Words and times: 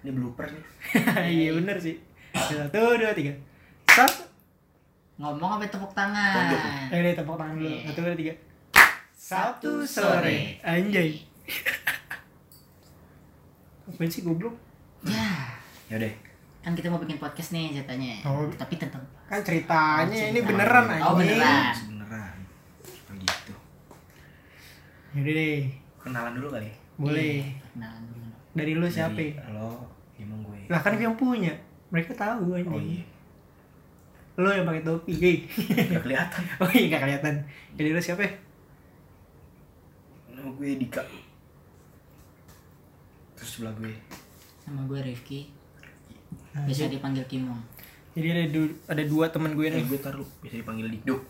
Ini 0.00 0.10
blooper 0.10 0.46
nih. 0.46 0.64
iya 1.36 1.50
bener 1.52 1.76
sih 1.76 1.96
satu 2.30 2.94
dua 2.94 3.10
tiga 3.10 3.34
satu 3.86 4.22
Ngomong 5.16 5.58
apa 5.58 5.66
tepuk 5.66 5.92
tangan? 5.92 6.46
eh 6.88 6.98
deh 6.98 7.12
tepuk 7.12 7.34
tangan 7.34 7.54
dulu 7.54 7.68
Iya. 7.68 7.80
satu 7.86 8.00
dua 8.00 8.14
tiga 8.14 8.34
Sabtu 9.12 9.70
sore 9.84 10.56
anjay 10.60 11.20
apa 13.82 14.02
sih 14.06 14.22
goblok 14.22 14.54
Ya, 15.02 15.26
Ya 15.88 15.94
udah. 15.96 16.12
kan 16.60 16.72
kita 16.72 16.86
mau 16.86 16.96
bikin 16.96 17.16
podcast 17.16 17.50
nih 17.50 17.72
ceritanya. 17.72 18.20
Oh. 18.22 18.44
Tapi 18.52 18.76
tentang 18.76 19.00
kan 19.24 19.40
ceritanya 19.40 20.12
Oh, 20.14 20.30
ini 20.30 20.40
beneran 20.40 20.84
Oh, 21.00 21.16
anjing 21.16 21.40
beneran. 21.40 21.74
Beneran. 21.88 22.36
Begitu. 23.08 23.52
Yaudah 25.14 25.32
deh 25.34 25.60
Kenalan 25.98 26.32
dulu 26.34 26.48
kali. 26.50 26.68
boleh 26.94 27.48
Kenalan 27.72 28.02
dulu. 28.06 28.19
Dari 28.52 28.72
lu 28.72 28.86
siapa 28.86 29.14
Dari 29.14 29.50
Lo, 29.50 29.86
emang 30.16 30.40
gue. 30.42 30.66
lah 30.66 30.78
kan 30.78 30.94
yang 30.94 31.14
punya 31.14 31.54
mereka 31.88 32.12
tahu 32.12 32.52
anjing 32.52 32.68
Oh 32.68 32.78
iya. 32.78 33.02
lu 34.36 34.48
yang 34.48 34.64
pakai 34.64 34.82
topi 34.82 35.12
Hei. 35.14 35.36
Gak 35.86 36.00
kelihatan. 36.00 36.42
oh 36.60 36.70
iya 36.70 36.86
gak 36.88 37.02
kelihatan 37.02 37.34
jadi 37.74 37.88
lu 37.90 38.00
siapa 38.00 38.24
Nama 40.30 40.50
gue 40.50 40.70
Dika. 40.74 41.04
Terus 43.34 43.50
sebelah 43.50 43.74
gue. 43.74 43.92
Sama 44.58 44.84
gue 44.84 45.00
Rifki. 45.02 45.40
Nah, 46.50 46.64
Bisa 46.64 46.86
dipanggil 46.86 47.24
Kimong. 47.26 47.60
jadi 48.10 48.34
ada 48.34 48.46
du- 48.48 48.74
ada 48.84 49.02
dua 49.02 49.28
teman 49.28 49.52
gue 49.52 49.62
Eh, 49.64 49.72
nih 49.72 49.84
gue 49.84 49.96
taruh 49.96 50.26
bisa 50.40 50.56
dipanggil 50.56 50.88
Dikduk. 50.88 51.22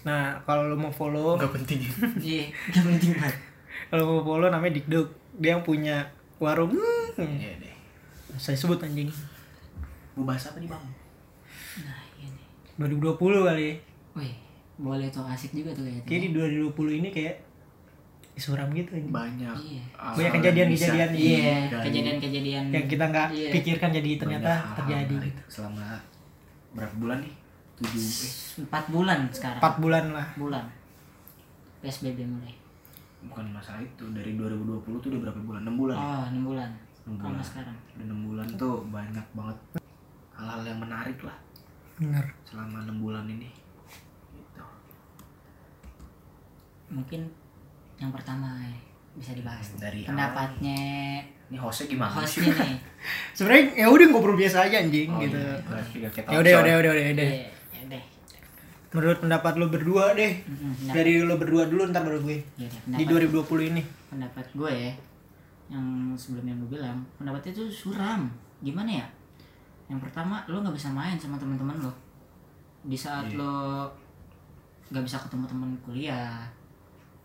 nah 0.00 0.38
kalau 0.40 0.64
lu 0.64 0.76
mau 0.76 0.88
follow 0.88 1.34
Gak 1.34 1.50
penting. 1.52 1.82
Iya, 2.16 2.48
gak 2.70 2.84
penting 2.86 3.12
banget. 3.12 3.36
kalau 3.90 4.04
mau 4.08 4.22
follow 4.24 4.48
namanya 4.48 4.74
Dikduk 4.74 5.10
dia 5.36 5.50
yang 5.52 5.62
punya 5.62 5.96
warung 6.36 6.70
hmm, 6.70 7.18
Iya 7.18 7.52
deh. 7.58 7.74
saya 8.34 8.54
sebut 8.54 8.78
anjing 8.78 9.10
Gue 10.12 10.22
bahas 10.22 10.46
apa 10.46 10.58
nih 10.58 10.66
bang? 10.66 10.84
Nah, 11.80 11.98
iya 12.14 12.28
nih. 12.28 12.46
2020 12.78 13.18
kali 13.44 13.70
Wih, 14.14 14.34
boleh 14.76 15.06
tuh 15.08 15.22
asik 15.24 15.50
juga 15.52 15.70
tuh 15.70 15.82
kayaknya. 15.82 16.02
kayak 16.04 16.20
di 16.20 16.28
2020 16.30 17.00
ini 17.00 17.08
kayak 17.10 17.34
suram 18.34 18.66
gitu 18.70 18.90
anjing. 18.92 19.10
Banyak. 19.10 19.54
Iya. 19.56 19.82
hal 19.92 20.12
Banyak 20.12 20.32
kejadian-kejadian, 20.34 21.10
bisa 21.10 21.14
Iya, 21.14 21.58
kejadian-kejadian 21.80 22.64
yang 22.68 22.86
kita 22.86 23.04
nggak 23.06 23.28
Iya. 23.30 23.50
pikirkan 23.50 23.90
jadi 23.90 24.02
Banyak 24.08 24.20
ternyata 24.20 24.50
hal-hal 24.50 24.74
terjadi 24.76 25.14
menarik. 25.16 25.34
Selama 25.46 25.86
berapa 26.72 26.94
bulan 26.96 27.18
nih? 27.22 27.34
Tujuh. 27.74 28.02
Eh, 28.02 28.32
empat 28.62 28.84
bulan 28.88 29.18
sekarang. 29.30 29.58
empat 29.58 29.74
bulan 29.78 30.04
lah 30.10 30.26
bulan. 30.34 30.64
PSBB 31.80 32.22
mulai. 32.24 32.54
Bukan 33.24 33.46
masalah 33.50 33.80
itu. 33.80 34.04
Dari 34.10 34.32
2020 34.34 34.84
tuh 34.98 35.08
udah 35.08 35.20
berapa 35.24 35.40
bulan? 35.40 35.60
6 35.62 35.74
bulan. 35.74 35.94
ya? 35.94 36.02
Oh, 36.02 36.22
enam 36.26 36.42
bulan. 36.44 36.70
Enam 37.04 37.14
Sama 37.14 37.24
bulan. 37.26 37.42
sekarang. 37.42 37.76
Udah 37.90 38.06
6 38.06 38.24
bulan 38.24 38.46
tuh 38.54 38.74
banyak 38.88 39.26
banget 39.30 39.58
hal-hal 40.32 40.62
yang 40.64 40.80
menarik 40.80 41.18
lah 41.20 41.38
bener 41.94 42.26
selama 42.42 42.82
6 42.82 42.98
bulan 42.98 43.24
ini. 43.26 43.48
Gitu. 44.30 44.62
Mungkin 46.90 47.20
yang 47.96 48.10
pertama 48.10 48.48
eh, 48.62 48.78
bisa 49.14 49.32
dibahas. 49.32 49.66
Dari 49.74 50.02
Pendapatnya 50.02 50.80
Ini 51.44 51.60
hostnya 51.60 51.86
gimana 51.88 52.24
sih? 52.24 52.42
hostnya 52.42 52.66
nih. 52.66 52.78
sebenarnya 53.36 53.64
ya 53.76 53.86
udah 53.86 54.06
ngobrol 54.08 54.34
biasa 54.34 54.66
aja 54.66 54.80
anjing 54.80 55.06
Oh, 55.06 55.20
gitu 55.20 55.36
iya. 55.36 55.54
Gak 56.02 56.12
kita 56.16 56.28
ya 56.28 56.38
udah 56.40 56.52
udah 56.56 56.74
udah 56.74 56.90
udah 56.90 57.04
udah 57.12 57.26
Iya, 57.26 57.46
ya. 57.46 57.53
Menurut 58.94 59.18
pendapat 59.18 59.52
lu 59.58 59.66
berdua 59.66 60.14
deh. 60.14 60.38
Pendapat- 60.40 60.94
dari 60.94 61.12
lu 61.18 61.34
berdua 61.34 61.66
dulu 61.66 61.82
ntar 61.90 62.02
baru 62.02 62.22
gue. 62.22 62.38
Ya 62.54 62.64
deh, 62.64 62.78
di 62.94 63.04
pendapat- 63.04 63.44
2020 63.44 63.64
ini. 63.68 63.82
Pendapat 64.08 64.46
gue 64.54 64.70
ya 64.70 64.92
yang 65.66 65.82
sebelumnya 66.14 66.54
gue 66.56 66.68
bilang 66.72 67.02
pendapatnya 67.16 67.50
itu 67.52 67.64
suram. 67.68 68.30
Gimana 68.60 68.90
ya? 68.94 69.06
Yang 69.86 70.00
pertama 70.00 70.46
lo 70.46 70.62
nggak 70.62 70.72
bisa 70.72 70.88
main 70.88 71.16
sama 71.16 71.34
teman-teman 71.34 71.76
lo. 71.80 71.92
Di 72.80 72.94
saat 72.94 73.26
Iya. 73.26 73.36
lo 73.36 73.54
nggak 74.86 75.02
bisa 75.02 75.18
ketemu 75.18 75.44
teman 75.44 75.70
kuliah 75.80 76.44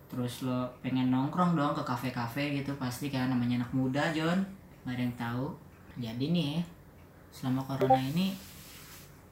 terus 0.10 0.42
lo 0.42 0.66
pengen 0.82 1.14
nongkrong 1.14 1.54
dong 1.54 1.76
ke 1.76 1.84
kafe-kafe 1.84 2.58
gitu 2.58 2.74
pasti 2.76 3.08
kan 3.08 3.30
namanya 3.30 3.62
anak 3.62 3.72
muda 3.72 4.10
John. 4.10 4.42
Nggak 4.82 4.96
ada 4.96 5.04
yang 5.04 5.16
tahu. 5.16 5.46
Jadi 6.00 6.26
nih 6.32 6.48
ya, 6.50 6.62
selama 7.30 7.62
corona 7.62 8.00
ini 8.00 8.34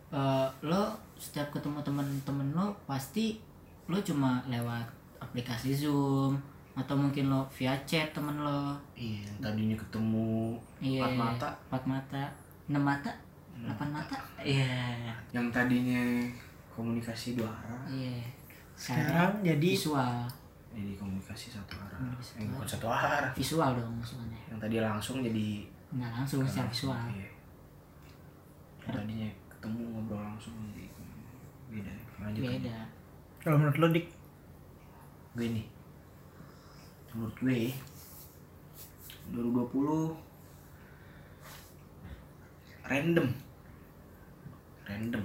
eh, 0.07 0.47
lo 0.61 0.83
setiap 1.17 1.50
ketemu 1.50 1.81
temen-temen 1.81 2.47
lo 2.53 2.73
pasti 2.85 3.38
lo 3.85 3.97
cuma 4.00 4.39
lewat 4.45 4.85
aplikasi 5.17 5.73
zoom 5.73 6.38
atau 6.73 6.94
mungkin 6.94 7.28
lo 7.28 7.41
via 7.50 7.73
chat 7.83 8.13
temen 8.13 8.38
lo. 8.38 8.78
Iya, 8.94 9.25
yang 9.25 9.38
tadinya 9.41 9.75
ketemu 9.75 10.53
iya 10.77 11.01
empat 11.01 11.13
mata, 11.17 11.50
empat 11.67 11.83
mata. 11.85 12.23
Enam 12.67 12.83
mata? 12.83 13.11
Delapan 13.57 13.89
mata. 13.89 14.17
iya. 14.39 15.09
Yang 15.33 15.50
tadinya 15.50 16.01
komunikasi 16.69 17.33
dua 17.33 17.50
arah, 17.50 17.81
iya. 17.89 18.22
Sekarang 18.77 19.41
jadi 19.41 19.57
visual. 19.73 20.29
Jadi 20.69 20.94
komunikasi 20.94 21.50
satu 21.50 21.73
arah. 21.75 21.97
Satu 22.22 22.38
Eh, 22.38 22.45
bukan 22.45 22.67
satu 22.69 22.85
arah. 22.85 23.33
visual 23.33 23.73
dong 23.73 23.97
maksudnya. 23.97 24.38
Yang 24.45 24.59
tadi 24.61 24.75
langsung 24.77 25.25
jadi 25.25 25.66
nggak 25.89 26.11
langsung 26.13 26.45
secara 26.45 26.69
visual. 26.69 27.01
Iya. 27.09 27.29
Yang 28.85 28.91
tadinya 28.94 29.29
ketemu 29.50 29.79
ngobrol 29.89 30.22
langsung 30.22 30.53
jadi 30.69 30.85
beda. 31.72 31.94
Lanjut 32.23 32.44
beda. 32.44 32.78
Kalau 33.44 33.57
menurut 33.59 33.78
lu 33.79 33.88
dik? 33.94 34.07
Gue 35.38 35.47
nih. 35.51 35.66
Menurut 37.16 37.38
gue 37.39 37.72
2020 39.31 40.16
random. 42.88 43.27
Random. 44.88 45.23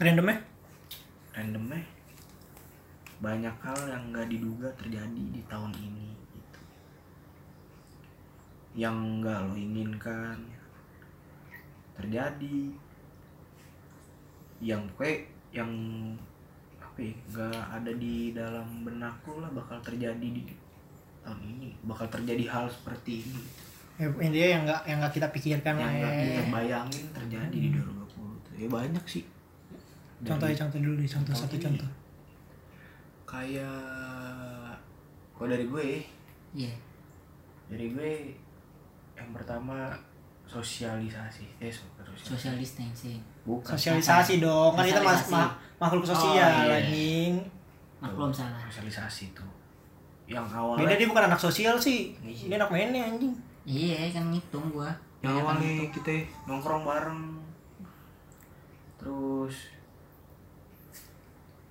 Randomnya 0.00 0.40
randomnya 1.36 1.84
banyak 3.20 3.52
hal 3.60 3.80
yang 3.84 4.16
nggak 4.16 4.32
diduga 4.32 4.72
terjadi 4.80 5.24
di 5.28 5.44
tahun 5.44 5.76
ini 5.76 6.08
gitu. 6.32 6.60
Yang 8.80 8.96
nggak 9.20 9.38
lo 9.44 9.54
inginkan 9.60 10.40
terjadi. 12.00 12.72
Yang 14.64 14.88
kayak 14.96 15.28
yang 15.50 15.70
apa 16.80 16.98
ya 16.98 17.12
nggak 17.30 17.60
ada 17.80 17.92
di 17.98 18.34
dalam 18.34 18.86
benakku 18.86 19.42
lah 19.42 19.50
bakal 19.50 19.78
terjadi 19.82 20.22
di 20.22 20.42
tahun 21.22 21.40
ini. 21.58 21.68
Bakal 21.84 22.06
terjadi 22.08 22.44
hal 22.48 22.66
seperti 22.70 23.26
ini. 23.26 23.42
Ya, 24.00 24.08
intinya 24.16 24.48
yang 24.48 24.62
nggak 24.64 24.82
yang 24.88 24.98
nggak 25.04 25.14
kita 25.14 25.28
pikirkan 25.28 25.74
yang 25.76 25.92
nggak 25.92 26.12
ya. 26.16 26.22
kita 26.24 26.42
bayangin 26.48 27.06
terjadi 27.12 27.56
di 27.56 27.68
2020 27.76 28.44
tuh. 28.46 28.52
Ya 28.56 28.68
banyak 28.68 29.04
sih. 29.04 29.24
Contohnya 30.24 30.52
Dari- 30.52 30.60
contoh 30.64 30.78
dulu 30.80 30.94
deh 31.00 31.08
contoh 31.08 31.34
satu 31.36 31.56
Contohnya 31.56 31.64
contoh. 31.68 31.90
Kayak 33.28 34.76
kalau 35.36 35.48
dari 35.56 35.64
gue 35.64 35.88
iya. 36.52 36.74
dari 37.72 37.86
gue 37.96 38.12
yang 39.16 39.30
pertama 39.32 39.94
sosialisasi 40.50 41.46
eh 41.58 41.70
so- 41.70 41.86
sosialisasi. 41.96 42.26
Social 42.28 42.54
distancing 42.56 43.20
bukan. 43.42 43.70
Sosialisasi 43.70 44.34
dong 44.38 44.72
kan 44.72 44.82
kita 44.82 44.98
mas 44.98 45.22
Sosialisasi. 45.22 45.32
ma- 45.32 45.54
makhluk 45.78 46.04
sosial 46.04 46.50
Oh, 46.50 46.66
iya. 46.66 46.76
anjing. 46.80 47.32
Maklum 47.98 48.30
salah. 48.30 48.58
sosialisasi 48.66 49.30
tuh. 49.30 49.46
Yang 50.26 50.46
awalnya 50.50 50.82
beda 50.84 50.94
dia 50.96 51.06
bukan 51.06 51.24
anak 51.26 51.40
sosial 51.40 51.74
sih. 51.76 52.16
Iya. 52.18 52.46
dia 52.46 52.56
anak 52.56 52.70
mainnya 52.70 53.02
anjing. 53.04 53.32
Iya 53.62 54.10
kan 54.10 54.26
ngitung 54.28 54.66
gua. 54.70 54.90
Yang 55.18 55.22
Iya 55.22 55.30
kan 55.30 55.42
awalnya 55.46 55.70
ngitung. 55.70 55.92
kita 55.96 56.12
nongkrong 56.44 56.82
bareng. 56.82 57.20
Terus 58.96 59.56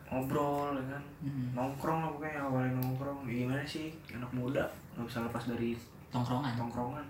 ngobrol 0.06 0.74
ya 0.74 0.86
kan? 0.90 1.04
Mm-mm. 1.22 1.48
nongkrong 1.54 2.00
lah 2.00 2.10
pokoknya 2.10 2.42
awalnya 2.42 2.72
nongkrong. 2.76 3.20
Gimana 3.24 3.62
sih 3.64 3.94
anak 4.10 4.32
muda? 4.32 4.66
Nggak 4.96 5.06
bisa 5.06 5.20
lepas 5.22 5.44
dari 5.46 5.78
tongkrongan. 6.10 6.54
tongkrongan 6.56 7.06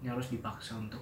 ini 0.00 0.08
harus 0.08 0.28
dipaksa 0.28 0.74
untuk 0.74 1.00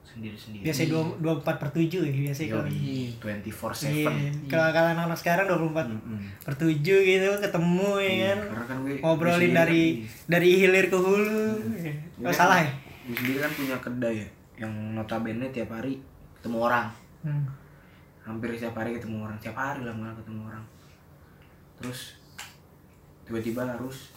sendiri 0.00 0.32
sendiri 0.32 0.64
biasanya 0.64 0.88
dua 0.90 1.02
dua 1.20 1.34
empat 1.36 1.56
per 1.58 1.68
tujuh 1.70 2.00
ya 2.00 2.12
biasanya 2.24 2.48
kalau 2.50 2.64
Iya. 2.66 3.12
twenty 3.20 3.50
four 3.50 3.70
Iya, 3.70 3.80
seven 3.82 4.14
kalau 4.48 4.68
kalau 4.72 4.88
anak-anak 4.90 5.18
sekarang 5.18 5.46
24 5.46 5.84
per 6.40 6.54
7 6.56 6.80
gitu 6.80 7.28
ketemu 7.38 7.90
ya 7.98 8.12
kan? 8.26 8.38
karena 8.48 8.64
kan 8.64 8.76
gue 8.80 8.94
ngobrolin 8.98 9.52
dari 9.52 9.82
kan- 10.00 10.32
dari 10.32 10.48
hilir 10.56 10.86
ke 10.86 10.96
hulu 10.96 11.44
Gue 12.16 12.24
oh, 12.24 12.32
salah 12.32 12.58
ya? 12.58 12.72
gue 13.04 13.14
sendiri 13.14 13.38
kan 13.38 13.52
punya 13.52 13.76
kedai 13.78 14.14
ya 14.16 14.28
yang 14.58 14.72
notabene 14.92 15.46
tiap 15.48 15.70
hari 15.70 16.00
ketemu 16.34 16.58
orang. 16.62 16.88
Hmm. 17.20 17.44
hampir 18.22 18.52
setiap 18.52 18.76
hari 18.76 18.92
ketemu 18.92 19.22
orang 19.22 19.36
tiap 19.38 19.54
hari 19.54 19.80
lah 19.82 19.92
malah 19.92 20.12
ketemu 20.14 20.40
orang. 20.46 20.64
Terus 21.76 22.16
tiba-tiba 23.22 23.62
harus 23.62 24.12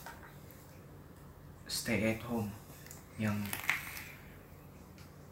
stay 1.66 2.10
at 2.10 2.22
home 2.22 2.50
yang 3.16 3.36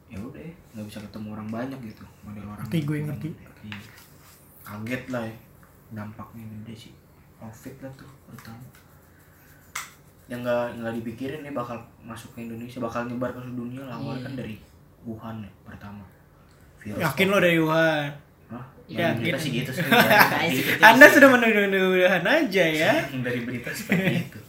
ya 0.09 0.17
udah 0.17 0.41
ya, 0.41 0.53
nggak 0.71 0.85
bisa 0.85 0.99
ketemu 0.99 1.27
orang 1.31 1.49
banyak 1.49 1.79
gitu 1.85 2.03
model 2.21 2.43
orang 2.43 2.65
Ngerti, 2.65 2.79
gue 2.81 2.97
ngerti. 3.03 3.29
Iya. 3.61 3.79
kaget 4.63 5.03
lah 5.09 5.23
ya 5.23 5.35
dampaknya 5.91 6.43
gede 6.45 6.73
sih 6.79 6.93
covid 7.35 7.75
lah 7.79 7.91
tuh 7.93 8.09
pertama 8.25 8.65
yang 10.25 10.41
nggak 10.41 10.77
nggak 10.77 10.93
dipikirin 10.95 11.41
nih 11.41 11.49
bakal 11.51 11.73
masuk 11.99 12.29
ke 12.33 12.43
Indonesia 12.43 12.77
bakal 12.77 13.05
nyebar 13.05 13.29
ke 13.29 13.39
seluruh 13.39 13.57
dunia 13.59 13.81
lah 13.83 13.97
Iya. 13.97 14.21
kan 14.21 14.33
dari 14.35 14.55
Wuhan 14.99 15.35
ya, 15.39 15.51
pertama 15.63 16.03
virus 16.77 16.99
Yakin 16.99 17.27
lo 17.27 17.37
dari 17.39 17.57
Wuhan? 17.57 18.09
Hah? 18.49 18.65
Ya, 18.85 19.13
Dari 19.13 19.21
berita 19.21 19.37
sih 19.37 19.51
gitu 19.55 19.71
sih 19.71 19.85
Gitu. 20.53 20.81
Anda 20.81 21.05
sudah 21.07 21.29
menuduh-nuduhan 21.29 22.21
aja 22.21 22.63
ya. 22.65 22.93
dari 23.25 23.39
berita 23.41 23.69
seperti 23.69 24.25
itu 24.27 24.39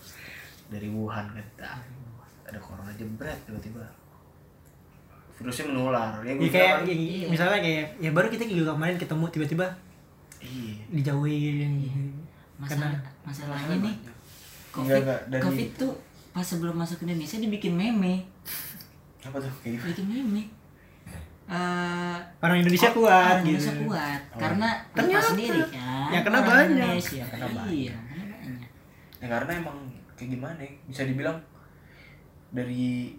dari 0.66 0.88
Wuhan 0.88 1.26
kan 1.28 1.46
ada 2.44 2.58
corona 2.58 2.90
jebret 2.92 3.36
tiba-tiba 3.44 3.84
virusnya 5.40 5.66
menular 5.66 6.12
ya, 6.20 6.32
gua 6.32 6.44
Ya 6.44 6.50
kayak 6.50 6.76
ya, 6.84 7.26
misalnya 7.26 7.58
kayak 7.58 7.84
ya 7.96 8.10
baru 8.10 8.28
kita 8.28 8.44
juga 8.44 8.70
kemarin 8.70 8.96
ketemu 8.96 9.24
tiba-tiba 9.28 9.66
iya 10.38 10.76
dijauhin. 10.90 11.72
Masalah, 12.56 12.92
masalahnya 13.22 13.76
nih. 13.80 13.96
COVID, 14.70 14.84
Enggak, 14.86 15.00
enggak, 15.00 15.20
dari- 15.28 15.42
COVID 15.42 15.68
tuh 15.74 15.92
pas 16.30 16.44
sebelum 16.44 16.74
masuk 16.74 16.96
ke 16.96 17.04
Indonesia 17.04 17.36
dibikin 17.36 17.72
meme, 17.72 18.22
apa 19.20 19.36
tuh 19.36 19.50
kayak 19.58 19.74
gimana 19.74 19.88
bikin 19.90 20.06
meme. 20.06 20.42
Eh, 21.46 22.16
Orang 22.38 22.56
Indonesia 22.56 22.88
oh, 22.88 22.94
kuat 22.94 23.10
orang 23.10 23.42
Indonesia 23.42 23.72
gitu. 23.72 23.84
kuat 23.84 24.20
Oh. 24.22 24.38
karena 24.38 24.68
Ternyata. 24.92 25.26
sendiri 25.26 25.60
kan. 25.66 26.08
Yang 26.08 26.22
kena 26.22 26.36
orang 26.36 26.46
banyak. 26.46 26.70
Indonesia. 26.70 27.24
Kena 27.26 27.46
banyak. 27.48 27.66
Iya, 27.66 27.94
kena 28.06 28.24
banyak. 28.28 28.60
ya 29.18 29.26
karena 29.26 29.50
emang 29.52 29.78
kayak 30.14 30.30
gimana 30.30 30.60
ya 30.60 30.70
bisa 30.86 31.02
dibilang 31.02 31.38
dari 32.50 33.16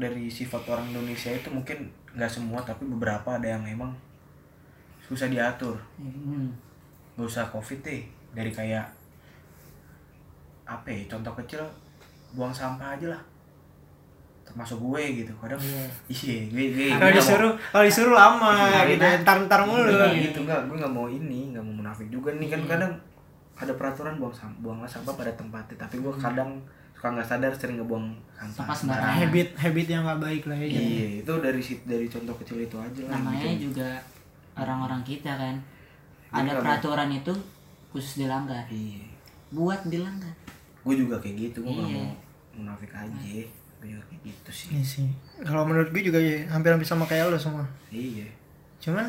dari 0.00 0.26
sifat 0.26 0.64
orang 0.66 0.88
Indonesia 0.88 1.28
itu 1.30 1.48
mungkin 1.48 1.84
nggak 2.10 2.26
semua 2.28 2.58
tapi 2.60 2.82
beberapa 2.84 3.28
ada 3.30 3.46
yang 3.46 3.62
emang 3.62 3.92
susah 5.00 5.26
diatur 5.26 5.76
Hmm. 5.94 6.48
nggak 7.14 7.28
usah 7.28 7.44
covid 7.46 7.78
deh 7.80 8.02
dari 8.30 8.48
kayak 8.48 8.86
apa 10.64 10.86
ya 10.88 11.02
contoh 11.06 11.34
kecil 11.36 11.62
buang 12.30 12.50
sampah 12.50 12.94
aja 12.94 13.06
lah 13.08 13.22
termasuk 14.42 14.78
gue 14.80 15.02
gitu 15.20 15.32
kadang 15.36 15.58
Iya. 15.60 15.86
iya 16.08 16.38
gue 16.48 16.64
gue 16.72 16.86
Kalau 16.92 17.12
disuruh 17.12 17.52
kalau 17.70 17.84
disuruh 17.84 18.14
lama 18.16 18.50
Iya, 18.66 18.80
gitu, 18.88 19.04
iya. 19.04 19.18
ntar-ntar 19.20 19.62
mulu. 19.62 19.86
Iya, 19.86 20.06
gitu 20.24 20.38
nggak 20.40 20.66
gue 20.66 20.76
nggak 20.78 20.90
mau 20.90 21.06
ini 21.06 21.54
nggak 21.54 21.62
mau 21.62 21.74
munafik 21.76 22.08
juga 22.08 22.30
nih 22.32 22.48
kan 22.48 22.60
kadang 22.66 22.92
ada 23.54 23.72
peraturan 23.72 24.16
buang 24.16 24.32
sampah 24.32 24.58
buanglah 24.58 24.88
sampah 24.88 25.14
pada 25.14 25.30
tempatnya 25.32 25.76
tapi 25.76 25.98
gue 25.98 26.12
kadang 26.16 26.50
suka 27.00 27.08
nggak 27.10 27.24
sadar 27.26 27.48
sering 27.50 27.80
ngebuang 27.80 28.12
sampah 28.52 28.76
sembarangan. 28.76 29.16
Habit 29.18 29.48
habit 29.56 29.86
yang 29.88 30.04
gak 30.04 30.20
baik 30.20 30.42
lah 30.44 30.52
ya. 30.54 30.68
iya 30.68 31.08
itu 31.18 31.32
dari 31.40 31.56
dari 31.82 32.06
contoh 32.06 32.36
kecil 32.36 32.60
itu 32.60 32.76
aja 32.76 33.00
lah 33.02 33.16
namanya 33.16 33.48
gitu. 33.50 33.72
juga 33.72 33.88
orang-orang 34.52 35.00
kita 35.00 35.32
kan 35.32 35.56
Iya, 35.56 36.36
ada 36.36 36.50
nggak 36.52 36.60
peraturan 36.60 37.10
itu 37.10 37.32
khusus 37.88 38.20
dilanggar 38.20 38.68
iya 38.68 39.00
buat 39.48 39.80
dilanggar 39.82 40.30
gue 40.80 40.94
juga 40.94 41.16
kayak 41.18 41.36
gitu 41.48 41.58
gue 41.60 41.72
nggak 41.72 41.88
Iya. 41.88 42.04
mau 42.04 42.12
munafik 42.54 42.92
aja 42.92 43.16
gue 43.80 43.88
juga 43.88 44.02
kayak 44.04 44.20
gitu 44.22 44.50
sih 44.52 44.68
Iya 44.70 44.84
sih. 44.84 45.08
Kalau 45.40 45.64
menurut 45.64 45.88
gue 45.88 46.02
juga 46.02 46.20
ya, 46.20 46.44
hampir-hampir 46.46 46.84
sama 46.84 47.08
kayak 47.08 47.32
lo 47.32 47.40
semua. 47.40 47.64
iya 47.88 48.28
Cuman 48.78 49.08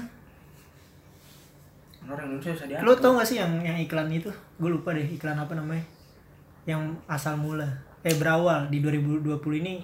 orang 2.07 2.25
Indonesia 2.25 2.51
bisa 2.53 2.65
diatur 2.65 2.85
lo 2.85 2.93
tau 2.95 3.11
gak 3.13 3.27
sih 3.27 3.38
yang 3.38 3.51
yang 3.59 3.75
iklan 3.77 4.07
itu? 4.09 4.31
Gue 4.57 4.69
lupa 4.69 4.91
deh 4.91 5.05
iklan 5.05 5.35
apa 5.35 5.53
namanya. 5.53 5.83
Yang 6.63 6.81
asal 7.06 7.36
mula. 7.36 7.68
Eh 8.02 8.13
berawal. 8.13 8.69
Di 8.69 8.80
2020 8.80 9.25
ini 9.58 9.81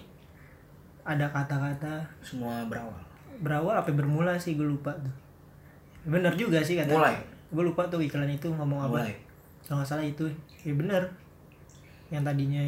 ada 1.02 1.24
kata-kata 1.28 2.04
semua 2.20 2.68
berawal. 2.68 3.00
berawal 3.40 3.76
apa 3.78 3.90
bermula 3.92 4.34
sih? 4.36 4.54
Gue 4.54 4.66
lupa 4.66 4.92
tuh. 4.98 5.14
Bener 6.04 6.34
juga 6.34 6.60
sih 6.60 6.76
kata. 6.76 6.92
Mulai. 6.92 7.16
Gue 7.48 7.64
lupa 7.64 7.86
tuh 7.88 8.02
iklan 8.02 8.28
itu 8.28 8.50
ngomong 8.50 8.84
apa. 8.84 9.02
mulai. 9.02 9.16
Kalau 9.64 9.80
nggak 9.80 9.90
salah 9.90 10.04
itu. 10.04 10.26
Ya 10.62 10.74
bener. 10.74 11.04
Yang 12.10 12.24
tadinya 12.24 12.64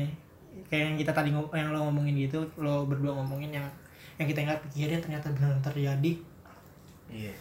kayak 0.68 0.84
yang 0.92 0.98
kita 0.98 1.12
tadi 1.14 1.30
ngom- 1.32 1.54
yang 1.54 1.70
lo 1.70 1.88
ngomongin 1.88 2.18
gitu 2.20 2.42
lo 2.58 2.84
berdua 2.84 3.16
ngomongin 3.16 3.54
yang 3.54 3.64
yang 4.20 4.28
kita 4.28 4.44
nggak 4.44 4.60
pikirin 4.68 5.00
ternyata 5.00 5.32
benar 5.32 5.56
terjadi. 5.62 6.12
Iya. 7.08 7.34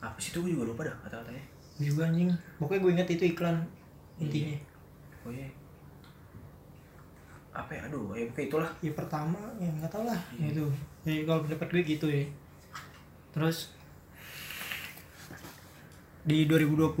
Apa 0.00 0.16
sih 0.18 0.32
itu? 0.32 0.40
Gue 0.40 0.52
juga 0.52 0.64
lupa 0.66 0.82
dah 0.84 0.96
kata-katanya. 1.04 1.44
Juga 1.76 2.06
anjing. 2.06 2.30
Pokoknya 2.56 2.80
gue 2.80 2.90
inget 2.94 3.08
itu 3.10 3.24
iklan 3.28 3.56
intinya 4.16 4.54
oh 5.24 5.32
iya. 5.32 5.48
Apa 7.54 7.70
ya? 7.70 7.80
Aduh 7.88 8.12
ya 8.12 8.24
kayak 8.32 8.48
itulah. 8.50 8.70
Ya 8.82 8.92
pertama 8.92 9.38
ya 9.56 9.68
nggak 9.70 9.90
tau 9.90 10.04
lah 10.04 10.20
itu 10.36 10.64
ya 11.04 11.22
kalau 11.24 11.44
pendapat 11.44 11.68
gue 11.70 11.82
gitu 11.86 12.06
ya. 12.08 12.24
Terus 13.34 13.72
di 16.24 16.48
2020 16.48 16.96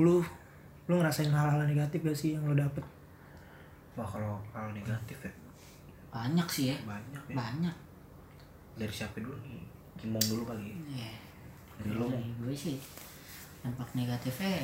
lu 0.84 0.94
ngerasain 1.00 1.32
hal-hal 1.32 1.64
negatif 1.64 2.04
gak 2.04 2.18
sih 2.18 2.36
yang 2.36 2.44
lo 2.44 2.52
dapet? 2.52 2.84
Wah 3.96 4.04
kalau 4.04 4.36
hal 4.52 4.68
negatif 4.76 5.16
ya? 5.24 5.32
Banyak 6.12 6.44
sih 6.52 6.64
ya. 6.70 6.76
Banyak 6.84 7.24
ya. 7.32 7.36
Banyak. 7.40 7.76
Dari 8.76 8.92
siapa 8.92 9.16
dulu? 9.16 9.32
Nih 9.48 9.64
Kimong 9.94 10.24
dulu 10.28 10.42
kali 10.44 10.74
Iya. 10.90 11.14
dari 11.80 11.90
lo 11.96 12.06
Dari 12.12 12.28
gue 12.36 12.54
sih 12.54 12.76
dampak 13.64 13.88
negatifnya 13.96 14.60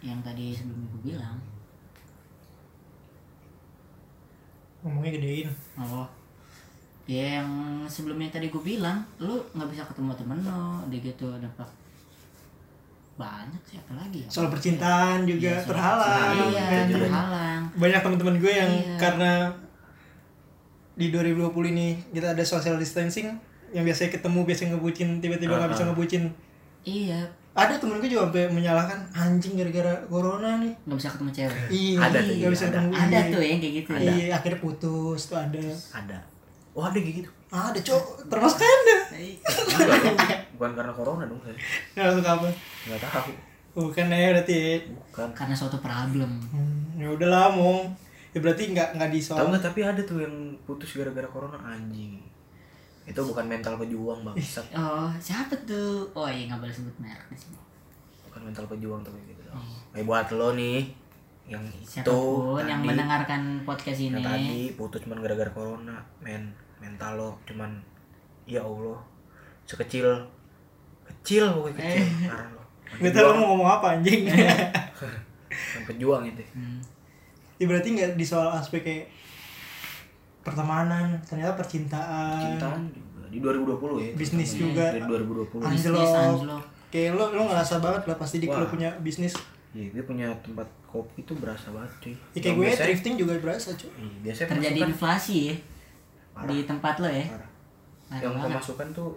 yang 0.00 0.22
tadi 0.22 0.54
sebelum 0.54 0.86
gue 0.94 1.12
bilang 1.12 1.42
ngomongnya 4.80 5.12
gedein 5.12 5.48
oh 5.76 6.06
ya 7.04 7.38
yang 7.38 7.50
sebelumnya 7.84 8.30
tadi 8.30 8.46
gue 8.46 8.62
bilang 8.62 9.02
lu 9.18 9.34
nggak 9.50 9.68
bisa 9.68 9.82
ketemu 9.84 10.10
temen 10.14 10.38
lo 10.40 10.62
di 10.86 10.98
gitu 11.00 11.26
dampak 11.34 11.66
banyak 13.14 13.60
sih 13.66 13.76
apa 13.76 13.92
lagi 13.94 14.24
ya 14.24 14.28
soal 14.28 14.48
percintaan 14.48 15.18
juga 15.22 15.50
Iya, 15.50 15.58
soal 15.58 15.68
terhalang 15.68 16.08
percintaan, 16.08 16.48
iya 16.48 16.64
kan? 16.64 16.86
terhalang 16.88 17.62
banyak 17.74 18.00
teman-teman 18.00 18.36
gue 18.38 18.52
yang 18.54 18.72
Iya. 18.72 18.96
karena 18.96 19.32
di 20.92 21.06
2020 21.08 21.52
ini 21.70 21.88
kita 22.10 22.32
ada 22.32 22.40
social 22.42 22.76
distancing 22.76 23.28
yang 23.70 23.84
biasanya 23.84 24.10
ketemu 24.10 24.40
biasanya 24.42 24.70
ngebucin 24.72 25.08
tiba-tiba 25.18 25.52
nggak 25.54 25.70
bisa 25.70 25.82
Ah. 25.82 25.88
ngebucin 25.88 26.22
iya 26.82 27.20
ada 27.50 27.74
temen 27.74 27.98
gue 27.98 28.06
juga 28.06 28.30
sampai 28.30 28.46
menyalahkan 28.54 28.98
anjing 29.10 29.58
gara-gara 29.58 29.94
corona 30.06 30.62
nih. 30.62 30.70
Nggak 30.86 30.98
bisa 31.02 31.08
ketemu 31.10 31.30
cewek. 31.34 31.62
Iya 31.66 31.96
Ada 31.98 32.18
tuh, 32.22 32.22
nggak 32.22 32.38
iya, 32.38 32.48
bisa 32.54 32.64
ada. 32.64 32.70
ketemu 32.70 32.92
ada 32.94 33.18
iya. 33.18 33.32
tuh 33.34 33.42
yang 33.42 33.58
kayak 33.58 33.74
gitu. 33.74 33.90
Ya 33.90 34.00
iya 34.06 34.26
akhirnya 34.38 34.58
putus 34.62 35.20
tuh 35.26 35.38
ada. 35.38 35.62
Ada. 35.90 36.18
Oh 36.70 36.82
ada 36.86 36.98
kayak 37.02 37.16
gitu? 37.26 37.30
Ah, 37.50 37.74
ada 37.74 37.80
cowok. 37.82 38.06
Termasuk 38.30 38.62
anda. 38.62 38.96
Bukan 40.54 40.70
karena 40.78 40.92
corona 40.94 41.24
dong 41.26 41.40
saya. 41.42 41.58
Nggak 41.98 42.04
masuk 42.14 42.26
apa? 42.30 42.48
Nggak 42.86 43.00
tahu. 43.02 43.30
Bukan 43.70 44.06
ya 44.06 44.28
berarti. 44.30 44.58
Bukan. 44.86 45.28
Karena 45.34 45.54
suatu 45.58 45.78
problem. 45.82 46.30
Hmm, 46.54 47.02
ya 47.02 47.10
udahlah 47.10 47.50
mong. 47.50 47.90
Ya 48.30 48.38
berarti 48.38 48.70
nggak 48.70 48.94
nggak 48.94 49.10
tahu 49.10 49.16
disoal 49.18 49.50
nggak 49.50 49.64
tapi 49.66 49.82
ada 49.82 50.02
tuh 50.06 50.22
yang 50.22 50.54
putus 50.62 50.94
gara-gara 50.94 51.26
corona 51.26 51.58
anjing 51.66 52.29
itu 53.08 53.20
bukan 53.20 53.44
mental 53.48 53.74
pejuang 53.80 54.20
bangsat 54.22 54.66
oh 54.76 55.10
siapa 55.18 55.56
tuh? 55.66 56.06
Oh 56.14 56.28
iya 56.28 56.46
nggak 56.46 56.60
boleh 56.62 56.74
sebut 56.74 56.96
merek 57.00 57.26
di 57.32 57.38
sini. 57.38 57.58
Bukan 58.30 58.40
mental 58.46 58.64
pejuang 58.70 59.00
tuh 59.02 59.10
kayak 59.16 59.26
gitu 59.34 59.42
dong 59.50 59.64
eh 59.90 60.04
buat 60.06 60.26
lo 60.30 60.54
nih 60.54 60.86
yang 61.50 61.64
itu 61.66 62.20
yang 62.62 62.78
tadi, 62.78 62.88
mendengarkan 62.94 63.42
podcast 63.66 63.98
yang 63.98 64.22
ini. 64.22 64.22
tadi 64.22 64.60
putus 64.78 65.02
cuman 65.02 65.18
gara-gara 65.18 65.50
corona 65.50 65.98
men. 66.22 66.54
Mental 66.78 67.18
lo 67.18 67.30
cuman 67.44 67.74
ya 68.46 68.62
allah 68.62 69.02
sekecil. 69.66 70.06
Kecil 71.04 71.50
pokoknya 71.50 71.82
kecil. 71.82 72.06
Parah 72.30 72.48
lo. 72.54 72.62
Gak 73.02 73.10
tau 73.10 73.22
lo 73.26 73.32
mau 73.34 73.46
ngomong 73.54 73.68
apa 73.68 73.86
anjing? 73.98 74.26
Bukan 74.30 75.82
pejuang 75.90 76.22
itu. 76.30 76.42
Hmm. 76.54 76.78
ya 77.60 77.68
berarti 77.68 77.92
nggak 77.92 78.16
di 78.16 78.24
soal 78.24 78.48
aspek 78.56 78.80
kayak 78.80 79.04
pertemanan 80.40 81.20
ternyata 81.22 81.52
percintaan 81.54 82.56
cintaan 82.56 82.80
juga 82.88 83.28
di 83.28 83.38
2020 83.38 84.00
ya 84.00 84.10
Bisnis 84.14 84.48
terutama. 84.50 84.64
juga. 84.64 84.84
dari 84.88 85.00
2020 85.04 85.60
Anjing. 85.60 85.70
bisnis 85.70 86.10
Anjlok. 86.10 86.34
anjlok 86.34 86.64
kayak 86.90 87.10
lo 87.12 87.24
lo 87.30 87.42
ngerasa 87.46 87.74
banget 87.78 88.02
lah 88.04 88.16
pasti 88.16 88.36
di 88.36 88.46
kalau 88.46 88.66
punya 88.66 88.90
bisnis 88.98 89.34
Iya, 89.70 89.86
dia 89.92 90.02
punya 90.02 90.26
tempat 90.42 90.66
kopi 90.84 91.22
tuh 91.22 91.38
berasa 91.38 91.70
banget 91.70 91.86
cuy. 92.00 92.10
ya, 92.10 92.40
kayak 92.40 92.52
gue 92.52 92.64
biasanya- 92.64 92.82
thrifting 92.84 93.14
juga 93.16 93.32
berasa 93.38 93.68
cuy 93.72 93.86
Iya, 93.94 94.16
biasanya 94.20 94.48
terjadi 94.50 94.66
pemasukan- 94.74 94.90
inflasi 94.90 95.36
ya 95.40 95.54
Parah. 96.32 96.48
di 96.48 96.56
tempat 96.64 96.94
lo 96.96 97.06
ya 97.08 97.26
parah. 97.28 97.50
Parah 98.02 98.18
Yang 98.18 98.32
banget. 98.32 98.46
pemasukan 98.50 98.88
tuh 98.90 99.10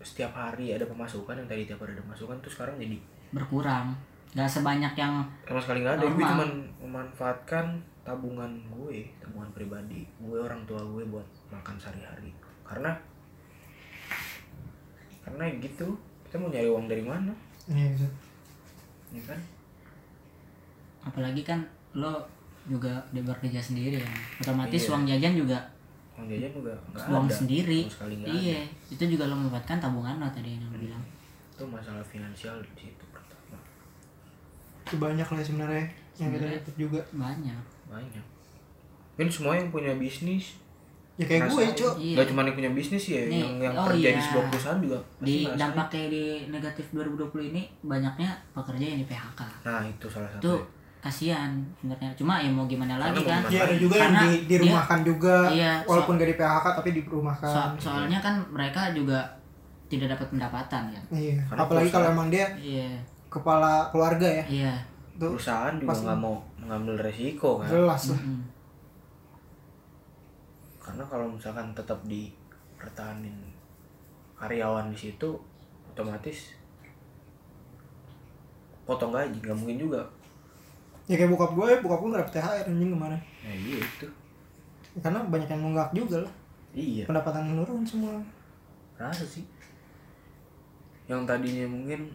setiap 0.00 0.32
hari 0.32 0.66
ada 0.70 0.84
pemasukan 0.84 1.34
yang 1.36 1.46
tadi 1.46 1.62
tiap 1.64 1.78
hari 1.78 1.92
ada 1.92 2.02
pemasukan 2.02 2.36
tuh 2.38 2.50
sekarang 2.50 2.74
jadi 2.76 2.96
berkurang 3.30 3.92
nggak 4.32 4.48
sebanyak 4.48 4.94
yang 4.96 5.14
sama 5.44 5.60
sekali 5.60 5.78
nggak 5.80 5.94
ada. 5.94 6.04
Gue 6.06 6.24
cuman 6.24 6.50
memanfaatkan 6.80 7.64
tabungan 8.02 8.50
gue, 8.68 8.98
tabungan 9.16 9.50
pribadi 9.50 10.02
gue 10.16 10.34
orang 10.36 10.62
tua 10.62 10.80
gue 10.80 11.04
buat 11.04 11.22
makan 11.48 11.76
sehari-hari. 11.76 12.34
Karena 12.62 12.90
karena 15.22 15.44
gitu 15.56 15.86
kita 16.24 16.36
mau 16.36 16.48
nyari 16.48 16.66
uang 16.66 16.86
dari 16.86 17.00
mana, 17.00 17.30
iya 17.68 17.86
gitu. 17.92 18.08
ya 19.12 19.22
kan? 19.24 19.38
apalagi 21.02 21.42
kan 21.42 21.60
lo 21.92 22.24
juga 22.64 22.90
bekerja 23.12 23.58
sendiri 23.58 23.98
ya 23.98 24.06
otomatis 24.38 24.78
Iya. 24.80 24.90
uang 24.90 25.02
jajan 25.04 25.34
juga 25.36 25.58
Uang 26.14 26.26
jajan 26.26 26.50
juga 26.52 26.72
nggak 26.88 27.06
uang 27.06 27.26
ada. 27.26 27.34
sendiri 27.34 27.80
iya 28.24 28.62
ada. 28.62 28.88
itu 28.88 29.04
juga 29.08 29.26
lo 29.26 29.34
memanfaatkan 29.36 29.78
tabungan 29.78 30.16
lo 30.16 30.26
tadi 30.28 30.54
yang 30.54 30.62
lo 30.64 30.74
bilang 30.76 31.02
Itu 31.52 31.62
masalah 31.64 32.02
finansial 32.02 32.56
di 32.64 32.86
situ 32.86 33.04
pertama. 33.08 33.58
itu 34.80 34.94
banyak 34.96 35.26
lah 35.26 35.40
sebenarnya 35.40 35.84
yang 36.16 36.30
kita 36.30 36.38
Sebenarnya. 36.40 36.58
dapat 36.60 36.74
juga 36.76 37.00
banyak 37.12 37.62
banyak. 37.92 38.24
Ini 39.14 39.28
semua 39.28 39.52
yang 39.52 39.68
punya 39.68 39.92
bisnis. 39.94 40.56
Ya 41.14 41.28
kayak 41.28 41.44
gue 41.46 41.64
cok. 41.76 41.94
Iya. 41.94 42.16
Gak 42.16 42.28
cuma 42.32 42.40
yang 42.42 42.56
punya 42.56 42.72
bisnis 42.72 43.04
ya, 43.06 43.20
Nih, 43.22 43.44
yang 43.44 43.54
yang 43.62 43.74
oh 43.76 43.84
kerja 43.84 44.08
iya. 44.08 44.16
di 44.16 44.22
sebuah 44.22 44.44
perusahaan 44.48 44.80
juga 44.80 44.98
di 45.20 45.36
dampaknya 45.46 46.04
di 46.08 46.24
negatif 46.48 46.86
2020 46.90 47.52
ini 47.52 47.62
banyaknya 47.82 48.32
pekerja 48.50 48.84
yang 48.86 48.98
di 48.98 49.06
PHK 49.06 49.40
Nah 49.62 49.84
itu 49.84 50.06
salah 50.08 50.26
satu. 50.26 50.40
itu 50.40 50.52
kasihan 50.98 51.52
sebenarnya. 51.76 52.08
Cuma 52.14 52.40
ya 52.40 52.48
mau 52.48 52.64
gimana 52.64 52.96
lagi 52.96 53.20
Karena 53.20 53.28
kan? 53.28 53.40
gimana? 53.42 53.52
Iya 53.52 53.60
ada 53.60 53.76
juga 53.76 53.94
yang 53.94 54.04
Karena 54.08 54.22
di, 54.22 54.32
dirumahkan 54.48 55.00
juga 55.02 55.36
Iya, 55.50 55.72
walaupun 55.84 56.14
so- 56.14 56.18
gak 56.18 56.28
di 56.28 56.36
PHK 56.38 56.66
tapi 56.72 56.88
dirumahkan 56.96 57.48
So- 57.50 57.76
soalnya 57.76 58.18
kan 58.18 58.34
mereka 58.48 58.82
juga 58.90 59.20
tidak 59.86 60.16
dapat 60.16 60.26
pendapatan 60.30 60.82
kan? 60.88 61.02
Iya 61.12 61.36
Karena 61.44 61.60
apalagi 61.60 61.90
kalau 61.92 62.06
emang 62.08 62.28
dia 62.30 62.46
iya. 62.56 62.88
kepala 63.28 63.92
keluarga 63.92 64.24
ya. 64.24 64.44
Iya 64.48 64.74
tuh 65.14 65.36
perusahaan 65.36 65.74
juga 65.76 65.92
nggak 65.94 66.18
mau 66.18 66.36
mengambil 66.56 66.94
resiko 67.00 67.60
kan. 67.60 67.68
jelas 67.68 68.02
lah. 68.10 68.22
Karena 70.82 71.04
kalau 71.06 71.26
misalkan 71.30 71.70
tetap 71.72 71.98
dipertahanin 72.04 73.36
karyawan 74.34 74.90
di 74.90 74.98
situ, 74.98 75.30
otomatis 75.86 76.58
potong 78.82 79.14
gaji 79.14 79.38
nggak 79.38 79.54
mungkin 79.54 79.78
juga. 79.78 80.02
ya 81.06 81.18
kayak 81.18 81.30
bokap 81.30 81.52
gue 81.52 81.68
bokap 81.82 81.98
gue 81.98 82.08
nggak 82.10 82.22
dapet 82.24 82.34
THR 82.38 82.66
anjing 82.70 82.90
kemarin 82.94 83.20
Ya 83.42 83.52
iya 83.52 83.78
itu. 83.78 84.06
Ya, 84.94 84.98
karena 85.02 85.18
banyak 85.22 85.48
yang 85.50 85.62
nunggak 85.62 85.90
juga 85.92 86.18
lah 86.22 86.32
Iya. 86.72 87.04
pendapatan 87.04 87.42
menurun 87.52 87.82
semua 87.82 88.16
Rasa 88.94 89.26
sih. 89.26 89.42
Yang 91.04 91.26
tadinya 91.26 91.66
mungkin 91.68 92.06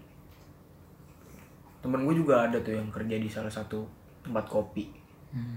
temen 1.87 2.03
gue 2.03 2.15
juga 2.17 2.43
ada 2.43 2.59
tuh 2.59 2.75
yang 2.75 2.91
kerja 2.91 3.15
di 3.15 3.29
salah 3.31 3.47
satu 3.49 3.87
tempat 4.19 4.43
kopi. 4.43 4.91
Hmm. 5.31 5.55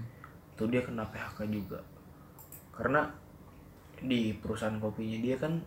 Tuh 0.55 0.71
dia 0.71 0.79
kena 0.79 1.03
PHK 1.03 1.43
juga. 1.51 1.83
Karena 2.71 3.03
di 3.99 4.31
perusahaan 4.33 4.79
kopinya 4.79 5.19
dia 5.19 5.35
kan 5.35 5.59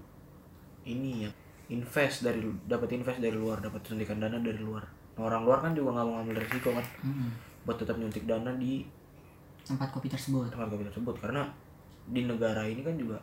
ini 0.83 1.23
ya 1.23 1.31
invest 1.69 2.25
dari 2.25 2.41
dapat 2.65 2.89
invest 2.93 3.21
dari 3.21 3.37
luar, 3.37 3.61
dapat 3.61 3.85
suntikan 3.85 4.17
dana 4.17 4.41
dari 4.41 4.57
luar. 4.57 4.85
Nah, 5.15 5.29
orang 5.29 5.45
luar 5.45 5.59
kan 5.61 5.73
juga 5.73 5.95
nggak 5.95 6.07
mau 6.07 6.15
ngambil 6.19 6.43
resiko 6.43 6.73
kan 6.73 6.83
Mm-mm. 7.07 7.31
buat 7.63 7.77
tetap 7.79 7.95
nyuntik 7.95 8.25
dana 8.25 8.51
di 8.57 8.83
tempat 9.63 9.89
kopi 9.89 10.11
tersebut 10.11 10.51
tempat 10.51 10.67
kopi 10.67 10.85
tersebut 10.85 11.15
karena 11.17 11.47
di 12.05 12.27
negara 12.27 12.67
ini 12.67 12.83
kan 12.83 12.99
juga 12.99 13.17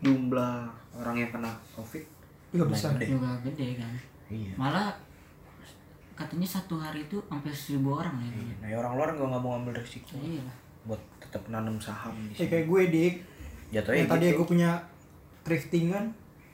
jumlah 0.00 0.64
orang 0.96 1.16
yang 1.20 1.30
kena 1.30 1.52
covid 1.76 2.02
juga 2.50 2.64
lumayan 2.66 2.72
besar 2.74 2.90
gede. 2.96 3.06
juga 3.12 3.30
gede 3.44 3.68
kan 3.76 3.92
Iya. 4.30 4.52
malah 4.56 4.88
katanya 6.20 6.44
satu 6.46 6.76
hari 6.76 7.00
itu 7.02 7.16
hampir 7.26 7.48
seribu 7.50 7.94
orang 7.94 8.12
ya 8.18 8.28
Iya. 8.30 8.54
Nah, 8.54 8.68
ya 8.68 8.76
orang 8.78 8.92
luar 8.94 9.08
nggak 9.10 9.26
nggak 9.26 9.40
mau 9.40 9.50
ngambil 9.54 9.74
resiko 9.78 10.14
iya 10.16 10.44
buat 10.82 11.00
tetap 11.18 11.42
nanam 11.46 11.76
saham 11.76 12.12
di 12.22 12.32
ya 12.32 12.36
sini. 12.38 12.48
kayak 12.48 12.64
gue 12.66 12.82
dik 12.88 13.14
Jatuhnya 13.70 13.98
yang 13.98 14.10
tadi 14.10 14.26
gitu. 14.26 14.36
gue 14.36 14.46
punya 14.48 14.70
thriftingan 15.40 16.04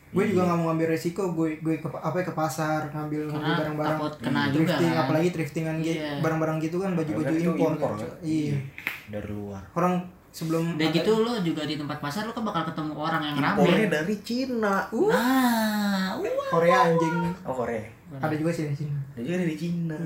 gue 0.09 0.23
Iya. 0.23 0.31
juga 0.31 0.43
nggak 0.45 0.57
mau 0.57 0.67
ngambil 0.69 0.87
resiko 0.89 1.23
gue 1.31 1.49
gue 1.59 1.75
ke 1.77 1.89
apa 1.91 2.17
ya, 2.17 2.25
ke 2.25 2.33
pasar 2.33 2.81
ngambil 2.89 3.23
barang-barang 3.27 3.99
kena 4.17 4.43
juga 4.49 4.73
thrifting 4.73 4.89
kan 4.89 5.03
apalagi 5.03 5.29
thriftingan 5.31 5.75
gitu 5.81 5.99
Iya. 5.99 6.11
barang-barang 6.21 6.57
gitu 6.61 6.77
kan 6.79 6.91
baju-baju 6.93 7.35
impor, 7.35 7.71
impor, 7.71 7.71
kan, 7.75 7.81
kan? 7.93 7.99
Cok. 8.01 8.15
iya 8.23 8.57
dari 9.07 9.29
luar. 9.29 9.63
orang 9.73 9.95
sebelum 10.29 10.77
udah 10.77 10.85
ada- 10.85 10.95
gitu 10.95 11.13
lo 11.17 11.33
juga 11.41 11.63
di 11.63 11.75
tempat 11.75 11.99
pasar 11.99 12.23
lo 12.23 12.33
kan 12.33 12.45
bakal 12.45 12.63
ketemu 12.65 12.93
orang 12.93 13.23
yang 13.25 13.35
Impornya 13.37 13.77
rame 13.79 13.87
dari 13.89 14.15
Cina. 14.21 14.77
nah 14.93 16.13
uh. 16.13 16.23
Korea 16.47 16.77
anjing 16.87 17.15
Oh 17.43 17.57
Korea. 17.57 17.83
Ada 18.13 18.33
juga 18.33 18.51
sih 18.51 18.65
di 18.65 18.77
sini. 18.77 18.95
Dia 19.13 19.23
juga 19.25 19.37
dari 19.41 19.55
Cina. 19.55 19.99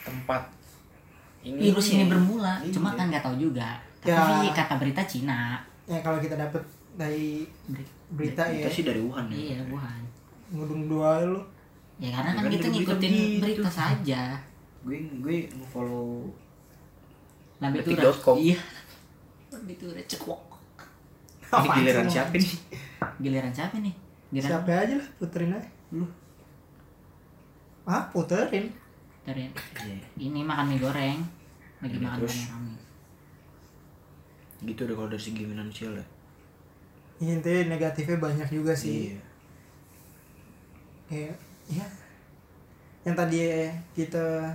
Tempat 0.00 0.42
ini 1.40 1.58
virus 1.64 1.86
ini 1.92 2.04
bermula 2.06 2.58
Iya. 2.60 2.72
cuma 2.72 2.94
kan 2.94 3.06
nggak 3.08 3.22
tahu 3.22 3.36
juga. 3.40 3.78
Ya. 4.00 4.14
tapi 4.14 4.48
kata 4.54 4.74
berita 4.78 5.02
Cina. 5.04 5.58
Ya 5.84 5.98
kalau 6.00 6.16
kita 6.16 6.34
dapat 6.34 6.62
dari 6.94 7.44
Beri- 7.66 7.92
berita 8.08 8.42
ya. 8.44 8.62
Kita 8.62 8.70
sih 8.70 8.84
dari 8.84 9.00
Wuhan 9.00 9.26
ya. 9.28 9.36
iya 9.36 9.58
Wuhan. 9.66 10.02
Ngudung 10.50 10.86
dua 10.86 11.22
lu. 11.22 11.42
Ya 11.98 12.14
karena 12.14 12.30
kan 12.32 12.46
Kan 12.46 12.52
kita 12.52 12.66
ngikutin 12.68 13.10
gitu. 13.10 13.40
berita 13.42 13.68
saja. 13.68 14.22
Gue 14.80 15.02
gue 15.18 15.36
follow 15.66 16.30
Lambe 17.58 17.82
itu 17.82 17.90
Detik.com. 17.90 18.36
iya. 18.38 18.58
Itu 19.66 19.84
udah 19.88 20.04
cekok 20.06 20.40
ini 21.48 21.68
giliran 21.74 22.04
siapa 22.06 22.34
nih? 22.36 22.52
giliran 23.18 23.48
siapa 23.50 23.76
nih? 23.78 23.94
Giliran 24.28 24.46
siapa 24.60 24.70
aja 24.78 24.94
lah 24.94 25.08
puterin 25.16 25.48
aja 25.50 25.68
lu. 25.90 26.04
Ah 27.84 28.04
puterin 28.08 28.68
dari 29.24 29.48
Iya. 29.78 29.96
ini 30.18 30.40
makan 30.42 30.68
mie 30.68 30.80
goreng. 30.80 31.18
Lagi 31.78 31.96
Iya, 31.96 32.04
makan 32.04 32.18
terus? 32.18 32.36
rame. 32.48 32.74
Gitu 34.60 34.80
deh 34.82 34.94
kalau 34.94 35.08
dari 35.08 35.22
segi 35.22 35.44
finansial 35.44 35.92
ya. 35.94 36.06
Ya, 37.18 37.34
intinya 37.34 37.74
negatifnya 37.74 38.18
banyak 38.18 38.48
juga 38.48 38.72
sih. 38.72 39.12
Iya. 39.12 39.20
kayak 41.08 41.36
ya 41.72 41.86
yang 43.00 43.16
tadi 43.16 43.64
kita 43.96 44.52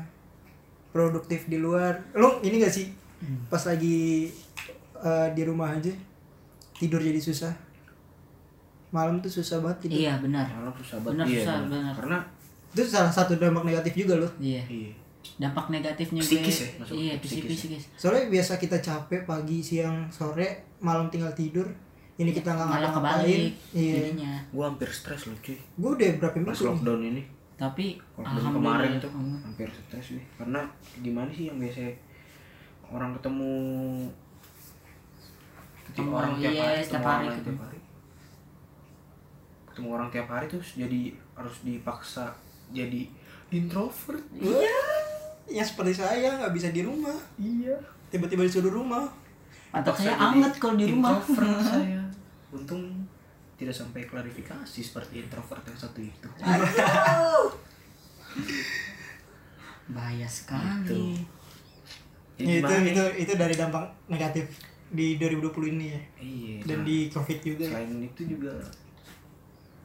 produktif 0.93 1.49
di 1.49 1.57
luar. 1.57 1.97
Lu 2.13 2.37
ini 2.41 2.61
gak 2.61 2.69
sih? 2.71 2.93
Hmm. 3.23 3.47
pas 3.47 3.63
lagi 3.63 4.27
eh, 4.99 5.27
di 5.31 5.41
rumah 5.47 5.71
aja 5.71 5.89
tidur 6.75 6.99
jadi 6.99 7.15
susah 7.17 7.55
malam 8.93 9.17
tuh 9.17 9.31
susah 9.33 9.57
banget 9.59 9.77
tidur 9.83 9.97
iya 9.99 10.13
benar 10.15 10.45
Malah 10.45 10.73
susah 10.75 10.97
banget. 10.99 11.11
Benar, 11.11 11.25
Iya, 11.25 11.39
susah, 11.39 11.55
benar. 11.59 11.69
benar. 11.81 11.93
Karena 11.97 12.17
itu 12.71 12.81
salah 12.85 13.09
satu 13.09 13.33
dampak 13.35 13.63
negatif 13.63 13.93
juga 13.97 14.15
loh 14.17 14.31
iya 14.39 14.61
iya. 14.63 14.93
dampak 15.35 15.65
negatifnya 15.69 16.21
Psikis 16.21 16.37
gue- 16.55 16.63
ya, 16.63 16.79
masuk 16.79 16.93
iya 16.95 17.13
ke 17.13 17.21
psikis 17.23 17.41
psikis. 17.43 17.59
psikis 17.59 17.83
soalnya 17.95 18.29
biasa 18.29 18.53
kita 18.55 18.77
capek 18.79 19.21
pagi 19.23 19.57
siang 19.59 20.05
sore 20.07 20.47
malam 20.79 21.07
tinggal 21.07 21.29
tidur 21.31 21.65
ini 22.13 22.29
kita 22.29 22.49
nggak 22.49 22.67
malah 22.67 22.87
ngapa-ngapain 22.87 23.25
kebalik 23.25 23.53
iya 23.73 23.93
jadinya 23.99 24.33
Gue 24.47 24.63
hampir 24.63 24.85
stres 24.87 25.21
loh 25.23 25.37
cuy. 25.39 25.57
gue 25.57 25.89
udah 25.91 26.09
berapa 26.15 26.33
Pas 26.35 26.39
minggu 26.39 26.53
nih 26.55 26.67
lockdown 26.67 27.01
ini. 27.03 27.23
tapi 27.55 27.85
Lockdown 28.15 28.53
kemarin 28.55 28.91
tuh 28.97 29.11
hampir 29.39 29.67
stres 29.71 30.07
nih. 30.11 30.25
Karena 30.35 30.61
gimana 30.99 31.29
sih 31.29 31.45
yang 31.47 31.57
biasa 31.57 31.81
orang 32.87 33.13
ketemu 33.13 33.53
Ketemu, 35.83 36.09
orang 36.11 36.31
tiap 36.35 36.51
iya, 36.51 36.63
hari, 36.63 36.79
setiap 36.79 36.89
ketemu 36.95 37.03
orang 37.03 37.13
hari 37.13 37.25
lain 37.25 37.37
ketemu. 37.37 37.53
tiap 37.53 37.63
hari. 37.63 37.79
Ketemu 39.73 39.89
orang 39.91 40.07
tiap 40.07 40.29
hari 40.29 40.45
terus 40.45 40.73
jadi 40.73 41.09
harus 41.33 41.57
dipaksa 41.59 42.29
jadi 42.69 43.09
introvert. 43.49 44.21
iya 44.31 44.77
yang 45.45 45.61
seperti 45.61 45.93
saya 45.95 46.37
nggak 46.37 46.53
bisa 46.53 46.69
di 46.69 46.81
rumah 46.81 47.17
Iya. 47.35 47.73
tiba-tiba 48.07 48.41
disuruh 48.43 48.71
rumah 48.71 49.09
Dipaksa 49.73 50.05
saya 50.07 50.15
anget 50.15 50.53
kalau 50.55 50.75
di 50.75 50.85
rumah 50.87 51.17
introvert 51.17 51.57
saya. 51.73 52.01
Untung 52.49 53.01
tidak 53.55 53.73
sampai 53.73 54.03
klarifikasi 54.03 54.79
seperti 54.79 55.19
introvert 55.19 55.61
yang 55.63 55.75
satu 55.75 55.99
itu. 55.99 56.27
bahaya 59.87 60.23
Gitu. 60.23 60.35
sekali 60.35 61.05
Ya, 62.33 62.57
itu 62.57 62.65
gimana 62.65 62.77
nih? 62.79 62.91
itu 62.91 63.03
itu 63.19 63.33
dari 63.35 63.53
dampak 63.53 63.85
negatif 64.07 64.45
di 64.89 65.17
2020 65.17 65.53
ini 65.71 65.85
ya 65.87 66.01
Iya. 66.19 66.55
dan 66.63 66.77
nah, 66.79 66.85
di 66.87 66.97
covid 67.07 67.39
juga 67.39 67.65
selain 67.67 67.93
itu 67.99 68.21
juga 68.27 68.53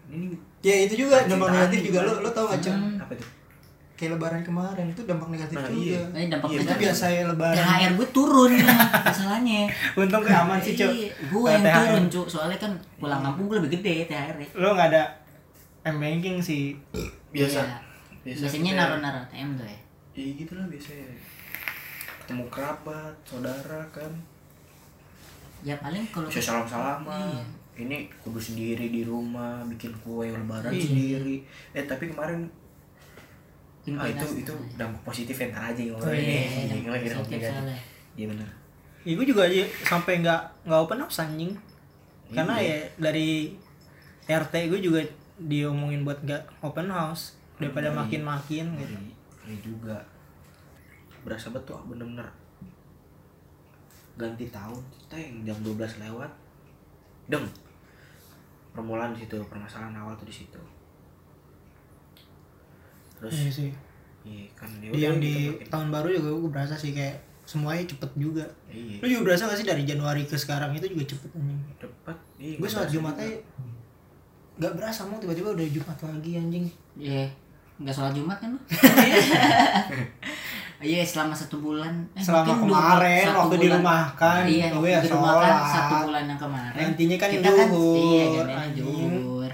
ini 0.08 0.26
ya 0.60 0.74
itu 0.82 0.94
juga 1.00 1.22
dampak 1.22 1.48
negatif 1.50 1.80
juga 1.84 2.00
lo 2.02 2.12
lo 2.18 2.30
tau 2.30 2.46
gak 2.46 2.60
Cem? 2.60 2.74
Hmm. 2.74 2.98
apa 2.98 3.12
tuh? 3.14 3.28
kayak 3.94 4.14
lebaran 4.14 4.40
kemarin 4.40 4.86
itu 4.88 5.02
dampak 5.02 5.26
negatif 5.28 5.54
Nah, 5.54 5.66
juga 5.66 5.74
iya. 5.74 6.02
Eh, 6.14 6.26
dampak 6.28 6.48
Iya, 6.48 6.54
itu 6.54 6.62
negatif. 6.64 6.82
biasa 6.84 7.04
ya 7.08 7.22
lebaran 7.26 7.56
THR 7.58 7.92
gue 7.92 8.08
turun 8.08 8.52
masalahnya 9.02 9.60
untung 9.98 10.22
kayak 10.22 10.40
aman 10.40 10.58
sih 10.60 10.72
cok 10.72 10.90
Iya, 10.92 11.08
gue 11.26 11.48
yang 11.48 11.64
THR. 11.64 11.78
turun 11.82 12.04
cu 12.08 12.20
soalnya 12.24 12.58
kan 12.58 12.72
pulang 12.96 13.20
kampung 13.20 13.44
gue 13.44 13.56
lebih 13.58 13.70
gede 13.76 13.94
THR 14.06 14.34
-nya. 14.36 14.48
lo 14.54 14.68
nggak 14.72 14.88
ada 14.88 15.02
m 15.84 15.96
banking 15.96 16.38
sih 16.38 16.78
Biasa. 17.28 17.58
Iya. 17.60 17.78
Biasa 18.24 18.40
biasanya 18.40 18.70
kita- 18.70 18.78
naruh-naruh 18.80 19.22
ATM 19.24 19.50
tuh 19.54 19.66
ya 19.66 19.78
Ya 20.14 20.26
gitu 20.32 20.52
lah 20.52 20.66
biasanya. 20.66 21.06
Ketemu 22.20 22.44
kerabat, 22.48 23.14
saudara 23.22 23.80
kan. 23.88 24.10
ya 25.60 25.74
paling 25.76 26.02
kalau 26.08 26.26
salam-salaman. 26.28 27.34
Iya. 27.34 27.42
Ini 27.78 27.96
kudu 28.18 28.36
sendiri 28.36 28.90
di 28.90 29.02
rumah, 29.02 29.62
bikin 29.64 29.94
kue 30.02 30.26
lebaran 30.28 30.68
Iya. 30.68 30.82
sendiri. 30.82 31.36
Eh 31.72 31.84
tapi 31.84 32.10
kemarin 32.10 32.42
ah 33.90 34.04
itu 34.04 34.44
itu 34.44 34.52
dampak 34.76 35.00
positif 35.02 35.32
ya, 35.32 35.48
ntar 35.48 35.72
aja 35.72 35.80
Oh, 35.88 35.96
ngomongin 35.96 36.20
iya, 36.20 36.40
ini. 36.60 36.84
dampak 36.84 36.92
Lagi 36.92 37.06
dampak 37.08 37.28
negatif. 37.30 37.78
Iya 38.12 38.26
benar. 38.28 38.48
Ibu 39.00 39.20
juga 39.24 39.42
aja 39.44 39.62
sampai 39.82 40.12
nggak 40.18 40.42
nggak 40.66 40.80
open 40.80 41.00
house 41.00 41.18
anjing 41.18 41.52
karena 42.28 42.54
Iya. 42.58 42.68
ya 42.68 42.78
dari 43.00 43.28
RT 44.28 44.54
gue 44.68 44.80
juga 44.82 45.00
diomongin 45.38 46.02
buat 46.02 46.20
nggak 46.20 46.60
open 46.60 46.90
house 46.90 47.38
daripada 47.56 47.88
Iya. 47.88 47.96
makin-makin 47.96 48.66
gitu 48.76 48.96
ngeri 49.38 49.56
juga. 49.62 49.96
Berasa 51.22 51.48
betul 51.48 51.78
bener-bener 51.86 52.26
ganti 54.14 54.50
tahun 54.50 54.82
kita 54.98 55.14
yang 55.16 55.34
jam 55.46 55.58
12 55.62 56.02
lewat 56.02 56.30
deng 57.28 57.46
permulaan 58.78 59.10
di 59.10 59.20
situ 59.20 59.34
permasalahan 59.44 59.90
awal 59.92 60.14
tuh 60.14 60.22
di 60.22 60.36
situ. 60.36 60.60
Terus 63.16 63.34
Iya 63.36 63.50
sih. 63.52 63.70
iya 64.22 64.46
kan 64.52 64.70
ya 64.78 64.90
yang 64.92 65.18
di 65.18 65.48
makin- 65.48 65.66
tahun 65.68 65.88
baru 65.90 66.08
juga 66.12 66.30
gue 66.36 66.50
berasa 66.52 66.74
sih 66.74 66.92
kayak 66.92 67.16
semuanya 67.42 67.82
cepet 67.84 68.10
juga. 68.14 68.44
Iya. 68.68 69.00
Lu 69.00 69.06
juga 69.08 69.22
berasa 69.26 69.44
gak 69.44 69.56
sih 69.56 69.64
dari 69.64 69.82
Januari 69.82 70.22
ke 70.22 70.36
sekarang 70.36 70.70
itu 70.72 70.86
juga 70.86 71.04
cepet 71.08 71.30
anjing? 71.32 71.60
Cepat 71.76 72.16
iya 72.36 72.54
gue 72.54 72.68
sholat 72.68 72.86
Jumat 72.88 73.14
juga. 73.14 73.24
aja. 73.24 73.36
Gak 74.58 74.72
berasa 74.74 75.00
mau 75.02 75.16
tiba-tiba 75.16 75.48
udah 75.50 75.66
Jumat 75.66 75.98
lagi 75.98 76.30
anjing. 76.36 76.64
Iya, 76.94 77.24
nggak 77.78 77.90
sholat 77.92 78.12
Jumat 78.12 78.36
kan 78.36 78.50
lu? 78.50 78.60
Iya, 80.78 81.02
selama 81.02 81.32
satu 81.32 81.58
bulan. 81.58 81.90
Eh, 82.12 82.20
selama 82.20 82.46
dua- 82.46 82.60
kemarin 82.62 83.24
waktu 83.28 83.50
bulan. 83.50 83.62
dirumahkan 83.64 84.40
Iya, 84.44 84.66
gue 84.68 84.78
waktu 84.78 84.88
ya 84.88 84.98
dirumahkan 85.02 85.42
sholat 85.50 85.66
satu 85.68 85.94
bulan 86.04 86.24
yang 86.24 86.40
kemarin. 86.40 86.78
Gantinya 86.80 87.16
kan 87.16 87.28
kita 87.28 87.48
zuhur, 87.50 87.96
iya, 87.98 88.24
gantinya 88.32 88.58
anjing. 88.62 88.86
zuhur. 88.86 89.52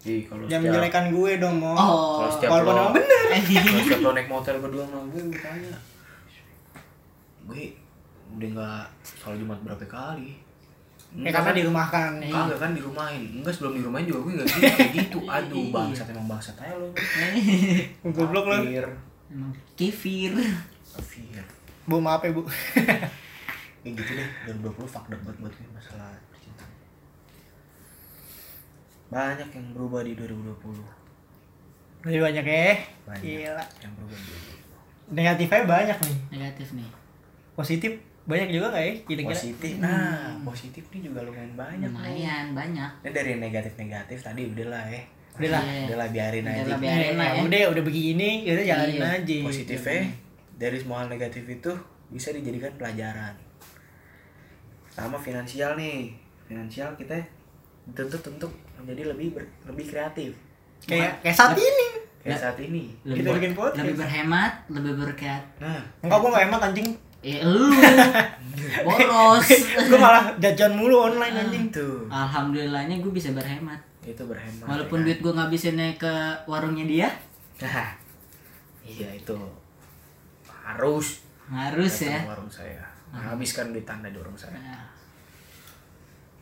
iya 0.00 0.16
kalau 0.24 0.42
jangan 0.42 0.48
setiap 0.48 0.62
menjelekan 0.64 1.04
gue 1.10 1.30
dong 1.36 1.56
mau 1.56 1.76
Oh, 1.76 1.84
kalau 2.16 2.30
setiap 2.32 2.50
walaupun 2.50 2.72
lo 2.72 2.80
emang 2.80 2.94
bener 2.96 3.20
kalau 3.28 3.80
setiap 3.84 4.00
lo 4.00 4.10
naik 4.16 4.28
motor 4.28 4.52
berdua 4.58 4.82
sama 4.82 5.00
gue 5.06 5.20
gue 5.22 5.38
tanya 5.38 5.74
gue 7.42 7.62
udah 8.32 8.48
nggak 8.50 8.82
sholat 9.14 9.36
Jumat 9.36 9.58
berapa 9.60 9.84
kali 9.84 10.30
ya 11.12 11.30
karena 11.30 11.52
dirumahkan 11.52 12.10
Iya. 12.16 12.32
Kagak 12.32 12.58
kan 12.58 12.70
di 12.70 12.80
rumahin 12.80 13.22
Enggak 13.34 13.52
sebelum 13.52 13.72
di 13.74 13.82
rumahin 13.82 14.06
juga 14.06 14.20
gue 14.22 14.32
gak 14.34 14.46
gitu 14.48 14.60
Kayak 14.62 14.90
gitu 14.94 15.18
Aduh 15.36 15.58
Iya. 15.58 15.68
bangsat 15.70 16.06
emang 16.08 16.26
bangsat 16.26 16.56
aja 16.56 16.72
lo 16.72 16.88
goblok 18.16 18.44
lo 18.46 18.56
Emang. 19.30 19.54
Kefir. 19.78 20.34
Kafir 20.90 21.60
bu 21.90 21.98
maaf 21.98 22.22
ya 22.22 22.30
bu. 22.30 22.46
Kayak 23.82 23.94
gitu 23.98 24.12
deh 24.14 24.28
2020 24.46 24.86
fucked 24.86 25.10
up 25.10 25.20
buat 25.26 25.36
buat 25.42 25.50
gue 25.50 25.68
masalah 25.74 26.14
percintaan. 26.30 26.70
Banyak 29.10 29.48
yang 29.50 29.66
berubah 29.74 30.06
di 30.06 30.14
2020 30.14 31.02
lebih 32.00 32.24
banyak 32.24 32.44
ya? 32.48 32.80
Banyak 33.04 33.20
gila. 33.20 33.64
yang 33.84 33.92
berubah 33.92 34.16
di 34.16 34.24
2020 35.12 35.18
negatifnya 35.20 35.60
banyak 35.66 35.98
nih. 36.00 36.18
Negatif 36.38 36.68
nih. 36.78 36.90
positif 37.58 37.92
banyak 38.24 38.48
juga 38.56 38.72
gak 38.72 38.84
ya 38.86 38.92
kira-kira? 39.04 39.36
Positif. 39.36 39.74
Nah 39.82 40.38
positif 40.46 40.84
nih 40.94 41.00
juga 41.10 41.26
lumayan 41.26 41.52
banyak 41.58 41.90
nih. 41.90 41.98
Lumayan 41.98 42.46
banyak. 42.54 42.90
Ini 43.04 43.10
dari 43.10 43.28
yang 43.34 43.42
negatif-negatif 43.42 44.18
tadi 44.22 44.42
udah 44.46 44.66
lah 44.70 44.84
ya 44.88 45.02
Udah 45.40 45.50
lah. 45.50 45.62
Iya. 45.62 45.82
Udah 45.82 45.96
lah 45.96 46.08
biarin 46.10 46.42
Udah 46.42 46.54
aja 46.54 46.62
lah, 46.66 46.78
biarin 46.78 47.14
lah 47.14 47.24
Eh, 47.24 47.32
ya. 47.32 47.40
udah 47.42 47.62
udah 47.70 47.82
begini 47.82 48.30
kita 48.42 48.62
jalanin 48.62 48.96
Iya. 48.96 49.08
aja 49.16 49.36
positifnya 49.42 50.00
dari 50.54 50.76
semua 50.76 50.96
hal 50.98 51.08
negatif 51.08 51.44
itu 51.44 51.72
bisa 52.08 52.28
dijadikan 52.30 52.72
pelajaran 52.74 53.32
sama 54.90 55.16
finansial 55.16 55.74
nih 55.74 56.12
finansial 56.44 56.92
kita 56.94 57.14
dituntut 57.86 58.22
untuk 58.30 58.50
menjadi 58.76 59.08
lebih 59.08 59.32
ber- 59.32 59.50
lebih 59.64 59.86
kreatif 59.86 60.34
kayak 60.82 61.16
kayak 61.20 61.32
saat 61.32 61.54
ini 61.54 61.86
kayak 62.20 62.36
saat 62.38 62.58
ini 62.58 62.92
Lebih, 63.02 63.16
Kita 63.16 63.28
bikin 63.32 63.52
podcast. 63.54 63.78
lebih 63.80 63.94
berhemat, 63.96 64.52
lebih 64.68 64.92
berkat. 64.94 65.42
nah 65.56 65.80
enggak 66.00 66.18
gua 66.18 66.30
gak 66.30 66.44
hemat 66.46 66.60
anjing 66.62 66.88
Eh, 67.20 67.36
lu 67.38 67.68
boros. 68.82 69.44
gua 69.88 69.98
malah 69.98 70.24
jajan 70.36 70.72
mulu 70.72 71.06
online 71.06 71.36
anjing 71.38 71.68
itu 71.68 71.88
Alhamdulillahnya 72.06 72.96
gue 72.98 73.08
bisa 73.10 73.28
berhemat. 73.30 73.76
Itu 74.00 74.22
berhemat 74.24 74.64
Walaupun 74.64 74.98
ya 75.00 75.04
duit 75.06 75.18
gue 75.20 75.32
ngabisinnya 75.32 75.88
ke 75.94 76.14
warungnya 76.44 76.84
dia, 76.84 77.08
kan? 77.56 77.68
nah 77.68 77.88
iya 78.82 79.08
itu. 79.12 79.36
Harus. 80.46 81.20
Harus 81.46 81.94
ya. 82.04 82.22
ke 82.22 82.28
warung 82.28 82.48
saya. 82.48 82.80
Habiskan 83.10 83.70
duit 83.70 83.84
anda 83.84 84.08
di 84.08 84.16
warung 84.16 84.38
saya. 84.38 84.56
Nah. 84.56 84.86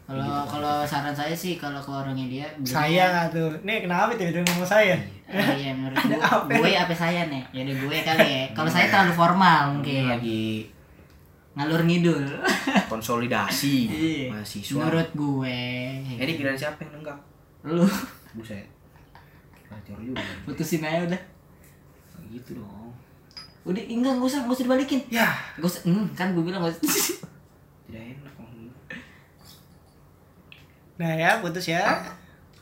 Kalau 0.09 0.41
kalau 0.49 0.77
saran 0.83 1.13
saya 1.13 1.37
sih 1.37 1.61
kalau 1.61 1.77
ke 1.77 1.91
warungnya 1.91 2.25
dia 2.25 2.47
saya 2.65 3.13
nggak 3.13 3.29
tuh. 3.29 3.51
Nih 3.61 3.85
kenapa 3.85 4.17
tiba-tiba 4.17 4.41
ngomong 4.47 4.65
saya? 4.65 4.97
Eh, 5.29 5.37
iya 5.61 5.77
menurut 5.77 6.01
gue 6.09 6.17
gue 6.57 6.71
apa? 6.73 6.95
saya 6.95 7.29
nih? 7.29 7.45
Jadi 7.53 7.73
gue 7.77 7.97
kali 8.01 8.25
ya. 8.25 8.45
Kalau 8.57 8.71
saya 8.73 8.89
terlalu 8.89 9.13
formal 9.13 9.77
mungkin. 9.77 10.09
lagi 10.09 10.65
ngalur 11.53 11.85
ngidul. 11.85 12.25
konsolidasi 12.89 13.77
Iya. 13.93 14.33
mahasiswa. 14.33 14.81
Menurut 14.81 15.09
gue 15.13 15.59
ini 16.17 16.33
pilihan 16.41 16.57
siapa 16.57 16.81
yang 16.89 17.03
nenggak 17.05 17.19
lu. 17.67 17.87
Buset. 18.39 18.67
Bacor 19.69 19.99
juga. 20.01 20.23
Putusin 20.47 20.85
aja 20.85 21.05
udah. 21.05 21.23
Kayak 22.15 22.27
gitu 22.39 22.63
dong. 22.63 22.93
Udah 23.67 23.83
enggak 23.85 24.13
nggak 24.17 24.29
usah 24.29 24.41
nggak 24.47 24.57
usah 24.57 24.65
dibalikin. 24.65 25.01
Ya. 25.11 25.29
Nggak 25.59 25.71
usah 25.71 25.83
hmm, 25.85 26.07
kan 26.15 26.33
gue 26.33 26.43
bilang 26.45 26.61
nggak 26.63 26.75
usah. 26.79 26.85
Tidak 27.89 28.03
enak 28.05 28.35
gitu. 28.37 28.77
nah 30.99 31.13
ya 31.15 31.39
putus 31.41 31.67
ya. 31.71 31.83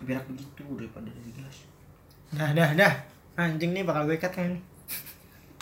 Biar 0.04 0.20
begitu 0.28 0.62
daripada 0.76 1.08
dari 1.08 1.32
gas 1.32 1.66
dah 2.36 2.50
dah 2.52 2.70
dah. 2.76 2.92
Anjing 3.36 3.72
nih 3.72 3.84
bakal 3.84 4.08
gue 4.08 4.18
cut 4.20 4.32
kan? 4.32 4.52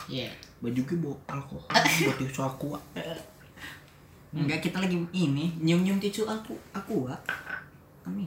Iya. 0.05 0.29
baju 0.61 0.81
gue 0.81 0.97
bawa 1.01 1.17
alkohol 1.29 1.69
buat 2.05 2.17
tisu 2.21 2.41
aku. 2.41 2.69
Enggak 4.35 4.65
kita 4.65 4.83
lagi 4.83 4.97
ini 5.13 5.55
nyium 5.61 5.81
nyium 5.87 5.99
tisu 6.03 6.27
aku 6.27 6.57
aku 6.75 7.07
ah 7.09 7.21
amin 8.05 8.27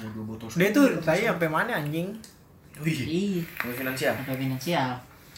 ada 0.00 0.08
dua 0.10 0.24
botol 0.26 0.48
dia 0.48 0.68
tuh 0.70 0.86
saya 0.98 1.28
sampai 1.28 1.46
mana 1.46 1.76
anjing? 1.76 2.08
Wih. 2.78 3.00
Iya 3.04 3.42
mau 3.60 3.74
finansial. 3.74 4.14
Apa 4.16 4.32
finansial. 4.32 4.90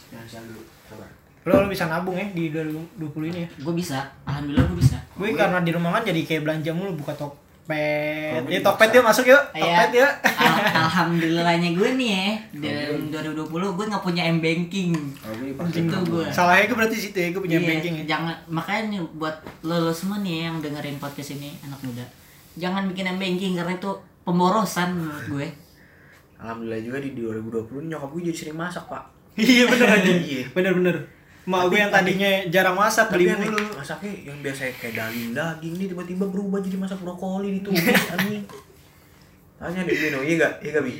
Finansial 0.06 0.42
dulu 0.44 0.62
sabar. 0.86 1.10
Lo, 1.42 1.58
lo 1.58 1.66
bisa 1.66 1.84
nabung 1.84 2.14
ya 2.14 2.22
di 2.28 2.48
2020 2.48 3.02
ini 3.28 3.42
ya? 3.42 3.48
Gue 3.58 3.74
bisa. 3.74 3.98
Alhamdulillah 4.22 4.62
gue 4.64 4.78
bisa. 4.78 4.94
Gue 5.12 5.34
karena 5.34 5.58
di 5.58 5.70
rumah 5.70 5.90
kan 5.92 6.06
jadi 6.06 6.22
kayak 6.22 6.42
belanja 6.42 6.70
mulu 6.70 6.94
buka 6.94 7.10
tokpet 7.12 7.42
Kalau 8.30 8.46
gue 8.46 8.52
ya 8.52 8.60
bisa. 8.62 8.94
yuk 8.94 9.04
masuk 9.04 9.24
yuk. 9.26 9.42
Iya. 9.50 9.58
tokpet 9.58 9.90
yuk. 9.96 10.12
Al- 10.22 10.70
alhamdulillahnya 10.86 11.70
gue 11.74 11.88
nih 11.98 12.08
ya. 12.08 12.26
Dalam 12.54 13.10
2020 13.10 13.50
gue 13.74 13.84
nggak 13.90 14.04
punya 14.06 14.22
m 14.24 14.38
banking. 14.38 14.90
Kalau 15.18 16.04
gue 16.06 16.24
salahnya 16.30 16.64
gue 16.64 16.76
berarti 16.78 16.96
situ 16.96 17.18
ya 17.18 17.28
gue 17.30 17.42
punya 17.42 17.58
Iya, 17.58 17.66
banking 17.68 17.94
ya. 17.98 18.04
jangan 18.08 18.34
makanya 18.46 18.82
nih 18.88 19.00
buat 19.16 19.34
lo, 19.62 19.76
lo 19.80 19.92
semua 19.92 20.22
nih 20.22 20.46
yang 20.46 20.62
dengerin 20.62 20.96
podcast 20.96 21.34
ini 21.34 21.58
anak 21.60 21.82
muda. 21.82 22.06
Jangan 22.54 22.86
bikin 22.86 23.08
m 23.08 23.18
banking 23.18 23.58
karena 23.58 23.74
itu 23.74 23.90
pemborosan 24.22 24.94
menurut 24.94 25.24
gue. 25.28 25.46
Alhamdulillah 26.36 26.80
juga 26.80 26.98
di 26.98 27.10
2020 27.12 27.86
nyokap 27.86 28.08
gue 28.10 28.22
jadi 28.24 28.38
sering 28.38 28.56
masak 28.56 28.84
pak. 28.86 29.04
Iya 29.34 29.64
bener 29.64 29.88
aja 29.88 30.10
Iya. 30.12 30.44
bener 30.50 30.72
bener. 30.74 30.96
Mak 31.42 31.62
gue 31.66 31.78
yang 31.78 31.90
tadinya 31.90 32.30
jarang 32.48 32.74
masak 32.74 33.08
tapi 33.08 33.24
beli 33.24 33.32
yang 33.32 33.40
mulu. 33.42 33.66
masaknya 33.74 34.12
yang 34.24 34.38
biasa 34.38 34.62
kayak 34.72 34.94
daging 34.94 35.30
daging 35.32 35.74
nih 35.74 35.86
tiba-tiba 35.88 36.24
berubah 36.24 36.58
jadi 36.58 36.76
masak 36.76 36.98
brokoli 36.98 37.56
ditumis 37.56 37.82
anjing. 38.14 38.44
Tanya 39.56 39.80
deh 39.80 39.94
Bino 39.94 40.18
iya 40.20 40.34
gak 40.36 40.52
iya 40.58 40.70
gak 40.72 40.82
bi? 40.82 40.92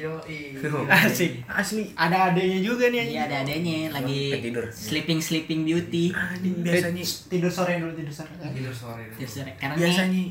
Asik. 0.88 1.32
Asli. 1.44 1.84
Ada 1.92 2.30
adanya 2.30 2.58
juga 2.58 2.86
nih 2.88 3.10
Iya 3.10 3.20
ada 3.26 3.36
adanya 3.42 3.90
lagi 3.92 4.38
tidur. 4.40 4.66
sleeping 4.66 5.18
sleeping 5.18 5.60
beauty. 5.62 6.10
Anjing 6.10 6.62
biasanya. 6.62 7.02
Tidur 7.26 7.50
sore 7.50 7.72
dulu 7.76 7.90
tidur 7.92 8.14
sore. 8.14 8.30
Tidur 8.38 8.70
sore 8.72 9.02
Terus, 9.12 9.42
karena 9.56 9.74
nih 9.74 9.82
biasanya 9.82 10.22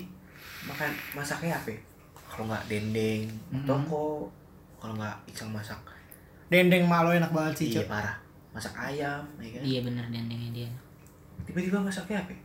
makan 0.66 0.90
masaknya 1.14 1.54
apa 1.54 1.70
ya? 1.70 1.80
Kalau 2.32 2.48
nggak 2.48 2.64
dendeng 2.72 3.28
toko. 3.68 4.32
Kalau 4.80 4.96
nggak 4.96 5.16
icang 5.28 5.52
masak. 5.52 5.78
Dendeng 6.48 6.88
mak 6.88 7.04
lo 7.04 7.12
enak 7.12 7.36
banget 7.36 7.54
sih 7.60 7.68
iya 7.76 7.84
cok. 7.84 7.92
parah. 7.92 8.16
Masak 8.56 8.74
ayam 8.80 9.24
ya 9.44 9.50
kan? 9.52 9.62
Iya 9.68 9.80
bener 9.84 10.06
dendengnya 10.08 10.50
dia. 10.56 10.70
Tiba-tiba 11.44 11.84
masaknya 11.84 12.24
apa? 12.24 12.32
Ya? 12.32 12.40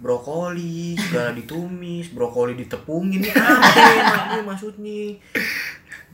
brokoli 0.00 0.96
segala 0.96 1.36
ditumis 1.36 2.08
brokoli 2.16 2.56
ditepungin. 2.56 3.20
Ini 3.20 3.36
apa 3.36 3.84
enaknya 4.00 4.40
maksudnya 4.48 5.12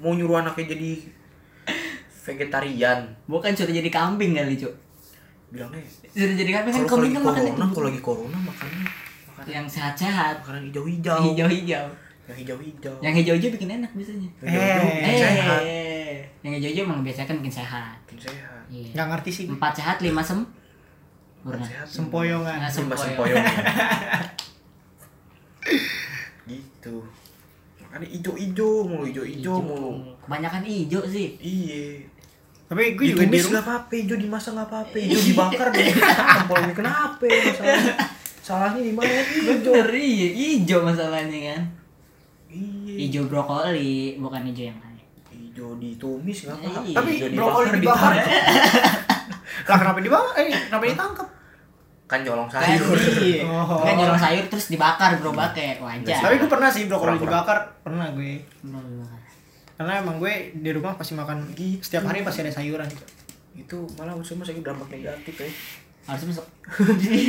mau 0.02 0.10
nyuruh 0.10 0.42
anaknya 0.42 0.74
jadi 0.74 0.90
vegetarian. 2.26 3.06
Bukan 3.30 3.54
sudah 3.54 3.74
jadi 3.74 3.90
kambing 3.90 4.34
kali 4.34 4.58
cuk 4.58 4.86
bilangnya 5.46 5.78
sudah 6.10 6.34
jadi 6.34 6.50
kambing 6.58 6.74
kan 6.74 6.82
kalau 6.90 7.06
kambing 7.06 7.14
lagi 7.14 7.22
kan 7.22 7.22
makan 7.22 7.38
corona 7.46 7.66
kalau 7.70 7.86
lagi 7.86 8.00
corona 8.02 8.38
makannya 8.42 8.84
makanan 9.30 9.46
yang 9.54 9.66
sehat-sehat. 9.70 10.34
makanan 10.42 10.62
hijau-hijau. 10.74 11.20
Hijau-hijau 11.22 11.86
yang 12.26 12.36
hijau-hijau. 12.36 12.94
Yang 13.00 13.14
hijau-hijau 13.16 13.50
bikin 13.52 13.70
enak 13.72 13.90
biasanya. 13.92 14.28
Hijau-hijau 14.36 14.82
Eh. 14.82 14.94
bikin 14.96 15.14
sehat. 15.16 15.60
Eh, 15.62 16.16
yang 16.42 16.52
hijau-hijau 16.54 16.82
emang 16.84 17.00
biasanya 17.00 17.26
kan 17.26 17.36
bikin 17.38 17.54
sehat. 17.56 17.96
Bikin 18.04 18.20
sehat. 18.26 18.62
Iya. 18.66 18.90
Nggak 18.92 19.06
ngerti 19.12 19.30
sih. 19.32 19.44
Empat 19.46 19.72
sehat 19.74 19.96
lima 20.00 20.20
sem 20.20 20.40
sempoyongan 21.86 22.58
Nah, 22.58 22.66
Sembah 22.66 22.98
sempoyong. 22.98 23.38
sempoyong. 23.38 23.46
Gitu. 26.46 26.96
Makanya 27.80 28.06
hijau-hijau 28.08 28.70
mulu 28.84 29.04
hijau-hijau 29.04 29.56
mulu. 29.58 29.90
Kebanyakan 30.20 30.62
hijau 30.62 31.02
sih. 31.04 31.34
Iya. 31.38 32.02
Tapi 32.66 32.98
gue 32.98 33.14
juga 33.14 33.22
di 33.24 33.38
rumah 33.38 33.50
nggak 33.52 33.64
apa-apa 33.64 33.92
hijau 33.94 34.16
dimasak 34.18 34.52
nggak 34.52 34.68
apa-apa 34.68 34.96
hijau 34.98 35.20
dibakar 35.22 35.68
deh 35.70 35.86
Tempolnya 35.86 36.74
kenapa 36.82 37.22
masalahnya. 37.22 37.94
Salahnya 38.42 38.80
di 38.80 38.90
mana? 38.90 39.06
Hijau. 39.22 39.70
bener 39.70 39.88
iya 39.94 40.28
hijau 40.32 40.82
masalahnya 40.82 41.38
kan 41.46 41.62
iya. 42.56 42.94
Hijau 43.04 43.28
brokoli 43.28 44.16
bukan 44.16 44.40
hijau 44.48 44.64
yang 44.68 44.78
lain. 44.80 44.98
Hijau 45.28 45.76
ditumis 45.76 46.38
nggak 46.42 46.56
apa-apa. 46.56 46.80
Iya. 46.82 46.96
tapi 46.96 47.10
Hijau 47.16 47.28
brokoli 47.36 47.68
dibakar 47.76 48.12
lah 49.68 49.76
kenapa 49.76 49.98
dibakar? 50.00 50.32
Eh 50.38 50.46
kenapa 50.68 50.84
ditangkap 50.84 51.28
kan 52.06 52.20
nyolong 52.22 52.46
kan 52.46 52.62
sayur. 52.62 52.96
Iya 53.18 53.42
Oh. 53.44 53.82
kan 53.82 53.94
nyolong 53.94 54.20
sayur 54.20 54.44
terus 54.46 54.66
dibakar 54.70 55.10
gerobaknya 55.18 55.76
wajar. 55.82 56.18
Tapi 56.22 56.34
gue 56.38 56.50
pernah 56.50 56.70
sih 56.70 56.86
brokoli 56.86 57.18
dibakar. 57.18 57.58
Pernah 57.82 58.06
gue. 58.14 58.40
Dibakar. 58.62 59.20
karena 59.76 60.00
emang 60.00 60.16
gue 60.16 60.56
di 60.56 60.72
rumah 60.72 60.96
pasti 60.96 61.12
makan 61.12 61.52
setiap 61.84 62.08
hari 62.08 62.24
pasti 62.24 62.40
ada 62.40 62.48
sayuran. 62.48 62.88
Itu 63.52 63.84
malah 64.00 64.16
cuma 64.16 64.40
saya 64.40 64.56
dampak 64.64 64.88
negatif 64.88 65.36
ya 65.36 65.50
harus 66.06 66.22
masuk 66.24 66.46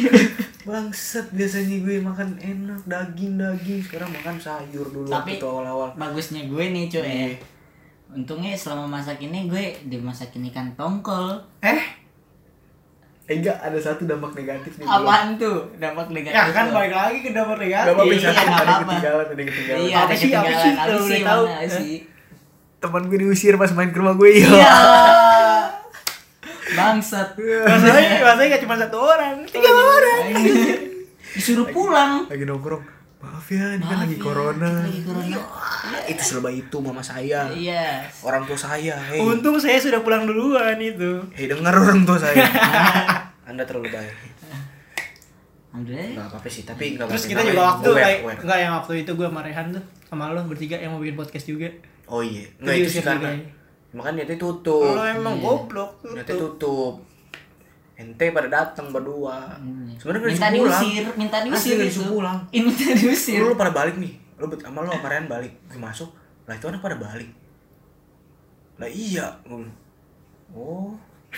Bangsat 0.63 1.31
biasanya 1.31 1.77
gue 1.79 1.95
makan 1.99 2.35
enak 2.35 2.81
daging 2.83 3.33
daging 3.35 3.79
sekarang 3.79 4.09
makan 4.11 4.35
sayur 4.37 4.83
dulu 4.85 5.07
Tapi- 5.07 5.33
waktu 5.33 5.39
itu 5.39 5.47
awal-awal. 5.47 5.89
bagusnya 5.93 6.41
gue 6.43 6.63
nih 6.67 6.85
cuy 6.87 6.99
ya 6.99 7.07
Iya. 7.07 7.29
untungnya 8.09 8.51
selama 8.53 8.85
masak 8.93 9.19
ini 9.19 9.45
gue 9.45 9.63
dimasakin 9.85 10.47
ikan 10.47 10.67
tongkol 10.73 11.35
eh 11.59 11.81
Eh 13.25 13.35
enggak 13.35 13.59
ada 13.59 13.75
satu 13.75 14.03
dampak 14.03 14.31
negatif 14.33 14.71
nih. 14.77 14.87
apaan 14.87 15.35
tuh 15.35 15.67
dampak 15.75 16.07
negatif 16.09 16.31
ya 16.37 16.47
kan 16.49 16.65
balik 16.69 16.93
lagi 16.93 17.19
ke 17.19 17.29
dapur 17.29 17.55
Gak 17.55 17.67
negatif 17.83 17.91
apa-apa 17.91 18.07
Iya, 18.07 18.19
satu 18.21 18.39
nggak 18.39 18.55
ada 18.57 18.75
ketinggalan 18.79 19.25
ada 19.25 19.43
ketinggalan. 19.43 19.79
iya 19.81 19.95
Apa 19.97 20.05
ada 20.05 20.15
sih, 20.15 20.29
apa 20.29 20.47
sih? 20.47 20.69
apa 20.69 20.79
Kalau 20.79 20.95
sih 20.97 21.03
boleh 21.03 21.21
tahu. 21.21 21.43
mana 21.45 21.67
sih 21.69 21.95
Teman 22.77 23.03
gue 23.05 23.17
diusir 23.19 23.53
pas 23.55 23.71
main 23.73 23.89
ke 23.89 23.97
rumah 23.97 24.13
gue 24.13 24.29
iya 24.33 24.47
iya. 24.47 24.71
bangsat. 26.73 27.27
Masalahnya 27.37 28.19
masalahnya 28.19 28.49
gak 28.51 28.63
cuma 28.63 28.75
satu 28.75 28.97
orang 28.97 29.35
tiga 29.45 29.71
orang. 29.71 30.21
Disuruh 31.31 31.67
pulang. 31.69 32.25
Lagi 32.25 32.43
nongkrong. 32.43 32.83
Maaf 33.17 33.49
ya, 33.49 33.73
ini 33.73 33.81
kan 33.81 33.97
Maaf 33.97 34.03
lagi 34.05 34.13
ya, 34.13 34.21
corona. 34.21 34.69
lagi 34.85 35.01
corona. 35.01 35.37
Itu 36.05 36.21
selebay 36.23 36.53
itu 36.59 36.77
mama 36.77 37.01
saya. 37.01 37.49
iya 37.49 38.05
Orang 38.21 38.45
tua 38.45 38.53
saya. 38.53 38.93
Hei, 39.09 39.17
untung 39.17 39.57
saya 39.57 39.81
sudah 39.81 40.05
pulang 40.05 40.29
duluan 40.29 40.77
itu. 40.77 41.17
Hei 41.33 41.49
dengar 41.49 41.73
orang 41.73 42.05
tua 42.05 42.17
saya. 42.17 42.45
Anda 43.49 43.65
terlalu 43.65 43.89
baik. 43.89 44.15
alhamdulillah 45.67 46.09
Enggak 46.13 46.27
apa-apa 46.29 46.47
sih, 46.47 46.63
tapi 46.65 46.83
enggak 46.93 47.05
terus 47.09 47.25
kita 47.25 47.41
juga 47.43 47.61
waktu 47.69 47.89
kayak 47.91 48.19
enggak 48.41 48.59
yang 48.59 48.73
waktu 48.75 48.93
itu 49.01 49.11
gue 49.13 49.27
sama 49.29 49.41
Rehan 49.41 49.67
tuh 49.69 49.83
sama 50.09 50.23
lo 50.31 50.41
bertiga 50.45 50.75
yang 50.77 50.91
mau 50.93 51.01
bikin 51.01 51.13
podcast 51.13 51.45
juga. 51.45 51.69
Oh 52.05 52.21
iya. 52.21 52.45
Enggak 52.57 52.75
Itu 52.81 52.89
sih 52.89 53.01
karena 53.01 53.29
Makanya 53.89 54.15
niatnya 54.17 54.37
tutup. 54.37 54.83
lo 54.89 55.01
emang 55.01 55.35
Iya. 55.35 55.43
goblok 55.43 55.91
Niatnya 56.03 56.25
tutup 56.27 56.53
tutup. 56.57 56.93
Ente 57.95 58.25
pada 58.29 58.47
datang 58.47 58.87
berdua. 58.89 59.57
Sebenarnya 59.97 60.19
nggak 60.19 60.29
minta 60.29 60.47
disuruh 60.47 60.61
pulang. 60.61 60.81
diusir 60.83 61.03
minta 61.15 61.37
Asli 61.37 61.47
diusir 61.47 61.73
itu 61.73 61.85
disuruh 61.87 62.11
pulang. 62.13 62.37
ini 62.51 62.61
minta 62.67 62.85
diusir 62.93 63.37
Lu, 63.37 63.47
lu 63.47 63.55
pada 63.55 63.71
balik 63.71 63.95
nih. 63.97 64.13
Lu 64.37 64.45
sama 64.53 64.79
lu 64.79 64.89
sama 64.91 65.07
Ryan 65.07 65.25
balik. 65.27 65.53
Gue 65.65 65.79
masuk. 65.79 66.09
Lah 66.45 66.53
itu 66.53 66.65
anak 66.65 66.79
pada 66.79 66.95
balik. 66.95 67.29
Lah 68.75 68.85
iya. 68.87 69.27
Oh, 70.49 70.93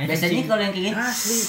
biasanya 0.00 0.42
kalau 0.44 0.58
yang 0.58 0.72
kayak 0.72 0.86
gini 0.86 0.96
asli. 0.96 1.40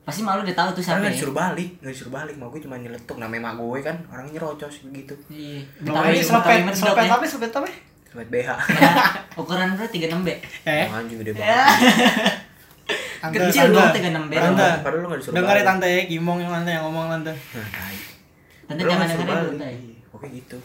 pasti 0.00 0.22
malu 0.22 0.40
udah 0.40 0.56
tahu 0.56 0.68
tuh 0.72 0.82
siapa 0.82 0.98
nggak 0.98 1.10
ya 1.10 1.16
disuruh 1.16 1.36
balik, 1.36 1.70
nggak 1.78 1.92
disuruh 1.92 2.12
balik. 2.12 2.34
Mau 2.34 2.48
gue 2.48 2.60
cuma 2.60 2.76
nyeletuk. 2.76 3.16
Namanya 3.16 3.42
mak 3.44 3.54
gue 3.56 3.80
kan 3.80 3.96
orangnya 4.06 4.32
nyerocos 4.34 4.74
begitu. 4.84 5.14
iya 5.28 5.60
Tapi 5.80 6.18
selepet 6.18 6.70
selepet 6.72 7.04
ya. 7.04 7.14
apa 7.14 7.24
selepet 7.24 7.52
apa 7.52 7.68
Sobat 8.10 8.26
BH. 8.26 8.50
Ya, 8.74 8.90
ukuran 9.40 9.72
berapa 9.72 9.86
tiga 9.86 10.06
enam 10.06 10.20
b 10.20 10.34
eh 10.64 10.84
Oh, 10.84 10.98
anjing 10.98 11.18
gede 11.18 11.30
Ya. 11.32 11.62
banget. 11.62 12.34
tante, 13.22 13.36
Kecil 13.38 13.70
tante. 13.70 13.76
dong, 13.76 13.92
36 13.94 14.26
bed. 14.26 14.40
tante 14.42 14.66
Padahal 14.80 14.98
lu 14.98 15.06
nggak 15.06 15.20
disuruh 15.20 15.34
dengar 15.36 15.54
ya 15.54 15.64
tante 15.64 15.86
ya 15.86 16.02
Kimong 16.04 16.38
yang 16.38 16.52
tante 16.52 16.70
yang 16.70 16.82
ngomong 16.82 17.06
tante. 17.08 17.32
Tante 18.64 18.80
Lu 18.80 18.88
jangan 18.88 19.06
dengerin. 19.06 19.54
Iya, 19.56 19.70
Oke 20.10 20.26
gitu. 20.28 20.58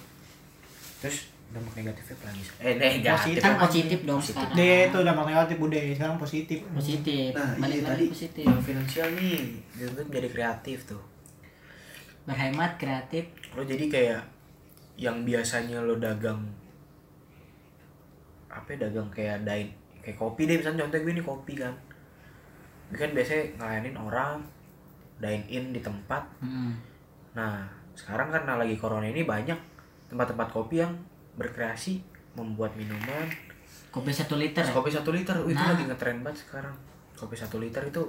Terus 0.98 1.18
dampak 1.48 1.74
negatifnya 1.78 2.16
apa 2.16 2.26
lagi? 2.28 2.42
Eh, 2.58 2.74
negatif. 2.76 3.14
Positif. 3.16 3.42
kan 3.42 3.54
positif 3.60 4.00
dong 4.02 4.20
Positif. 4.20 4.36
sekarang 4.36 4.56
dia 4.58 4.78
itu 4.84 4.98
dampak 5.00 5.26
negatif 5.26 5.56
udah 5.58 5.82
sekarang 5.94 6.16
positif 6.18 6.58
positif 6.68 7.30
Nah, 7.32 7.52
balik 7.56 7.78
iya, 7.78 7.88
tadi 7.88 8.04
positif 8.10 8.44
yang 8.44 8.60
finansial 8.60 9.08
nih, 9.14 9.40
dituntut 9.72 10.06
menjadi 10.06 10.30
kreatif 10.32 10.78
tuh. 10.86 11.04
berhemat 12.24 12.72
kreatif 12.76 13.30
Lo 13.54 13.62
jadi 13.62 13.86
kayak 13.86 14.22
yang 14.98 15.22
biasanya 15.22 15.78
lo 15.80 15.96
dagang 15.96 16.42
apa 18.56 18.68
ya, 18.76 18.88
dagang 18.88 19.10
kayak 19.12 19.44
dain 19.44 19.68
kayak 20.00 20.16
kopi 20.16 20.48
deh 20.48 20.56
misalnya 20.56 20.88
contoh 20.88 21.00
gue 21.02 21.14
nih 21.18 21.26
kopi 21.26 21.54
kan 21.60 21.74
gue 22.94 23.00
kan 23.02 23.12
biasanya 23.12 23.44
ngelayanin 23.60 23.96
orang 23.98 24.38
dine 25.20 25.46
in 25.52 25.66
di 25.74 25.82
tempat 25.82 26.24
hmm. 26.40 26.74
nah 27.36 27.66
sekarang 27.96 28.32
karena 28.32 28.60
lagi 28.60 28.76
corona 28.80 29.08
ini 29.08 29.24
banyak 29.24 29.58
tempat-tempat 30.12 30.48
kopi 30.52 30.84
yang 30.84 30.94
berkreasi 31.36 32.00
membuat 32.36 32.76
minuman 32.80 33.28
kopi 33.92 34.12
satu 34.12 34.36
liter 34.36 34.64
ya? 34.64 34.72
kopi 34.76 34.92
satu 34.92 35.12
liter 35.16 35.36
Wih, 35.44 35.56
itu 35.56 35.64
Nah. 35.64 35.72
lagi 35.72 35.84
ngetren 35.88 36.20
banget 36.22 36.44
sekarang 36.48 36.76
kopi 37.16 37.36
satu 37.36 37.58
liter 37.64 37.80
itu 37.88 38.04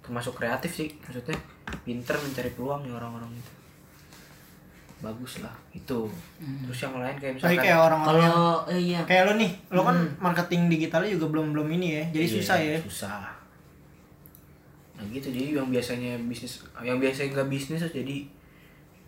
termasuk 0.00 0.38
kreatif 0.38 0.70
sih 0.70 0.88
maksudnya 1.02 1.34
pinter 1.82 2.14
mencari 2.14 2.50
peluang 2.54 2.86
nih 2.86 2.94
orang-orang 2.94 3.30
itu 3.34 3.65
bagus 4.98 5.40
lah 5.40 5.52
itu 5.70 6.08
Hmm. 6.36 6.62
terus 6.62 6.78
yang 6.82 6.96
lain 6.96 7.12
kayak 7.14 7.32
misalkan 7.34 7.60
kayak 7.60 7.78
orang-orang 7.78 8.22
yang 8.22 8.32
kalau 8.32 8.56
eh, 8.66 8.80
iya 8.82 9.00
kayak 9.02 9.22
lo 9.24 9.32
nih 9.34 9.50
lo 9.68 9.80
kan 9.82 9.96
marketing 10.18 10.62
digitalnya 10.66 11.10
juga 11.10 11.26
belum 11.28 11.46
belum 11.50 11.68
ini 11.70 11.88
ya 11.90 12.04
jadi 12.10 12.24
Iya, 12.24 12.34
susah 12.34 12.56
ya 12.58 12.76
susah 12.78 13.20
nah 14.92 15.04
gitu 15.06 15.28
jadi 15.28 15.52
yang 15.54 15.68
biasanya 15.68 16.16
bisnis 16.22 16.64
yang 16.78 16.96
biasanya 16.96 17.28
nggak 17.30 17.48
bisnis 17.48 17.84
jadi 17.84 18.16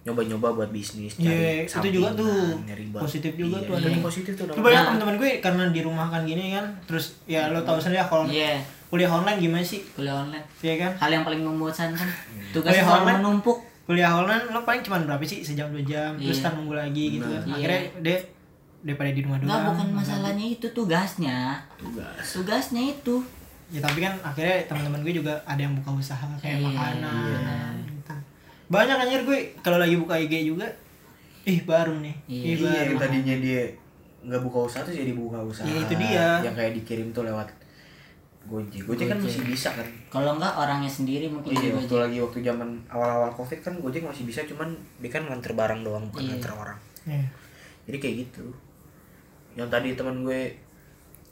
nyoba-nyoba 0.00 0.48
buat 0.54 0.70
bisnis 0.70 1.16
Iya, 1.16 1.64
cari 1.66 1.88
itu 1.88 2.00
juga 2.00 2.12
tuh. 2.14 2.60
nyari 2.62 2.84
buat- 2.86 3.02
Positif 3.02 3.32
juga 3.34 3.56
Iya, 3.58 3.66
tuh 3.66 3.74
ada. 3.74 3.88
positif 3.98 4.32
tuh 4.34 4.44
namanya. 4.46 4.62
banyak 4.62 4.82
teman-teman 4.86 5.14
gue 5.16 5.30
karena 5.38 5.62
di 5.68 5.80
rumah 5.82 6.06
kan 6.06 6.22
gini 6.22 6.44
kan 6.50 6.64
terus 6.86 7.20
ya 7.24 7.48
lo 7.48 7.60
tahu 7.60 7.76
sendiri 7.76 7.98
ya 7.98 8.06
kalau 8.06 8.24
iya 8.26 8.56
kuliah 8.86 9.10
online 9.10 9.36
gimana 9.38 9.60
sih 9.62 9.84
kuliah 9.90 10.16
online 10.18 10.44
Iya 10.60 10.74
kan 10.78 10.92
hal 10.98 11.10
yang 11.10 11.24
paling 11.24 11.42
membosankan 11.42 12.04
Hmm. 12.04 12.40
tugasnya 12.50 12.78
Kuliah 12.78 12.88
online. 12.94 13.18
menumpuk 13.18 13.58
kuliah 13.88 14.12
online 14.12 14.44
lo 14.46 14.60
paling 14.62 14.84
cuma 14.84 15.00
berapa 15.00 15.24
sih 15.24 15.40
sejam 15.40 15.66
dua 15.68 15.80
jam 15.82 16.12
terus 16.14 16.38
Iya. 16.38 16.44
kan 16.44 16.52
nunggu 16.54 16.74
lagi 16.76 17.04
gitu 17.10 17.24
kan 17.24 17.40
Iya. 17.42 17.54
akhirnya 17.56 17.80
dia 17.98 18.18
daripada 18.78 19.10
di 19.10 19.20
rumah 19.20 19.38
doang 19.38 19.48
Enggak 19.48 19.64
bukan 19.66 19.88
masalahnya 19.92 20.46
itu 20.46 20.66
tugasnya 20.68 21.38
tugas 21.74 22.26
tugasnya 22.30 22.82
itu 22.86 23.16
ya 23.68 23.80
tapi 23.80 23.98
kan 23.98 24.14
akhirnya 24.22 24.64
teman-teman 24.64 25.00
gue 25.02 25.14
juga 25.14 25.34
ada 25.42 25.58
yang 25.58 25.72
buka 25.74 25.90
usaha 25.94 26.20
kayak 26.38 26.56
Iya, 26.58 26.68
makanan 26.68 27.72
gitu. 27.82 28.14
banyak 28.68 28.96
anjir 28.98 29.20
gue 29.24 29.38
kalau 29.58 29.76
lagi 29.76 29.96
buka 29.96 30.14
IG 30.16 30.34
juga 30.46 30.68
ih 31.42 31.64
baru 31.64 31.96
nih 31.98 32.16
Iya. 32.24 32.38
ih 32.38 32.44
iya 32.46 32.56
baru 32.62 32.76
yang 32.86 33.00
tadinya 33.00 33.36
dia 33.40 33.62
nggak 34.20 34.42
buka 34.42 34.58
usaha 34.62 34.82
tuh 34.82 34.92
jadi 34.92 35.12
buka 35.12 35.38
usaha 35.40 35.64
Iya, 35.64 35.78
itu 35.80 35.94
dia. 35.96 36.28
yang 36.42 36.52
kayak 36.52 36.72
dikirim 36.76 37.08
tuh 37.10 37.24
lewat 37.24 37.48
Gojek. 38.48 38.82
Gojek 38.82 39.06
kan 39.06 39.18
masih 39.18 39.44
bisa 39.44 39.68
kan? 39.70 39.84
Kalau 40.08 40.34
enggak 40.34 40.54
orangnya 40.54 40.88
sendiri 40.88 41.28
mungkin 41.28 41.52
iya 41.52 41.70
waktu 41.70 41.94
lagi 41.94 42.16
waktu 42.18 42.38
zaman 42.40 42.68
awal-awal 42.88 43.30
covid 43.30 43.60
kan 43.60 43.76
Gojek 43.76 44.02
masih 44.02 44.24
bisa 44.24 44.40
cuman 44.42 44.72
dia 44.98 45.10
kan 45.10 45.22
nganter 45.22 45.52
barang 45.52 45.80
doang 45.80 46.08
bukan 46.08 46.20
Iya. 46.20 46.30
nganter 46.32 46.52
orang. 46.54 46.78
Iya. 47.04 47.24
jadi 47.84 47.96
kayak 47.98 48.16
gitu. 48.22 48.46
Yang 49.54 49.68
tadi 49.70 49.88
teman 49.94 50.16
gue 50.22 50.40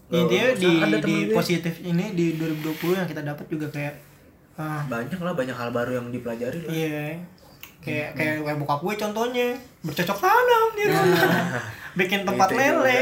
Intinya 0.08 0.46
eh, 0.46 0.54
di 0.54 0.70
ada 0.78 0.98
di 0.98 1.16
gue. 1.24 1.34
positif 1.34 1.74
ini 1.80 2.12
di 2.12 2.26
2020 2.34 2.94
yang 2.94 3.04
kita 3.04 3.22
dapat 3.22 3.46
juga 3.46 3.66
kayak 3.68 3.94
ah. 4.54 4.86
Banyak 4.86 5.18
lah 5.18 5.32
banyak 5.32 5.52
hal 5.52 5.68
baru 5.70 5.98
yang 5.98 6.08
dipelajari 6.08 6.58
lah. 6.60 6.70
Iya 6.70 7.18
kayak 7.86 8.08
kayak 8.18 8.34
kayak 8.42 8.58
bokap 8.58 8.80
gue 8.82 8.94
contohnya 8.98 9.48
bercocok 9.80 10.18
tanam 10.18 10.66
di 10.74 10.84
rumah 10.90 11.30
bikin 11.98 12.20
tempat 12.28 12.48
Itu 12.52 12.58
lele. 12.58 13.00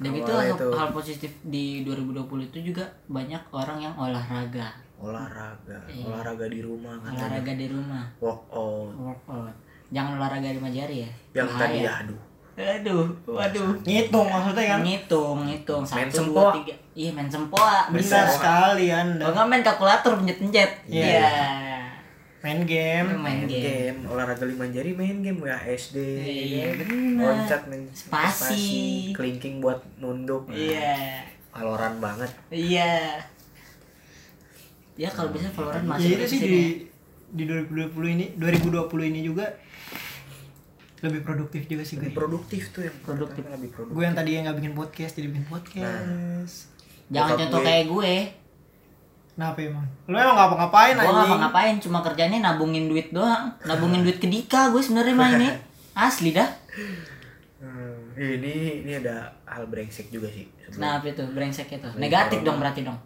Dan 0.00 0.12
itu 0.16 0.30
Awalnya 0.32 0.54
hal, 0.54 0.60
tuh 0.62 0.72
hal 0.72 0.88
positif 0.94 1.30
di 1.44 1.84
2020 1.84 2.48
itu 2.48 2.58
juga 2.72 2.84
banyak 3.04 3.42
orang 3.52 3.78
yang 3.82 3.94
olahraga. 3.98 4.72
Olahraga. 4.96 5.76
Iya. 5.84 6.08
olahraga 6.08 6.46
di 6.48 6.60
rumah 6.64 6.96
kan 7.04 7.12
olahraga 7.12 7.52
di 7.52 7.66
rumah. 7.68 8.04
Workout. 8.22 8.96
Workout. 8.96 9.52
Jangan 9.92 10.16
olahraga 10.16 10.48
di 10.48 10.60
Majari 10.62 10.96
ya. 11.04 11.10
Yang 11.36 11.48
tadi 11.60 11.78
Bahaya. 11.84 11.92
aduh. 12.00 12.20
Aduh 12.54 13.04
waduh. 13.26 13.70
Ngitung 13.82 14.26
maksudnya 14.30 14.64
kan? 14.72 14.80
Ngitung 14.80 15.36
ngitung. 15.44 15.82
Main 15.84 16.06
satu 16.08 16.16
sempoa. 16.22 16.40
dua 16.48 16.56
tiga. 16.62 16.74
Iya 16.94 17.10
main 17.12 17.28
sempoa. 17.28 17.74
Bisa 17.90 18.24
bisa. 18.24 18.30
sekali 18.30 18.86
anda. 18.88 19.20
Kalau 19.26 19.34
nggak 19.36 19.48
main 19.50 19.62
kalkulator 19.66 20.12
pencet 20.22 20.38
pencet 20.40 20.70
Iya. 20.88 21.04
iya 21.04 21.28
main 22.44 22.60
game. 22.62 23.08
Main 23.10 23.18
main 23.18 23.40
game. 23.46 23.64
game. 23.96 23.98
Olahraga 24.06 24.44
lima 24.44 24.68
jari 24.68 24.92
main 24.92 25.18
game. 25.18 25.40
Ya 25.42 25.56
SD 25.64 25.96
Iya, 26.20 26.76
bener. 26.76 27.24
loncat 27.24 27.62
main 27.66 27.88
Spasi. 27.90 29.10
kelingking 29.10 29.58
buat 29.58 29.80
nunduk. 29.96 30.46
Iya. 30.48 31.24
Valorant 31.50 31.96
banget. 31.98 32.30
Iya. 32.50 33.24
Ya 34.94 35.08
kalau 35.08 35.32
bisa 35.32 35.48
Valorant 35.50 35.88
masuk 35.88 36.04
ya 36.04 36.16
itu 36.20 36.26
sih 36.28 36.38
di 36.38 36.62
di 37.34 37.42
2020 37.44 37.90
ini 38.10 38.24
2020 38.36 38.84
ini 39.08 39.20
juga 39.22 39.48
lebih 41.00 41.20
produktif 41.20 41.66
juga 41.66 41.82
sih 41.82 41.96
gue 41.96 42.06
lebih 42.06 42.16
produktif 42.16 42.70
tuh 42.70 42.80
yang 42.80 42.96
Produktif. 42.98 43.42
lebih 43.42 43.70
produktif. 43.70 43.92
Gue 43.92 44.02
yang 44.02 44.14
tadi 44.14 44.30
yang 44.30 44.42
nggak 44.44 44.56
bikin 44.56 44.72
podcast 44.72 45.12
jadi 45.12 45.28
bikin 45.28 45.46
podcast. 45.46 46.54
Jangan 47.06 47.28
Bokap 47.28 47.40
contoh 47.42 47.58
gue. 47.58 47.66
kayak 47.66 47.84
gue 47.90 48.14
kenapa 49.34 49.58
emang? 49.60 49.86
Lu 50.06 50.16
emang 50.16 50.34
nggak 50.38 50.48
apa-ngapain 50.50 50.94
gue 50.94 51.02
anjing. 51.02 51.18
ngapa 51.18 51.36
ngapain 51.42 51.74
cuma 51.82 51.98
kerjanya 52.00 52.38
nabungin 52.40 52.86
duit 52.86 53.10
doang. 53.10 53.50
Nabungin 53.66 54.06
duit 54.06 54.18
ke 54.22 54.26
Dika 54.30 54.70
gue 54.70 54.82
sebenarnya 54.82 55.14
mah 55.14 55.30
ini 55.34 55.48
asli 56.06 56.30
dah. 56.34 56.48
Hmm, 57.62 58.14
ini 58.18 58.86
ini 58.86 58.92
ada 58.98 59.34
hal 59.46 59.66
brengsek 59.70 60.10
juga 60.10 60.30
sih 60.30 60.46
sebelum 60.68 60.80
nah 60.82 60.90
apa 60.98 61.10
itu? 61.10 61.24
Brengsek 61.30 61.68
itu? 61.70 61.88
Negatif 61.98 62.42
dong 62.42 62.58
berarti 62.58 62.82
dong 62.82 62.98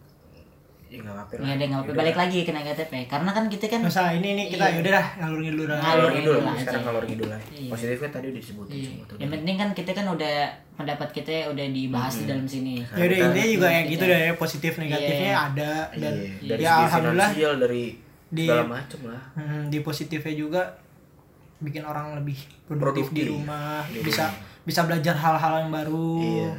ya 0.88 0.98
nggak 0.98 1.14
apa-apa 1.14 1.32
ya 1.38 1.54
deh 1.54 1.66
nggak 1.68 1.82
apa 1.82 1.92
balik 1.92 2.16
lagi 2.16 2.38
ke 2.42 2.50
KTP 2.50 2.92
karena 3.06 3.30
kan 3.30 3.44
kita 3.46 3.64
kan 3.66 3.80
Masa 3.82 4.08
ini 4.10 4.28
ini 4.32 4.44
kita 4.48 4.64
Iya. 4.64 4.74
yaudah 4.74 4.92
dah 4.94 5.06
ngalur 5.18 5.38
ngidul 5.38 5.64
dah. 5.66 5.78
Ngalur 5.78 6.10
ngidul 6.10 6.34
sekarang 6.56 6.82
ngalor 6.82 7.04
ngidul 7.04 7.28
aja 7.28 7.44
Iya. 7.50 7.68
positifnya 7.68 8.10
tadi 8.10 8.26
udah 8.26 8.40
disebutin 8.40 8.72
Iya. 8.74 8.86
semua 8.88 9.04
tuh 9.04 9.16
yang 9.16 9.30
penting 9.30 9.54
kan 9.54 9.68
kita 9.70 9.90
kan 9.92 10.06
udah 10.08 10.34
pendapat 10.74 11.08
kita 11.12 11.32
udah 11.48 11.66
dibahas 11.68 12.14
di 12.14 12.24
dalam 12.24 12.46
sini. 12.46 12.74
Ya 12.88 13.04
udah 13.04 13.18
intinya 13.22 13.48
juga 13.50 13.66
kayak 13.68 13.86
gitu 13.86 14.04
deh 14.06 14.18
ya 14.18 14.32
positif 14.34 14.72
negatifnya 14.76 15.28
Iya. 15.28 15.46
ada 15.46 15.72
dan 15.92 16.12
Iya, 16.14 16.32
dari 16.46 16.60
ya 16.60 16.70
segi 16.70 16.84
alhamdulillah 16.86 17.28
finansial 17.30 17.54
dari 17.58 17.84
di- 18.28 18.40
segala 18.42 18.64
macem 18.66 19.00
lah. 19.04 19.22
Hmm, 19.34 19.62
di 19.66 19.78
positifnya 19.80 20.34
juga 20.34 20.62
bikin 21.58 21.82
orang 21.82 22.06
lebih 22.14 22.38
produktif, 22.64 23.10
di 23.10 23.22
Produktif. 23.22 23.24
rumah 23.28 23.82
Di 23.84 24.00
bisa 24.00 24.24
bisa 24.62 24.80
belajar 24.82 25.14
hal-hal 25.14 25.52
yang 25.60 25.70
baru. 25.70 26.10
Iya 26.18 26.50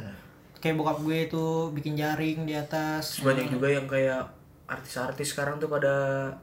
kayak 0.60 0.76
bokap 0.76 0.98
gue 1.00 1.18
itu 1.26 1.44
bikin 1.72 1.96
jaring 1.96 2.44
di 2.44 2.54
atas. 2.54 3.18
Banyak 3.20 3.48
juga 3.48 3.66
yang 3.66 3.84
kayak 3.84 4.28
artis-artis 4.70 5.34
sekarang 5.34 5.58
tuh 5.58 5.66
pada 5.66 5.90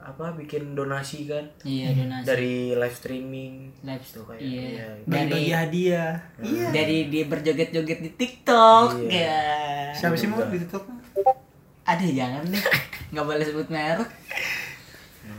apa 0.03 0.35
bikin 0.35 0.75
donasi 0.75 1.31
kan? 1.31 1.47
Iya 1.63 1.95
donasi. 1.95 2.25
Dari 2.27 2.55
live 2.75 2.91
streaming. 2.91 3.53
Live 3.81 4.03
tuh 4.03 4.27
kayak. 4.27 4.41
iya. 4.43 4.63
iya. 4.67 4.87
bagi-bagi 5.07 5.31
dari 5.31 5.47
hadiah. 5.53 6.13
Iya. 6.35 6.67
Dari 6.75 6.97
dia 7.07 7.23
berjoget-joget 7.23 7.99
di 8.03 8.11
TikTok 8.13 9.07
Iya. 9.07 9.15
ya. 9.15 9.39
Siapa 9.95 10.19
sih 10.19 10.27
mau 10.27 10.43
di 10.43 10.59
TikTok? 10.59 10.83
Ada 11.87 12.03
jangan 12.03 12.43
deh. 12.51 12.63
Nggak 13.15 13.25
boleh 13.25 13.45
sebut 13.47 13.67
merek. 13.71 14.09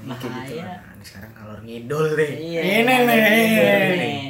Nah, 0.08 0.16
gitu 0.16 0.32
Bahaya. 0.32 0.64
lah. 0.64 0.80
Nah, 0.96 1.04
sekarang 1.04 1.30
ngalor 1.36 1.60
ngidol 1.60 2.06
deh. 2.16 2.32
Iya. 2.40 2.60
Ini 2.64 2.94
nih. 3.04 4.20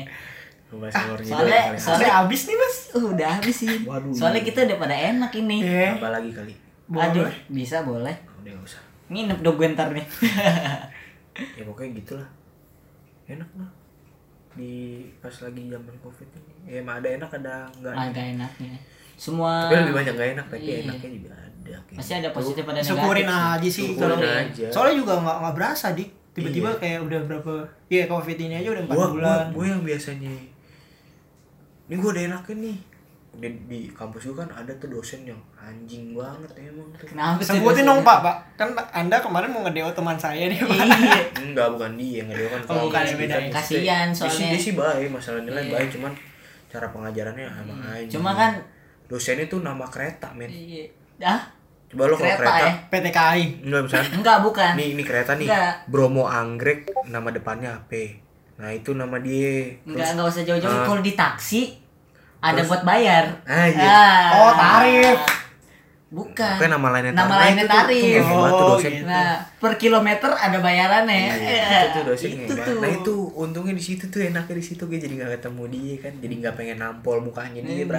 Bahas 0.70 0.92
Soalnya- 0.92 1.24
soalnya- 1.24 1.66
Soalnya 1.76 2.12
abis 2.20 2.40
nih 2.44 2.56
mas. 2.56 2.76
Uh, 2.92 3.04
udah 3.08 3.30
habis 3.34 3.56
sih. 3.58 3.72
Waduh. 3.82 4.12
soalnya 4.12 4.42
kita 4.42 4.58
udah 4.62 4.76
pada 4.78 4.92
enak 4.94 5.32
ini. 5.34 5.56
Iya. 5.60 5.96
apa 5.96 6.08
lagi 6.10 6.30
kali? 6.30 6.52
Boleh. 6.84 7.04
aduh 7.04 7.28
bisa 7.48 7.76
boleh. 7.82 8.16
Udah 8.38 8.50
gak 8.50 8.64
usah. 8.66 8.82
Nginep 9.08 9.38
dong 9.38 9.56
gue 9.56 9.68
ntar 9.70 9.88
nih. 9.90 10.04
Ya 11.54 11.62
pokoknya 11.62 11.90
gitulah. 11.96 12.28
Enak 13.24 13.46
lah. 13.54 13.70
Di 14.52 14.72
pas 15.16 15.30
lagi 15.38 15.62
zaman 15.64 15.94
covid 15.98 16.28
ini. 16.28 16.52
Ya 16.66 16.82
emang 16.82 16.98
ada 16.98 17.08
enak 17.08 17.30
ada 17.32 17.54
enggak 17.70 17.94
agak 17.94 18.24
enaknya. 18.34 18.74
Semua 19.14 19.66
tapi 19.66 19.74
lebih 19.80 19.94
banyak 19.96 20.14
gak 20.14 20.30
enak 20.34 20.46
tapi 20.48 20.62
Iya. 20.64 20.76
enaknya 20.84 21.10
juga 21.12 21.30
ada 21.32 21.74
kayak 21.80 21.96
pasti 21.96 22.12
ada 22.14 22.28
positif 22.30 22.62
ada 22.62 22.72
negatif 22.76 22.90
syukurin 22.92 23.28
aja 23.28 23.68
sih 23.68 23.86
Syukurin 23.88 24.00
kalau 24.14 24.16
aja. 24.18 24.66
soalnya 24.68 24.96
juga 24.96 25.12
nggak 25.16 25.36
nggak 25.38 25.54
berasa 25.54 25.86
dik. 25.92 26.10
Tiba-tiba 26.30 26.68
Iya. 26.68 26.78
kayak 26.78 26.98
udah 27.02 27.20
berapa 27.24 27.52
ya 27.88 28.04
covid 28.06 28.38
ini 28.38 28.54
aja 28.56 28.68
udah 28.70 28.82
empat 28.84 28.96
gua, 28.96 29.06
bulan. 29.08 29.26
gua, 29.26 29.54
gua 29.54 29.64
yang 29.68 29.82
biasanya 29.82 30.32
ini 31.88 31.94
gua 31.96 32.10
udah 32.10 32.24
enakan 32.26 32.58
nih. 32.60 32.78
Di, 33.30 33.48
di 33.64 33.80
kampus 33.88 34.28
gua 34.28 34.42
kan 34.42 34.50
ada 34.54 34.72
tuh 34.76 34.88
dosen 34.88 35.22
yang 35.22 35.38
anjing 35.54 36.12
banget 36.12 36.48
emang 36.58 36.88
tuh. 36.92 37.06
Kenapa 37.06 37.38
sih 37.38 37.54
sebutin 37.54 37.82
dosen? 37.82 37.88
dong 37.88 38.00
pak. 38.02 38.18
Pak 38.20 38.36
kan 38.56 38.68
anda 38.90 39.16
kemarin 39.18 39.48
mau 39.48 39.62
ngedeo 39.62 39.88
teman 39.90 40.16
saya 40.16 40.46
nih 40.46 40.58
pak. 40.58 40.74
Iya. 40.74 41.22
Enggak 41.44 41.68
bukan 41.70 41.92
dia 41.94 42.20
enggak 42.22 42.36
dia 42.36 42.48
kan. 42.48 42.60
Oh, 42.68 42.76
bukan, 42.84 43.00
kampus, 43.00 43.10
ya, 43.10 43.16
beda. 43.16 43.26
dia 43.26 43.34
ya. 43.34 43.40
kan- 43.40 43.54
Kasian 43.54 43.80
dia 43.80 43.96
sih- 44.08 44.18
soalnya. 44.18 44.48
dia 44.48 44.60
sih 44.60 44.72
baik 44.74 45.08
masalah 45.08 45.40
nilai 45.42 45.62
Iya. 45.62 45.72
baik 45.72 45.88
cuman 45.90 46.12
cara 46.68 46.86
pengajarannya 46.88 47.44
emang 47.46 47.78
anjing. 47.82 48.12
Cuma 48.12 48.30
kan 48.32 48.52
dosennya 49.06 49.46
tuh 49.46 49.60
nama 49.60 49.84
kereta 49.86 50.28
men. 50.32 50.48
Iya. 50.48 50.84
Ah 51.18 51.42
coba 51.88 52.04
lo 52.04 52.14
kalau 52.14 52.28
kereta, 52.28 52.40
kereta, 52.44 52.60
ya? 52.60 52.72
PT 52.92 53.06
KAI 53.08 53.44
enggak 53.64 53.80
misalnya. 53.82 54.10
Enggak 54.12 54.38
bukan. 54.42 54.72
Nih 54.76 54.88
ini 54.92 55.02
kereta 55.02 55.32
nih. 55.34 55.48
Enggak. 55.48 55.72
Bromo 55.86 56.24
Anggrek 56.24 56.78
nama 57.06 57.28
depannya 57.30 57.70
apa 57.74 58.27
nah 58.58 58.68
itu 58.68 58.90
nama 58.92 59.16
dia 59.16 59.70
enggak 59.84 60.08
enggak 60.12 60.26
usah 60.28 60.42
jauh-jauh 60.42 60.66
Ah. 60.72 60.84
kalau 60.84 60.98
di 61.00 61.12
taksi 61.12 61.62
ada 62.38 62.54
Terus- 62.56 62.68
buat 62.68 62.82
bayar 62.82 63.24
Ah, 63.44 63.66
iya. 63.66 63.82
Ah. 63.84 64.26
Oh, 64.36 64.52
tarif. 64.52 65.18
bukan 66.08 66.56
Pokoknya 66.56 66.72
nama 66.72 66.88
lainnya 66.90 67.12
nama 67.12 67.28
tarif. 67.28 67.38
lainnya 67.38 67.54
Nah, 67.60 67.68
itu 67.68 67.68
tuh- 67.68 67.78
tarif 67.78 68.02
tuh 68.18 68.32
tuh 68.32 68.48
Oh, 68.48 68.68
dosen. 68.72 68.90
gitu. 68.90 69.04
nah 69.04 69.30
per 69.54 69.72
kilometer 69.76 70.30
ada 70.32 70.58
bayarannya 70.58 71.20
Iya, 71.20 71.34
Iya, 71.36 71.60
itu 71.84 71.88
tuh 71.92 72.02
dosen 72.06 72.30
itu 72.34 72.52
tuh 72.56 72.74
Nah 72.78 72.90
itu 72.90 73.14
untungnya 73.36 73.74
di 73.74 73.84
situ 73.84 74.04
tuh 74.06 74.20
enaknya 74.22 74.54
di 74.54 74.64
situ 74.64 74.82
gue 74.84 74.96
jadi 74.96 75.14
nggak 75.14 75.30
ketemu 75.36 75.62
dia 75.68 75.94
kan, 76.00 76.12
jadi 76.16 76.34
nggak 76.38 76.54
pengen 76.54 76.78
nampol 76.78 77.18
mukanya 77.20 77.60
dia 77.60 77.78
Hmm. 77.78 77.92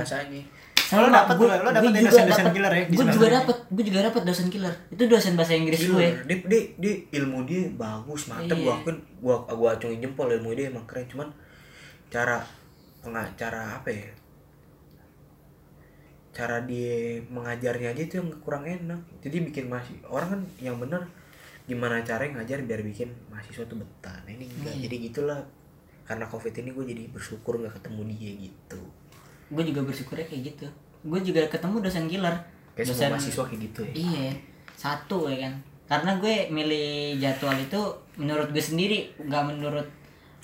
Berasanya. 0.89 1.05
Lo 1.05 1.13
dapet 1.13 1.35
tuh, 1.35 1.47
lo 1.47 1.69
dapet 1.69 1.91
ya 1.91 2.01
dosen-dosen 2.03 2.47
killer 2.49 2.73
ya 2.73 2.83
gue 2.83 3.05
juga 3.07 3.27
dapet 3.29 3.57
gue 3.69 3.83
juga 3.85 3.99
dapet 4.01 4.21
dosen 4.25 4.47
killer 4.49 4.73
itu 4.89 5.03
dosen 5.05 5.33
bahasa 5.33 5.53
Inggris 5.53 5.79
gue 5.85 6.07
Dia, 6.25 6.37
dia, 6.43 6.61
dia, 6.75 6.93
ilmu 7.15 7.39
dia 7.43 7.63
bagus, 7.71 8.21
mantep. 8.27 8.57
Iya. 8.57 8.65
Gua 8.65 8.73
akuin, 8.75 8.97
gua 9.19 9.35
gua 9.47 9.69
acungin 9.73 9.99
jempol 9.99 10.27
ilmu 10.27 10.49
dia 10.51 10.67
emang 10.67 10.83
keren. 10.83 11.05
Cuman 11.05 11.29
cara 12.07 12.41
penga- 12.99 13.33
cara 13.33 13.77
apa 13.77 13.89
ya? 13.89 14.09
Cara 16.29 16.63
dia 16.63 17.19
mengajarnya 17.27 17.91
aja 17.91 18.01
itu 18.01 18.15
yang 18.17 18.29
kurang 18.39 18.63
enak. 18.63 19.01
Jadi 19.19 19.37
bikin 19.45 19.65
masih 19.67 19.97
orang 20.07 20.29
kan 20.33 20.41
yang 20.57 20.77
bener 20.77 21.03
gimana 21.65 22.01
caranya 22.01 22.41
ngajar 22.41 22.65
biar 22.65 22.81
bikin 22.81 23.13
mahasiswa 23.29 23.65
tuh 23.65 23.77
betah. 23.77 24.17
Nah 24.25 24.31
ini 24.33 24.45
enggak. 24.47 24.73
Iya. 24.73 24.81
Jadi 24.87 24.95
gitulah. 25.09 25.39
Karena 26.05 26.25
covid 26.25 26.53
ini 26.55 26.73
gue 26.73 26.85
jadi 26.87 27.03
bersyukur 27.09 27.61
nggak 27.61 27.77
ketemu 27.77 28.01
dia 28.09 28.31
gitu. 28.49 28.81
Gue 29.49 29.63
juga 29.65 29.81
bersyukurnya 29.81 30.25
kayak 30.25 30.43
gitu. 30.47 30.67
Gue 31.01 31.19
juga 31.19 31.41
ketemu 31.45 31.75
dosen 31.79 32.05
killer. 32.05 32.35
Kayak 32.73 32.87
dosen 32.87 32.97
semua 32.99 33.13
mahasiswa 33.13 33.43
kayak 33.45 33.61
gitu 33.65 33.81
ya. 33.83 33.93
iya 33.95 34.29
satu 34.73 35.27
ya 35.27 35.37
kan. 35.43 35.53
Karena 35.85 36.11
gue 36.15 36.35
milih 36.49 36.89
jadwal 37.17 37.57
itu 37.57 37.81
menurut 38.15 38.47
gue 38.49 38.61
sendiri 38.61 39.09
nggak 39.17 39.43
menurut 39.45 39.87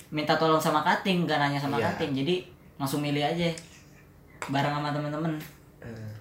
minta 0.08 0.34
tolong 0.34 0.58
sama 0.58 0.82
kating 0.82 1.24
nggak 1.24 1.38
nanya 1.38 1.56
sama 1.56 1.78
Iya. 1.78 1.94
kating. 1.94 2.12
Jadi 2.16 2.34
langsung 2.76 3.00
milih 3.00 3.22
aja 3.22 3.48
bareng 4.46 4.74
sama 4.74 4.90
temen-temen. 4.90 5.32
Eh, 5.80 6.12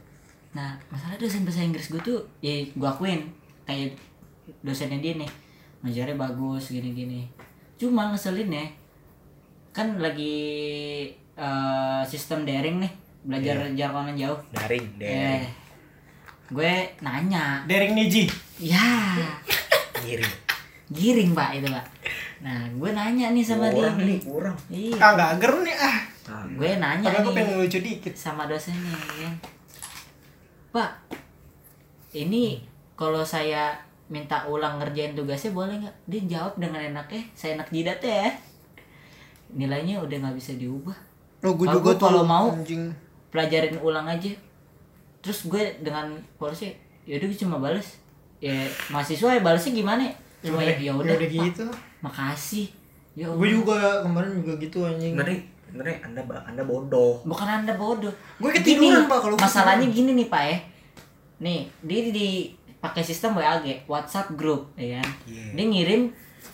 nah 0.51 0.71
masalah 0.87 1.17
dosen 1.17 1.43
bahasa 1.43 1.59
Inggris 1.59 1.89
gue 1.89 1.99
tuh 1.99 2.19
ya 2.39 2.63
gue 2.63 2.87
akuin 2.87 3.27
kayak 3.65 3.91
dosennya 4.61 5.01
dia 5.01 5.13
nih 5.15 5.27
ngajarnya 5.81 6.15
bagus 6.15 6.69
gini-gini. 6.69 7.27
Cuma 7.75 8.09
ngeselin 8.09 8.49
ya 8.49 8.65
kan 9.69 9.99
lagi 9.99 10.37
eh, 11.35 12.01
sistem 12.07 12.47
daring 12.47 12.79
nih 12.79 12.91
belajar 13.25 13.55
jarak 13.73 13.95
online 14.05 14.19
jauh. 14.21 14.39
Daring, 14.53 14.85
eh 15.01 15.01
daring. 15.01 15.43
gue 16.53 16.73
nanya. 17.01 17.65
Derek 17.65 17.91
Niji. 17.97 18.29
Ya 18.61 19.17
Ngirim. 20.05 20.31
giring 20.93 21.33
pak 21.33 21.57
itu 21.57 21.67
pak. 21.67 21.85
Nah 22.45 22.69
gue 22.69 22.89
nanya 22.93 23.33
nih 23.33 23.41
sama 23.41 23.73
dia. 23.73 23.89
Kurang 23.89 23.97
nih 24.05 24.19
kurang. 24.21 24.57
iya. 24.69 24.95
Ah 25.01 25.09
nggak 25.17 25.29
ager 25.37 25.53
nih 25.65 25.75
ah. 25.75 25.97
Nah, 26.25 26.41
gue 26.57 26.69
nanya 26.77 27.05
padahal 27.09 27.21
gue 27.25 27.33
nih 27.33 27.37
pengen 27.37 27.55
lucu 27.61 27.79
dikit. 27.81 28.13
sama 28.13 28.45
dosennya 28.45 28.93
ya. 29.17 29.29
Pak 30.69 30.91
ini 32.15 32.61
kalau 32.93 33.25
saya 33.25 33.73
minta 34.05 34.45
ulang 34.45 34.77
ngerjain 34.77 35.17
tugasnya 35.17 35.51
boleh 35.57 35.81
nggak? 35.81 35.95
Dia 36.05 36.21
jawab 36.37 36.53
dengan 36.61 36.81
enaknya 36.93 37.25
saya 37.33 37.57
enak 37.57 37.73
jidat 37.73 37.99
ya. 38.05 38.29
Nilainya 39.57 39.97
udah 40.05 40.17
nggak 40.21 40.37
bisa 40.37 40.53
diubah 40.53 41.14
lo 41.45 41.53
gue 41.53 41.63
Kalau 41.63 41.77
juga 41.77 41.91
tuh 41.93 42.07
kalau 42.09 42.23
mau- 42.25 42.49
anjing. 42.49 42.89
pelajarin 43.29 43.77
ulang 43.79 44.07
aja. 44.07 44.33
Terus 45.21 45.45
gue 45.45 45.61
dengan 45.79 46.09
polisi 46.35 46.73
yaudah 47.03 47.27
gue 47.27 47.37
cuma 47.37 47.57
bales. 47.57 48.01
Ya 48.37 48.53
mahasiswa 48.89 49.29
ya 49.29 49.39
balesnya 49.39 49.73
gimana 49.73 50.09
cuma 50.41 50.59
ya 50.59 50.73
ya 50.73 50.91
udah 50.91 51.13
udah 51.13 51.29
gitu. 51.29 51.65
makasih. 51.99 52.67
Ya 53.13 53.29
gue 53.29 53.47
juga 53.47 54.01
kemarin 54.01 54.41
juga 54.41 54.57
gitu 54.57 54.81
anjing. 54.81 55.13
Sebenarnya 55.13 55.39
sebenarnya 55.65 55.97
anda 56.01 56.21
anda 56.43 56.63
bodoh. 56.63 57.21
bukan 57.21 57.47
anda 57.61 57.73
bodoh. 57.73 58.11
Gue 58.37 58.49
ketiduran, 58.51 59.05
Gini, 59.05 59.09
Pak, 59.09 59.19
kalau 59.19 59.35
masalahnya 59.35 59.85
gini 59.87 60.11
nih 60.15 60.27
pak 60.27 60.43
ya. 60.43 60.57
Nih 61.37 61.59
dia 61.81 61.99
di 62.07 62.29
pakai 62.77 63.01
sistem 63.01 63.33
WAG 63.33 63.85
WhatsApp 63.85 64.33
group 64.33 64.73
ya 64.75 64.99
kan? 64.99 65.09
Iya. 65.25 65.45
dia 65.53 65.65
ngirim 65.65 66.01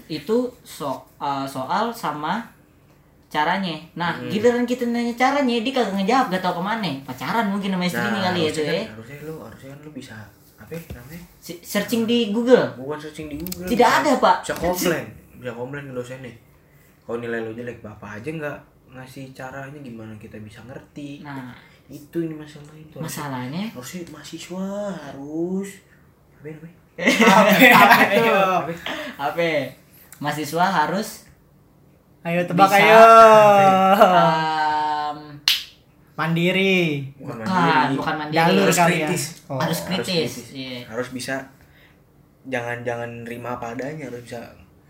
itu 0.08 0.38
so, 0.62 0.90
uh, 1.18 1.44
soal 1.46 1.92
sama 1.92 2.40
caranya 3.32 3.80
nah 3.96 4.12
Hmm. 4.12 4.28
giliran 4.28 4.68
kita 4.68 4.84
nanya 4.86 5.16
caranya 5.16 5.56
dia 5.58 5.72
kagak 5.72 5.96
ngejawab 5.96 6.28
gak 6.30 6.44
tau 6.44 6.54
ke 6.54 6.62
mana 6.62 6.92
pacaran 7.02 7.48
mungkin 7.48 7.72
sama 7.72 7.86
istrinya 7.88 8.22
kali 8.22 8.40
ya 8.44 8.52
tuh 8.52 8.62
ya 8.62 8.74
kan, 8.76 8.88
harusnya 8.92 9.18
lu 9.24 9.34
harusnya 9.40 9.70
kan 9.72 9.80
lu 9.82 9.92
bisa 9.92 10.16
apa 10.60 10.72
ya 10.72 10.82
namanya? 10.94 11.22
Searching 11.42 12.04
di 12.04 12.30
Google 12.30 12.68
Bukan 12.76 13.00
searching 13.00 13.28
di 13.28 13.36
Google. 13.36 13.66
Tidak 13.66 13.82
bisa- 13.82 14.00
ada, 14.04 14.12
Pak. 14.16 14.38
Bisa 14.46 14.54
komplain, 14.54 15.06
bisa 15.34 15.52
komplain 15.52 15.84
ke 15.84 15.94
dosennya. 15.96 16.34
Kalau 17.02 17.18
nilai 17.18 17.42
lu 17.42 17.52
jelek, 17.52 17.82
bapak 17.82 18.22
aja 18.22 18.30
nggak 18.30 18.58
ngasih 18.92 19.26
caranya 19.32 19.80
gimana 19.80 20.14
kita 20.18 20.38
bisa 20.38 20.62
ngerti. 20.62 21.24
nah 21.24 21.50
Itu 21.88 22.22
ini 22.22 22.32
masalah 22.32 22.72
itu. 22.74 22.96
Masalahnya 22.96 23.68
harusnya 23.68 24.06
mahasiswa 24.08 24.68
harus 24.94 25.70
apa 26.38 26.48
ya 26.48 26.56
apa 27.82 27.96
Ayo. 28.08 28.42
apa 29.18 29.48
mahasiswa 30.18 30.62
harus 30.64 31.26
ayo 32.22 32.40
tebak 32.46 32.68
Bisa. 32.68 32.78
ayo. 32.80 33.02
Um, 34.02 35.18
mandiri. 36.14 37.10
Bukan, 37.16 37.36
bukan 37.36 37.48
mandiri. 37.48 37.94
bukan 37.98 38.14
mandiri. 38.16 38.38
Jalur 38.38 38.64
harus 38.64 38.78
kali 38.78 38.94
ya. 38.94 39.08
kritis. 39.08 39.24
Oh. 39.44 39.58
harus 39.58 39.80
Harus 39.80 39.80
kritis 39.84 40.32
kritis. 40.32 40.36
iya. 40.54 40.78
Harus 40.86 41.10
bisa 41.10 41.36
jangan 42.44 42.78
jangan 42.82 43.10
nerima 43.24 43.56
apa 43.56 43.74
adanya 43.74 44.06
harus 44.08 44.22
bisa 44.22 44.40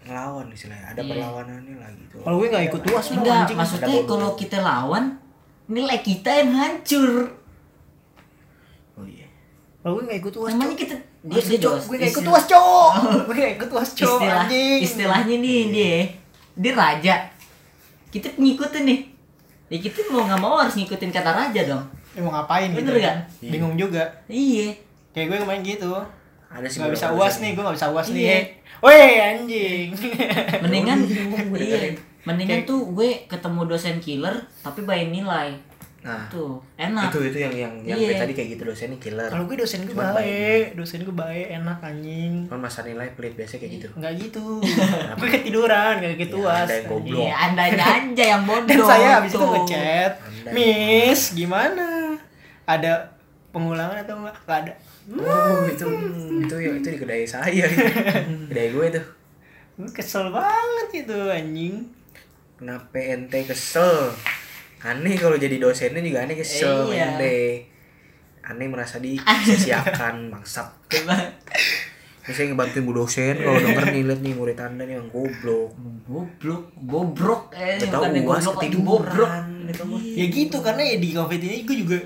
ngelawan 0.03 0.47
istilahnya. 0.49 0.85
Ada 0.87 1.01
Iya. 1.01 1.09
perlawanannya 1.09 1.75
lah 1.77 1.89
gitu. 1.93 2.15
Kalau 2.19 2.35
gue 2.37 2.47
nggak 2.49 2.65
ikut 2.67 2.81
uas 2.85 3.05
lo 3.07 3.15
enggak 3.17 3.35
anjing. 3.37 3.57
maksudnya 3.57 3.97
kalau 4.03 4.29
kita 4.33 4.57
lawan 4.59 5.03
nilai 5.67 5.99
kita 6.01 6.29
yang 6.35 6.51
hancur. 6.51 7.11
Oh 8.93 9.05
iya. 9.05 9.27
Kalau 9.79 9.93
gue 9.95 10.03
nggak 10.03 10.19
ikut 10.19 10.33
uas 10.35 10.53
namanya 10.53 10.77
kita 10.77 10.95
dia 11.21 11.37
dia 11.37 11.57
gue 11.61 11.95
gak 11.95 12.11
ikut 12.11 12.25
tuas 12.25 12.43
cok. 12.43 12.91
Gue 13.29 13.35
gak 13.35 13.53
ikut 13.55 13.69
tuas 13.69 13.89
cok 13.97 14.19
istilah 14.19 14.41
anjing. 14.41 14.79
istilahnya 14.81 15.35
nih 15.37 15.59
dia 15.69 15.69
dia 15.69 15.95
raja. 16.55 17.15
Kita 18.09 18.27
ngikutin 18.35 18.83
nih. 18.83 18.99
Ya 19.71 19.77
kita 19.79 20.11
mau 20.11 20.27
nggak 20.27 20.41
mau 20.41 20.59
harus 20.59 20.75
ngikutin 20.75 21.09
kata 21.09 21.31
raja 21.31 21.61
dong. 21.63 21.85
Eh, 22.11 22.19
mau 22.19 22.27
ngapain 22.29 22.75
Bener 22.75 22.91
gitu 22.91 23.07
gak? 23.07 23.17
bingung 23.39 23.75
juga. 23.79 24.03
Iya. 24.27 24.75
Kayak 25.15 25.25
gue 25.31 25.37
kemarin 25.47 25.63
gitu. 25.63 25.91
Ada 26.51 26.67
sih 26.67 26.83
Gak 26.83 26.91
bisa 26.91 27.07
uas 27.15 27.39
nih, 27.39 27.55
gue 27.55 27.63
gak 27.63 27.77
bisa 27.79 27.87
uas 27.87 28.07
nih. 28.11 28.23
Iya. 28.27 28.39
Weh 28.83 29.13
anjing. 29.15 29.87
Mendingan 30.63 30.99
iya. 31.55 31.95
Mendingan 32.27 32.59
Kayak- 32.61 32.67
tuh 32.67 32.81
gue 32.91 33.09
ketemu 33.25 33.61
dosen 33.65 33.97
killer 34.03 34.35
tapi 34.59 34.83
bayar 34.83 35.07
nilai 35.07 35.55
nah 36.01 36.25
tuh 36.25 36.57
enak. 36.75 37.13
itu 37.13 37.29
itu 37.29 37.37
yang 37.39 37.53
yang 37.53 37.73
yang 37.85 37.93
kayak 37.95 38.25
tadi 38.25 38.33
kayak 38.33 38.49
gitu 38.57 38.63
dosennya 38.65 38.97
killer. 38.97 39.29
Kalau 39.29 39.45
gue 39.45 39.53
dosen 39.53 39.85
gue 39.85 39.93
Cuman 39.93 40.17
baik, 40.17 40.65
dosen 40.73 41.05
gue 41.05 41.13
baik, 41.13 41.47
enak 41.53 41.77
anjing. 41.77 42.33
Kan 42.49 42.57
masa 42.57 42.81
nilai 42.81 43.13
pelit 43.13 43.37
biasa 43.37 43.61
kayak 43.61 43.71
gitu. 43.77 43.87
Enggak 43.93 44.13
gitu. 44.17 44.45
Gue 45.15 45.29
ketiduran, 45.29 46.01
gak 46.01 46.17
gitu 46.17 46.41
Ya, 46.41 46.65
ada 46.65 46.73
yang 46.73 46.85
goblok. 46.89 47.21
iya 47.21 47.33
andanya 47.37 47.85
aja 47.85 48.23
yang 48.33 48.43
bodoh 48.43 48.65
Dan 48.65 48.79
saya 48.81 49.09
habis 49.21 49.29
itu 49.29 49.37
tuh. 49.37 49.49
ngechat 49.53 50.13
Anda. 50.17 50.49
Miss, 50.51 51.21
gimana? 51.37 51.87
Ada 52.65 52.91
pengulangan 53.49 54.01
atau 54.01 54.15
enggak? 54.25 54.35
Gak 54.43 54.57
ada. 54.65 54.73
Oh 55.11 55.61
itu 55.65 55.85
itu 56.41 56.55
ya 56.57 56.71
itu 56.73 56.87
di 56.87 56.97
kedai 56.97 57.25
saya. 57.25 57.61
Gitu. 57.61 57.85
kedai 58.49 58.73
gue 58.73 58.85
tuh. 58.89 59.05
Gue 59.77 59.89
kesel 59.93 60.33
banget 60.33 61.05
itu 61.05 61.17
anjing. 61.29 61.75
Kenapa 62.57 62.97
ente 62.97 63.45
kesel 63.45 64.09
aneh 64.83 65.13
kalau 65.15 65.35
jadi 65.35 65.55
dosennya 65.55 65.99
juga 65.99 66.19
aneh 66.21 66.35
kesel 66.35 66.89
Iya. 66.89 67.15
ente 67.15 67.69
aneh 68.41 68.67
merasa 68.67 68.97
disiapkan 69.03 70.27
mangsat 70.27 70.67
Biasanya 72.21 72.53
ngebantuin 72.53 72.83
bu 72.83 72.93
dosen 72.95 73.33
kalau 73.35 73.57
denger 73.57 73.85
nih 73.89 74.03
liat 74.03 74.19
nih 74.19 74.33
murid 74.33 74.53
anda 74.55 74.83
nih 74.83 74.93
yang 74.93 75.09
goblok. 75.09 75.73
Goblok 76.05 76.63
bobrok 76.75 77.41
eh 77.51 77.75
Gak 77.75 77.89
tau 77.89 78.05
bukan 78.05 78.13
uas 78.23 78.45
goblok. 78.45 78.61
lagi 78.61 78.77
bobrok 78.79 79.31
gitu. 79.65 79.83
Mah. 79.83 80.01
Ya 80.05 80.25
gitu, 80.27 80.57
karena 80.59 80.81
ya 80.83 80.97
di 80.97 81.09
covid 81.11 81.39
ini 81.39 81.57
gue 81.61 81.77
juga 81.79 81.97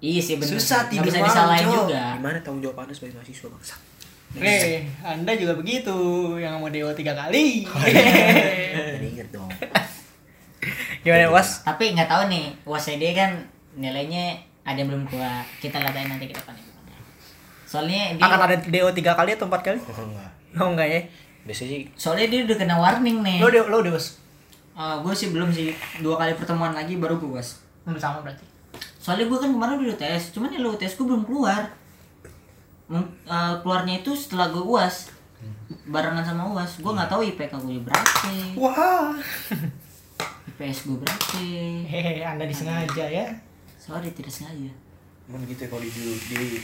iya 0.00 0.18
sih 0.18 0.34
bener 0.34 0.50
Susah 0.52 0.90
tidur 0.90 1.06
bisa 1.06 1.22
disalahin 1.22 1.62
juga. 1.68 2.18
Gimana 2.18 2.38
tanggung 2.40 2.58
jawab 2.60 2.82
anda 2.82 2.90
sebagai 2.92 3.14
mahasiswa 3.16 3.48
bangsat 3.48 3.80
Eh, 4.34 4.80
anda 4.98 5.32
juga 5.36 5.52
begitu 5.54 5.94
Yang 6.34 6.54
mau 6.56 6.66
dewa 6.66 6.90
tiga 6.90 7.12
kali. 7.14 7.62
Jadi 7.62 9.06
inget 9.08 9.28
dong 9.30 9.46
Gimana 11.02 11.34
was? 11.34 11.66
tapi 11.66 11.98
nggak 11.98 12.06
tahu 12.06 12.22
nih 12.30 12.54
uasnya 12.62 12.96
dia 13.02 13.12
kan 13.18 13.30
nilainya 13.74 14.38
ada 14.62 14.78
yang 14.78 14.88
belum 14.94 15.04
keluar 15.10 15.42
kita 15.58 15.82
lihat 15.82 15.94
aja 15.98 16.06
nanti 16.06 16.30
ke 16.30 16.34
depannya. 16.38 16.62
Soalnya 17.66 18.14
dia 18.14 18.22
Akan 18.22 18.40
ada 18.46 18.56
DO 18.62 18.88
tiga 18.94 19.12
kali 19.18 19.34
atau 19.34 19.50
empat 19.50 19.62
kali? 19.66 19.78
Oh 19.82 20.04
enggak. 20.06 20.30
Oh 20.62 20.68
enggak 20.70 20.88
ya? 20.88 21.00
Biasanya 21.42 21.68
sih 21.74 21.80
soalnya 21.98 22.26
dia 22.30 22.40
udah 22.46 22.56
kena 22.60 22.76
warning 22.78 23.18
nih. 23.26 23.38
Lo 23.42 23.50
udah, 23.50 23.62
lo 23.66 23.76
udah 23.82 23.92
was? 23.98 24.22
gue 24.78 25.14
sih 25.18 25.28
belum 25.34 25.50
sih. 25.50 25.74
Dua 25.98 26.14
kali 26.14 26.38
pertemuan 26.38 26.70
lagi 26.70 26.94
baru 26.96 27.18
gue 27.18 27.34
was 27.34 27.58
Udah 27.82 27.98
sama 27.98 28.22
berarti. 28.22 28.46
Soalnya 29.02 29.26
gue 29.26 29.38
kan 29.42 29.50
kemarin 29.50 29.82
udah 29.82 29.98
tes 29.98 30.30
cuman 30.30 30.54
yang 30.54 30.62
lo 30.62 30.78
tes 30.78 30.94
gue 30.94 31.02
belum 31.02 31.26
keluar. 31.26 31.66
Eh, 32.92 33.54
keluarnya 33.66 34.04
itu 34.04 34.14
setelah 34.14 34.52
gue 34.54 34.62
uas 34.62 35.10
barengan 35.82 36.22
sama 36.22 36.46
uas 36.54 36.78
gue 36.78 36.92
nggak 36.94 37.10
tahu 37.10 37.26
IPK 37.26 37.52
gue 37.58 37.82
berapa. 37.82 38.14
Wah 38.54 39.18
IPS 40.62 40.86
gue 40.86 40.96
berapa 40.96 41.26
Hehe, 41.82 42.22
anda 42.22 42.46
disengaja 42.46 43.02
ya? 43.02 43.26
Sorry 43.74 44.06
tidak 44.14 44.30
sengaja. 44.30 44.70
Emang 45.26 45.42
gitu 45.44 45.66
ya 45.66 45.68
kalau 45.68 45.82
di, 45.82 45.90
di 45.90 46.62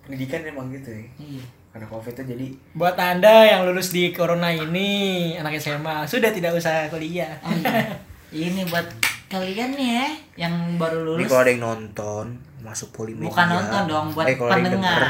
pendidikan 0.00 0.40
emang 0.48 0.72
gitu 0.72 0.88
ya. 0.88 1.04
Iya. 1.20 1.44
Karena 1.70 1.86
covid 1.86 2.10
itu 2.10 2.22
jadi 2.26 2.46
Buat 2.72 2.96
anda 2.96 3.44
yang 3.44 3.62
lulus 3.62 3.92
di 3.92 4.10
corona 4.10 4.50
ini 4.50 4.88
Anak 5.36 5.54
SMA 5.54 6.02
Sudah 6.02 6.32
tidak 6.32 6.56
usah 6.56 6.88
kuliah. 6.88 7.36
Oh, 7.44 7.52
iya. 7.52 7.94
ini 8.32 8.66
buat 8.66 8.88
kalian 9.28 9.76
nih 9.76 9.88
ya 9.92 10.06
yang 10.40 10.74
baru 10.74 11.04
Ini 11.04 11.06
lulus. 11.06 11.28
kalau 11.28 11.42
ada 11.44 11.52
yang 11.52 11.62
nonton 11.62 12.26
Masuk 12.60 12.90
polimedia. 12.90 13.28
Bukan 13.28 13.46
nonton 13.46 13.82
dong 13.86 14.06
buat 14.10 14.26
Eh, 14.26 14.34
yang 14.34 14.40
denger, 14.40 14.56
pendengar. 14.66 15.02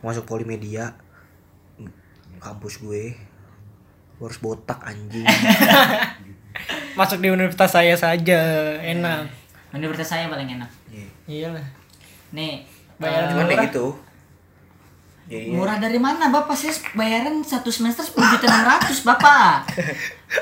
Masuk 0.00 0.24
polimedia 0.24 0.84
Kampus 2.40 2.80
Gue 2.80 3.12
harus 4.18 4.38
botak 4.38 4.78
anjing 4.80 5.26
Masuk 6.94 7.18
di 7.18 7.28
universitas 7.28 7.70
saya 7.70 7.94
saja 7.94 8.40
Enak. 8.78 9.26
Universitas 9.70 10.12
saya 10.12 10.26
paling 10.26 10.46
enak. 10.52 10.70
Iya. 10.88 11.08
Iyalah. 11.26 11.66
Nih 12.30 12.62
Bayaran 12.94 13.26
eh, 13.26 13.34
ya 13.34 13.44
Murah. 13.44 13.64
gitu. 13.64 13.86
Jadi 15.24 15.48
murah 15.50 15.76
dari 15.78 15.96
mana 15.96 16.28
bapak? 16.28 16.52
Saya 16.52 16.70
bayaran 16.92 17.40
satu 17.40 17.68
semester 17.68 18.04
sepuluh 18.04 18.28
juta 18.30 18.44
enam 18.44 18.64
ratus 18.68 19.02
bapak. 19.02 19.66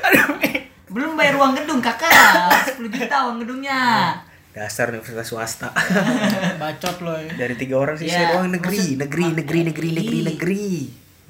Belum 0.93 1.15
bayar 1.15 1.33
uang 1.35 1.55
gedung 1.55 1.81
kakak. 1.81 2.77
10 2.77 2.85
juta 2.85 3.15
uang 3.25 3.41
gedungnya. 3.41 4.13
Dasar 4.53 4.93
universitas 4.93 5.25
swasta. 5.25 5.73
Bacot 6.61 7.01
lo 7.01 7.17
ya. 7.17 7.33
Dari 7.35 7.57
tiga 7.57 7.79
orang 7.79 7.97
sih 7.97 8.05
Ya, 8.05 8.13
saya 8.13 8.25
doang. 8.37 8.53
Negeri 8.53 8.77
maksud- 8.77 8.99
Negeri, 9.01 9.23
negeri, 9.33 9.59
negeri, 9.63 9.89
negeri, 9.89 10.13
Iya. 10.13 10.27
negeri. 10.29 10.65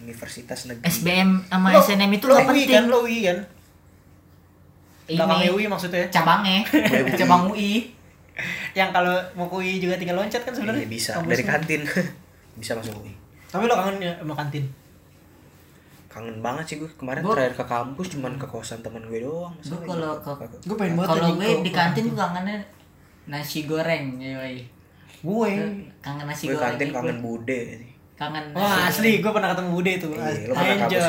Universitas 0.04 0.60
negeri. 0.67 0.84
SBM 0.84 1.30
sama 1.48 1.67
Lo- 1.72 1.80
SNM 1.80 2.12
itu 2.12 2.26
lo 2.28 2.36
penting. 2.36 2.67
kan? 2.67 2.84
Lo 2.91 3.00
kan 3.08 3.38
Ini 5.06 5.50
UI 5.50 5.66
maksudnya? 5.66 6.08
cabangnya. 6.08 6.63
Cabang 7.20 7.48
UI 7.48 7.92
Yang 8.72 8.89
kalau 8.92 9.13
mau 9.34 9.46
ke 9.46 9.56
UI 9.58 9.78
juga 9.78 9.94
tinggal 9.96 10.18
loncat 10.18 10.42
kan 10.42 10.50
sebenarnya? 10.50 10.82
Iya 10.82 10.89
bisa, 10.89 11.10
kampusnya. 11.13 11.34
dari 11.34 11.44
kantin. 11.46 11.82
Bisa 12.62 12.72
masuk 12.74 12.94
UI 12.98 13.13
Tapi 13.48 13.63
lo 13.63 13.74
kangen 13.74 13.98
ya 14.00 14.13
sama 14.16 14.34
kantin? 14.34 14.66
Kangen 16.08 16.38
banget 16.39 16.63
sih 16.63 16.76
gue 16.78 16.89
kemarin 16.92 17.22
Gua- 17.22 17.34
terakhir 17.34 17.56
ke 17.56 17.66
kampus 17.68 18.08
cuman 18.10 18.34
ke 18.36 18.46
kosan 18.46 18.80
teman 18.80 19.02
gue 19.04 19.20
doang. 19.20 19.54
Gua 19.60 19.80
kalau 19.84 20.13
ke- 20.20 20.62
Gue 20.63 20.76
pengen 20.76 20.94
banget 20.96 21.10
kalau 21.12 21.30
gue 21.36 21.50
di 21.60 21.72
kantin 21.72 22.04
gue 22.06 22.18
kangennya 22.18 22.58
nasi 23.26 23.66
goreng 23.66 24.06
yoi. 24.18 24.66
Gue? 25.20 25.52
Kangen 26.00 26.26
nasi 26.26 26.44
Gue 26.46 26.54
goreng 26.54 26.63
kantin 26.72 26.88
Gue 26.88 26.96
kangen 26.96 27.18
bude 27.20 27.62
kangen 28.13 28.46
Wah 28.54 28.88
asli. 28.88 29.20
gue 29.20 29.32
pernah 29.32 29.52
ketemu 29.52 29.70
Bude 29.72 29.94
tuh 29.98 30.13
Iya, 30.13 30.46
lo 30.46 30.54
pernah 30.54 30.78
kampus, 30.80 31.06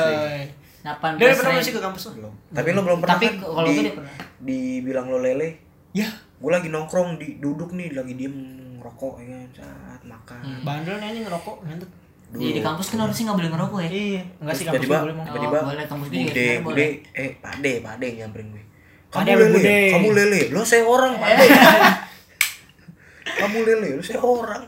Anjay 0.85 0.93
delapan 0.93 1.11
Dia 1.11 1.25
udah 1.25 1.35
pernah 1.35 1.53
masih 1.57 1.73
ke 1.73 1.81
kampus 1.81 2.03
lo? 2.05 2.11
belum 2.13 2.33
Tapi 2.51 2.67
lo 2.69 2.81
belum 2.81 2.99
pernah 2.99 3.15
Tapi 3.15 3.25
kan 3.25 3.35
kalau 3.41 3.65
di, 3.65 3.77
pernah. 3.89 4.13
Dibilang 4.37 5.05
lo 5.09 5.17
lele 5.17 5.49
Ya 5.91 6.07
Gue 6.35 6.51
lagi 6.51 6.69
nongkrong, 6.69 7.17
di, 7.17 7.27
duduk 7.37 7.71
nih, 7.71 7.89
lagi 7.91 8.13
diem 8.13 8.35
ngerokok 8.77 9.13
ya 9.17 9.27
kan 9.27 9.49
Saat 9.55 10.01
makan 10.03 10.41
Hmm. 10.45 10.61
Bandel 10.61 10.95
nih 10.99 11.25
ngerokok 11.25 11.57
ngentut 11.63 11.89
Dulu. 12.25 12.41
Di 12.43 12.59
kampus 12.59 12.87
kan 12.89 12.99
harusnya 12.99 13.23
nggak 13.25 13.37
boleh 13.37 13.51
ngerokok 13.53 13.79
ya. 13.79 13.89
Iya 13.89 14.21
Enggak 14.37 14.55
sih 14.55 14.65
kampus 14.65 14.85
gue 14.85 14.97
boleh 14.99 15.15
mau 15.15 15.23
tiba-tiba 15.23 15.55
Oh, 15.55 15.65
boleh, 15.65 15.85
kampus 15.85 16.05
gue 16.05 16.17
bude, 16.19 16.25
bude, 16.27 16.57
boleh. 16.61 16.89
eh 17.13 17.29
pade, 17.37 17.73
pade 17.79 18.05
yang 18.05 18.17
nyamperin 18.19 18.47
gue. 18.51 18.63
Kamu 19.07 19.19
Pade 19.21 19.31
lele, 19.31 19.53
bude? 19.55 19.77
kamu 19.89 20.09
lele, 20.11 20.41
lo 20.49 20.61
saya 20.61 20.83
orang 20.83 21.13
pade. 21.15 21.45
kamu 23.39 23.57
lele, 23.63 23.87
lo 23.95 24.03
saya 24.03 24.19
orang. 24.19 24.63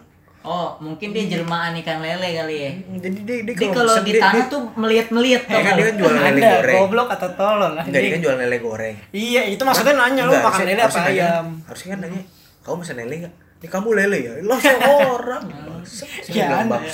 Oh, 0.47 0.79
mungkin 0.79 1.11
dia 1.11 1.27
jelmaan 1.27 1.75
ikan 1.75 1.99
lele 1.99 2.23
kali 2.33 2.55
ya. 2.57 2.71
Jadi 2.97 3.19
dia, 3.21 3.37
dia, 3.43 3.51
Dia 3.53 3.67
kalau 3.69 3.95
di 3.99 4.15
tanah 4.15 4.31
dia- 4.33 4.47
tuh 4.47 4.61
melihat-melihat 4.73 5.41
Iya 5.45 5.59
kan 5.59 5.73
dia 5.75 5.85
kan 5.85 5.95
jual 5.97 6.13
lele 6.23 6.39
goreng. 6.39 6.75
goblok 6.79 7.09
atau 7.11 7.29
tolol 7.33 7.71
lah 7.73 7.83
Enggak, 7.83 7.99
dia 7.99 8.09
kan 8.09 8.21
jual 8.23 8.35
lele 8.37 8.57
goreng. 8.57 8.95
Iya 9.11 9.41
itu 9.45 9.59
maksudnya 9.59 9.93
nanya 9.93 10.21
lu 10.23 10.31
makan 10.31 10.41
harusnya- 10.41 10.63
lele 10.65 10.79
apa 10.79 10.87
harusnya 10.87 11.03
nanya- 11.03 11.27
ayam 11.27 11.45
Harusnya 11.61 11.89
kan 11.89 11.99
nanya, 12.01 12.21
kamu 12.61 12.75
pesan 12.79 12.95
lele 12.97 13.15
enggak? 13.17 13.33
Ini 13.57 13.67
kamu 13.67 13.89
lele 13.93 14.17
ya? 14.17 14.31
Lo 14.39 14.55
saya 14.55 14.77
orang. 15.11 15.43
Bangsat. 15.43 16.07
Saya 16.23 16.35
Ya. 16.37 16.47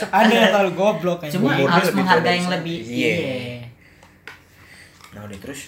Anda 0.10 0.34
yang 0.34 0.50
terlalu 0.50 0.72
goblok 0.74 1.18
kan 1.20 1.30
Cuma 1.30 1.50
harus 1.54 1.92
menghargai 1.92 2.36
yang 2.36 2.50
lebih. 2.50 2.78
Iya. 2.82 3.14
Iya. 3.14 3.58
Nah 5.14 5.22
udah 5.24 5.38
terus 5.38 5.62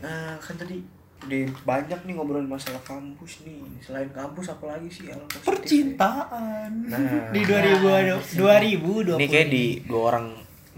Nah 0.00 0.34
kan 0.36 0.56
tadi 0.56 0.80
di 1.28 1.44
banyak 1.68 2.00
nih 2.08 2.14
ngobrolin 2.16 2.48
masalah 2.48 2.80
kampus 2.80 3.44
nih. 3.44 3.60
Selain 3.84 4.08
kampus 4.08 4.48
apalagi 4.48 4.88
sih 4.88 5.12
hal 5.12 5.20
positif 5.28 5.44
ya? 5.44 5.48
Percintaan. 5.52 6.70
Nah. 6.88 6.98
Di 7.34 7.40
2000 7.44 8.40
2020 8.40 9.20
Ini 9.20 9.26
kayak 9.28 9.48
di 9.52 9.64
dua 9.84 10.00
orang 10.14 10.26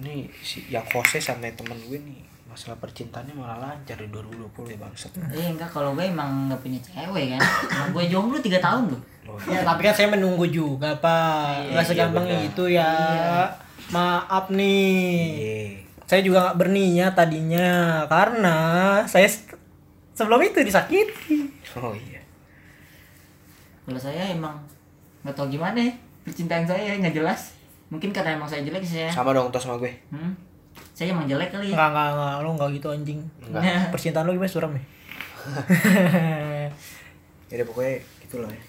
Nih 0.02 0.26
si 0.42 0.66
yang 0.66 0.82
Jose 0.88 1.22
sama 1.22 1.46
temen 1.54 1.78
gue 1.86 1.98
nih 2.00 2.20
Masalah 2.50 2.76
percintaannya 2.84 3.32
malah 3.32 3.56
lancar 3.64 3.96
di 3.96 4.12
2020 4.12 4.76
ya 4.76 4.78
bangsat 4.82 5.10
Iya 5.32 5.56
enggak 5.56 5.72
kalau 5.72 5.96
gue 5.96 6.04
emang 6.04 6.52
nggak 6.52 6.60
punya 6.60 6.76
cewek 6.84 7.32
kan. 7.32 7.40
Nah, 7.40 7.86
gue 7.96 8.04
jomblo 8.12 8.36
3 8.36 8.60
tahun 8.60 8.92
loh. 8.92 9.00
oh, 9.24 9.40
Ya 9.48 9.64
tapi 9.64 9.80
kan 9.88 9.94
saya 9.96 10.12
menunggu 10.12 10.44
juga 10.52 10.92
pak. 11.00 11.64
Iya, 11.64 11.70
Nggak 11.72 11.86
segampang 11.88 12.26
iya, 12.28 12.38
itu 12.44 12.64
ya. 12.68 12.92
Maaf 13.88 14.52
nih. 14.52 15.16
Iya. 15.32 15.60
Saya 16.04 16.20
juga 16.20 16.44
nggak 16.44 16.58
berniat 16.60 17.12
tadinya 17.16 17.68
Karena 18.04 18.56
saya 19.08 19.32
sebelum 20.12 20.40
itu 20.40 20.60
disakiti 20.60 21.48
Oh 21.74 21.92
iya 21.92 22.20
Kalau 23.82 23.98
saya 23.98 24.28
emang 24.28 24.54
nggak 25.22 25.32
tahu 25.32 25.48
gimana 25.48 25.78
ya. 25.78 25.92
Percintaan 26.22 26.62
saya 26.62 26.94
nggak 26.96 27.14
jelas. 27.14 27.54
Mungkin 27.88 28.10
karena 28.10 28.34
emang 28.34 28.46
saya 28.46 28.62
jelek 28.62 28.82
saya. 28.82 29.08
Sama 29.08 29.32
dong 29.32 29.48
tos 29.48 29.62
sama 29.62 29.76
gue 29.76 29.90
Hmm. 30.08 30.32
Saya 30.92 31.10
emang 31.10 31.26
jelek 31.26 31.50
kali 31.50 31.68
ya. 31.68 31.74
Enggak, 31.74 31.88
enggak, 31.90 32.08
enggak, 32.12 32.34
lu 32.38 32.50
enggak 32.52 32.70
gitu 32.72 32.88
anjing 32.88 33.20
Enggak 33.42 33.90
Percintaan 33.90 34.24
lu 34.24 34.32
gimana 34.32 34.48
suram 34.48 34.72
ya? 34.72 34.82
Ya 37.48 37.54
udah 37.58 37.66
pokoknya 37.68 37.94
gitulah 38.22 38.48
ya 38.48 38.62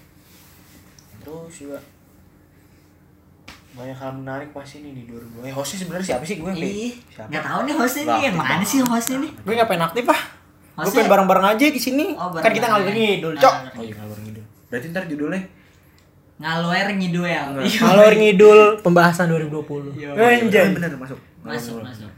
Terus 1.22 1.54
juga 1.56 1.78
banyak 3.74 3.96
hal 3.96 4.10
menarik 4.14 4.48
pas 4.52 4.68
ini 4.70 4.94
nih 4.94 5.04
2000 5.10 5.50
eh 5.50 5.54
hostnya 5.54 5.78
sebenarnya 5.82 6.06
siapa 6.06 6.22
sih 6.22 6.38
gue 6.38 6.46
yang 6.46 6.62
Ih, 6.62 6.94
siapa 7.10 7.26
nggak 7.26 7.42
tahu 7.42 7.60
nih 7.64 7.74
hostnya 7.74 8.02
Nggak 8.04 8.14
nih 8.14 8.22
yang 8.22 8.36
mana 8.36 8.62
sih 8.62 8.78
hostnya 8.78 9.16
nih? 9.18 9.30
gue 9.34 9.52
nggak 9.52 9.66
pengen 9.66 9.84
aktif 9.84 10.04
ah 10.06 10.22
gue 10.76 10.90
pengen 10.90 11.06
bareng-bareng 11.08 11.46
aja 11.48 11.66
di 11.66 11.78
sini 11.78 12.06
Oh, 12.12 12.28
kan 12.32 12.50
kita 12.50 12.66
ngalur 12.66 12.84
bareng-bareng. 12.84 13.14
ngidul 13.14 13.32
Nah, 13.32 13.40
cok 13.40 13.54
oh 13.72 13.82
iya 13.82 13.94
ngalur 13.94 14.18
ngidul 14.20 14.44
berarti 14.66 14.86
ntar 14.88 15.04
judulnya 15.06 15.42
Ngaluer 16.34 16.88
ngidul 16.92 17.24
ya. 17.24 17.42
Iya. 17.54 17.78
ngalur 17.80 18.12
ngidul 18.12 18.60
pembahasan 18.80 19.30
2020 19.30 19.94
Iya, 19.94 20.08
anjay 20.12 20.66
bener 20.72 20.90
masuk 20.96 21.18
Masuk, 21.40 21.78
masuk. 21.78 22.10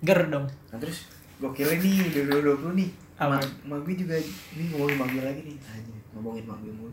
ger 0.00 0.20
dong 0.26 0.44
nah 0.68 0.76
terus 0.76 1.08
gokilnya 1.38 1.76
nih 1.78 2.10
2020 2.28 2.76
nih 2.76 2.90
Apa? 3.14 3.38
Ma, 3.64 3.78
gue 3.78 3.94
juga 3.94 4.18
ini 4.18 4.64
ngomongin 4.68 4.96
ma 4.96 5.06
gue 5.06 5.22
lagi 5.22 5.40
nih 5.42 5.56
anjing 5.64 5.98
ngomongin 6.12 6.44
ma 6.44 6.54
gue 6.56 6.68
mulu 6.70 6.92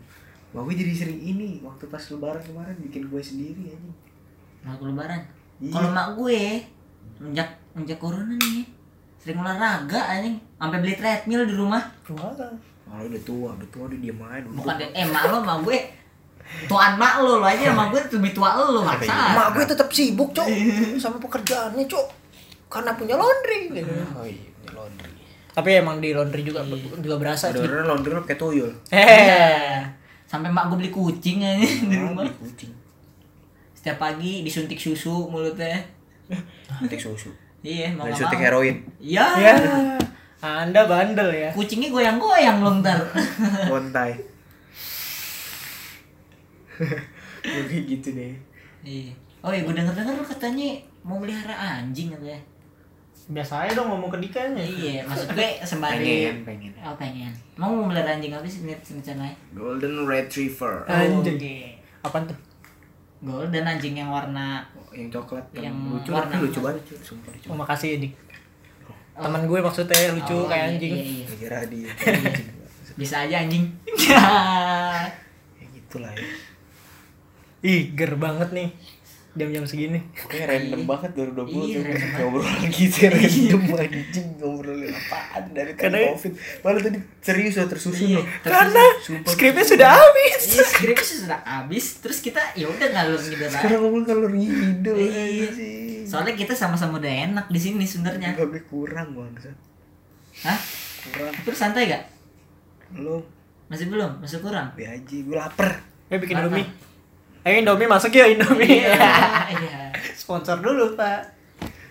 ma 0.50 0.62
gue 0.62 0.74
jadi 0.74 0.92
sering 0.96 1.20
ini 1.20 1.60
waktu 1.60 1.84
pas 1.84 2.00
lebaran 2.06 2.40
kemarin 2.40 2.76
bikin 2.80 3.02
gue 3.04 3.20
sendiri 3.20 3.62
anjing 3.68 3.96
Mau 4.60 4.76
lebaran. 4.78 5.20
Iya. 5.56 5.72
Kalau 5.72 5.88
mak 5.90 6.08
gue 6.14 6.40
menjak 7.18 7.48
menjak 7.72 7.96
corona 7.96 8.32
nih 8.32 8.64
sering 9.20 9.36
olahraga 9.36 10.00
anjing. 10.08 10.40
Sampai 10.56 10.78
beli 10.80 10.94
treadmill 10.96 11.44
di 11.44 11.54
rumah. 11.54 11.84
Wah. 12.16 12.32
kalau 12.90 13.06
udah 13.06 13.22
tua 13.22 13.54
udah 13.54 13.68
tua 13.70 13.86
dia 13.86 14.10
diem 14.10 14.18
aja 14.18 14.50
bukan 14.50 14.74
eh 14.82 15.06
mak 15.06 15.22
lo 15.30 15.38
mak 15.46 15.62
gue. 15.62 15.78
Tuan 16.66 16.98
mak 16.98 17.22
lo 17.22 17.38
lo 17.38 17.46
aja 17.46 17.70
mak 17.70 17.94
gue 17.94 18.00
lebih 18.18 18.34
tua 18.34 18.58
lo 18.58 18.82
maksa. 18.82 19.14
mak 19.36 19.54
gue 19.54 19.64
tetap 19.68 19.86
sibuk 19.94 20.34
cok. 20.34 20.48
Sama 20.98 21.22
pekerjaannya 21.22 21.86
cok. 21.86 22.06
Karena 22.66 22.90
punya 22.98 23.14
laundry. 23.14 23.70
Gitu. 23.70 23.92
oh 24.16 24.26
iya 24.26 24.50
laundry. 24.74 25.12
Tapi 25.54 25.68
emang 25.78 26.02
di 26.02 26.10
laundry 26.10 26.42
juga 26.42 26.66
juga 26.98 27.16
berasa 27.20 27.54
udah 27.54 27.62
udah 27.62 27.86
laundry 27.86 28.10
lo 28.10 28.26
pakai 28.26 28.38
tuyul? 28.40 28.72
Eh. 28.90 29.78
Sampai 30.26 30.50
mak 30.50 30.66
gue 30.74 30.82
beli 30.82 30.90
kucing 30.90 31.46
aja 31.46 31.62
di 31.62 31.94
rumah. 31.94 32.26
Beli 32.26 32.34
kucing. 32.42 32.72
Setiap 33.78 34.02
pagi 34.02 34.42
disuntik 34.42 34.82
susu 34.82 35.30
mulutnya. 35.30 35.78
Suntik 36.74 36.98
susu 36.98 37.49
iya 37.60 37.88
mau 37.92 38.08
dan 38.08 38.16
nggak 38.16 38.32
mau. 38.32 38.40
heroin. 38.40 38.76
Iya. 39.00 39.24
Ya 39.36 39.52
anda 40.40 40.88
bandel 40.88 41.28
ya. 41.36 41.50
Kucingnya 41.52 41.92
goyang-goyang 41.92 42.64
lo 42.64 42.80
ntar. 42.80 42.96
Kontai 43.72 44.30
kayak 47.40 47.84
gitu 47.92 48.08
deh. 48.16 48.34
Iya. 48.84 49.12
Oh 49.40 49.52
iya 49.52 49.64
gue 49.64 49.72
denger 49.72 49.92
denger 49.96 50.14
lo 50.16 50.24
katanya 50.24 50.76
mau 51.04 51.16
melihara 51.16 51.52
anjing 51.80 52.12
katanya. 52.12 52.40
Biasa 53.30 53.62
aja 53.68 53.78
dong 53.78 53.94
ngomong 53.94 54.10
ke 54.10 54.18
Dika 54.26 54.42
nya 54.50 54.64
iya 54.64 55.06
maksud 55.06 55.30
gue 55.36 55.48
sembari 55.68 56.02
pengen 56.02 56.36
pengen. 56.44 56.72
Oh 56.82 56.96
pengen. 56.96 57.32
Mau 57.56 57.70
mau 57.72 57.86
melihara 57.88 58.16
anjing 58.18 58.32
apa 58.34 58.48
sih 58.48 58.64
rencananya 58.66 59.36
golden 59.52 60.08
retriever. 60.08 60.84
Anjing. 60.88 61.36
Oke. 61.36 61.56
apa 62.00 62.16
tuh? 62.24 62.38
Golden 63.20 63.64
anjing 63.68 64.00
yang 64.00 64.08
warna 64.08 64.64
Oh, 64.72 64.79
yang 64.90 65.08
coklat 65.08 65.46
yang, 65.52 65.64
Yang 65.64 65.76
lucu 65.92 66.10
warna 66.10 66.30
tapi 66.30 66.42
lucu 66.42 66.58
banget 66.60 66.82
cuy 66.84 66.98
sumpah 67.00 67.30
lucu 67.30 67.46
oh 67.46 67.56
makasih 67.56 67.88
ya 67.88 67.98
Dik 68.00 68.12
teman 69.12 69.42
gue 69.44 69.58
maksudnya 69.60 70.10
lucu 70.10 70.32
Oh, 70.34 70.48
kayak 70.48 70.64
iya, 70.64 70.70
anjing. 70.72 70.92
iya, 70.96 71.04
iya. 71.04 71.24
Kira 71.36 71.58
dia 71.68 71.90
bisa 73.00 73.16
aja 73.20 73.36
anjing. 73.38 73.64
Ya 75.60 75.64
gitulah 75.70 76.08
ya. 76.10 76.24
Ih 77.60 77.92
ger 77.92 78.16
banget 78.16 78.48
nih 78.50 78.68
jam-jam 79.30 79.62
segini. 79.62 80.02
Pokoknya 80.12 80.46
random 80.48 80.82
banget 80.84 81.10
2020 81.12 81.46
Iya, 81.62 81.76
tuh 81.76 81.82
banget. 81.84 82.10
Ngobrol 82.16 82.46
gitu 82.68 82.98
random 83.06 83.62
anjing 83.72 84.28
Ngobrolin 84.36 84.90
apaan 84.90 85.44
dari 85.50 85.70
kan 85.72 85.82
Karena- 85.86 86.10
covid? 86.10 86.32
Malah 86.60 86.80
tadi 86.80 86.98
serius 87.20 87.54
loh 87.54 87.68
tersusun 87.68 88.06
Iya, 88.08 88.16
loh 88.16 88.24
karena 88.42 88.84
Sumpah. 88.98 89.30
skripnya 89.30 89.64
sudah 89.64 89.88
habis. 89.88 90.40
iya 90.50 90.64
skripnya 90.64 91.06
sudah 91.06 91.38
habis 91.40 91.84
terus 91.98 92.18
kita 92.18 92.42
ya 92.52 92.66
udah 92.66 92.88
ngalur 92.88 93.20
gitu 93.20 93.38
lah 93.40 93.52
Sekarang 93.54 93.80
ngomong 93.80 94.02
kalau 94.02 94.26
ngidul 94.26 94.96
Iya. 94.98 95.46
sih 95.48 96.02
soalnya 96.02 96.34
kita 96.34 96.50
sama-sama 96.52 96.98
udah 96.98 97.14
enak 97.28 97.46
di 97.46 97.60
sini 97.60 97.84
sebenarnya. 97.84 98.34
Gak 98.34 98.66
kurang 98.66 99.14
bangsa. 99.14 99.54
Hah? 100.42 100.58
Kurang. 101.06 101.34
Terus 101.40 101.54
santai 101.56 101.86
gak? 101.86 102.02
Belum. 102.90 103.22
Masih 103.68 103.86
belum? 103.86 104.18
Masih 104.18 104.42
kurang? 104.42 104.74
Be 104.74 104.82
aja 104.82 105.06
gue 105.16 105.36
lapar. 105.38 105.86
Eh 106.10 106.18
bikin? 106.18 106.34
Indomie 106.34 106.66
eh 107.46 107.60
Indomie 107.60 107.88
masuk 107.88 108.12
ya 108.12 108.28
Indomie. 108.28 108.84
Iya 108.84 108.96
iya. 109.52 109.78
Sponsor 110.12 110.60
dulu 110.60 110.94
pak. 110.94 111.32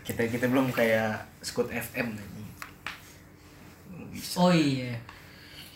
Kita 0.05 0.25
kita 0.25 0.45
belum 0.49 0.73
kayak 0.73 1.25
Scoot 1.41 1.69
FM 1.69 2.17
nih 2.17 2.29
oh 4.37 4.51
iya. 4.53 4.93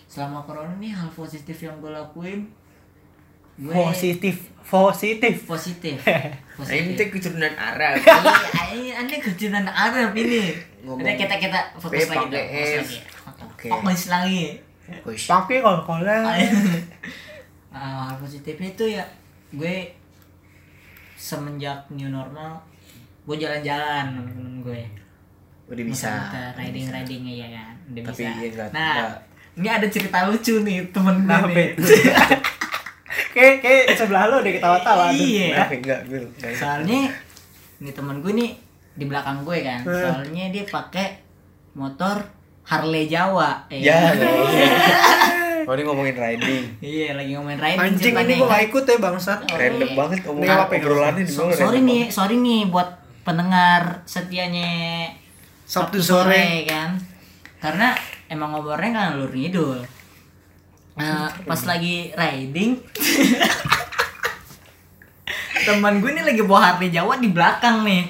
Selama 0.05 0.45
corona 0.45 0.76
nih 0.78 0.93
hal 0.93 1.09
positif 1.09 1.57
yang 1.65 1.80
gue 1.82 1.89
lakuin 1.89 2.45
gue 3.53 3.69
positif 3.69 4.49
positif. 4.65 5.45
Positif. 5.45 5.97
Ini 6.01 6.97
positif 6.97 7.05
keturunan 7.13 7.53
Arab. 7.53 8.01
Iya 8.74 9.05
ini 9.05 9.21
kejutan 9.21 9.69
Arab 9.69 10.09
ini. 10.17 10.57
Ngomong 10.82 11.05
Udah 11.05 11.13
kita 11.13 11.38
kita 11.38 11.59
fokus 11.78 12.09
lagi 12.09 12.17
pakai 12.17 12.34
dong 12.34 12.45
fokus 12.49 12.74
lagi. 12.74 12.97
Oke. 13.45 13.67
fokus 13.69 14.03
lagi. 14.09 14.43
Pakai 15.05 15.57
kalau 15.61 15.82
kola 15.86 16.17
Ah, 17.74 18.09
hal 18.09 18.15
positifnya 18.21 18.69
itu 18.74 18.86
ya 18.97 19.05
gue 19.54 19.76
semenjak 21.16 21.86
new 21.89 22.10
normal 22.10 22.60
gue 23.24 23.36
jalan-jalan 23.38 24.12
sama 24.12 24.22
temen 24.28 24.56
gue. 24.60 24.82
Udah 25.66 25.86
bisa 25.86 26.12
riding 26.54 26.88
riding 26.88 27.24
ya 27.26 27.47
kan? 27.49 27.74
Udah 27.88 28.01
Tapi 28.04 28.20
bisa. 28.20 28.36
ya 28.36 28.49
nggak- 28.49 28.72
nah 28.72 28.93
nggak. 28.99 29.18
ini 29.56 29.68
ada 29.70 29.88
cerita 29.88 30.18
lucu 30.26 30.54
nih 30.60 30.78
temen 30.89 31.16
gue 31.18 31.30
Nah, 31.30 31.41
nih. 31.45 31.70
kayak 33.34 33.56
kayak 33.60 33.86
sebelah 33.93 34.28
lo 34.28 34.36
udah 34.39 34.51
ketawa-tawa 34.51 35.06
iya. 35.10 35.56
Ya, 35.56 35.66
enggak 35.68 35.99
gue 36.06 36.20
enggak. 36.20 36.51
soalnya 36.54 36.99
ini 37.80 37.91
temen 37.91 38.20
gue 38.20 38.32
nih 38.32 38.51
di 38.93 39.06
belakang 39.06 39.41
gue 39.41 39.58
kan. 39.60 39.80
Eh. 39.82 39.93
soalnya 40.04 40.45
dia 40.49 40.64
pakai 40.64 41.08
motor 41.74 42.22
Harley 42.64 43.06
Jawa 43.06 43.66
Ya, 43.68 44.12
iya. 44.12 44.70
Oh 45.64 45.74
ini 45.74 45.84
ngomongin 45.84 46.16
riding. 46.16 46.64
Iya 46.84 47.14
lagi 47.14 47.32
ngomongin 47.34 47.59
riding 47.59 47.80
anjing 47.82 48.14
ini 48.16 48.34
gua 48.36 48.47
gak 48.49 48.64
ikut 48.68 48.84
ya 48.84 48.97
bangsat. 48.97 49.39
Random 49.47 49.89
banget 49.93 50.18
Ini 50.18 50.26
ngomongin 50.26 50.49
apa 50.53 50.74
ya, 50.74 50.80
obrolannya 50.80 51.24
di 51.24 51.32
So- 51.32 51.41
bawah 51.45 51.55
sorry 51.55 51.80
nih 51.82 52.01
sorry 52.09 52.36
nih 52.38 52.61
buat 52.68 52.89
pendengar 53.24 53.82
setianya 54.03 54.70
Sabtu 55.64 55.97
sore. 55.97 56.66
kan? 56.66 56.99
Karena 57.57 57.95
emang 58.28 58.51
ngobrolnya 58.51 58.91
kan 58.91 59.05
alur 59.14 59.32
ngidul. 59.32 59.80
Nah, 60.93 61.26
pas 61.41 61.61
lagi 61.64 62.14
riding 62.14 62.78
teman 65.64 65.97
gue 65.97 66.11
nih 66.11 66.24
lagi 66.24 66.41
bawa 66.43 66.59
Harley 66.70 66.91
Jawa 66.91 67.18
di 67.18 67.30
belakang 67.30 67.82
nih. 67.82 68.03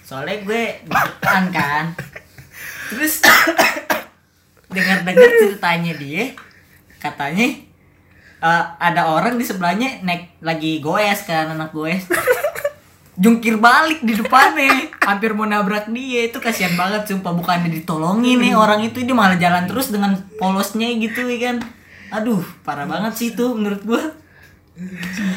Soalnya 0.00 0.38
gue 0.40 0.62
di 0.80 0.88
depan 0.88 1.50
kan. 1.50 1.84
Terus 2.88 3.18
dengar-dengar 4.72 5.28
ceritanya 5.36 5.92
dia 5.96 6.24
katanya 7.00 7.46
eh, 8.42 8.64
ada 8.78 9.02
orang 9.12 9.36
di 9.36 9.44
sebelahnya 9.44 10.04
naik 10.04 10.40
lagi 10.40 10.78
goes 10.80 11.24
kan 11.24 11.52
anak 11.52 11.72
goes. 11.72 12.04
Jungkir 13.16 13.56
balik 13.56 14.04
di 14.04 14.12
depannya. 14.12 14.92
Hampir 15.00 15.32
mau 15.32 15.48
nabrak 15.48 15.88
dia. 15.88 16.28
Itu 16.28 16.36
kasihan 16.36 16.76
banget 16.76 17.08
sumpah. 17.08 17.32
Bukannya 17.32 17.72
ditolongin 17.72 18.44
nih 18.44 18.52
orang 18.52 18.84
itu. 18.84 19.00
Dia 19.00 19.16
malah 19.16 19.40
jalan 19.40 19.64
terus 19.64 19.88
dengan 19.88 20.20
polosnya 20.36 20.92
gitu 21.00 21.24
ya 21.24 21.38
kan. 21.48 21.56
Aduh 22.12 22.44
parah 22.60 22.84
banget 22.84 23.16
sih 23.16 23.28
itu 23.32 23.56
menurut 23.56 23.80
gua. 23.88 24.12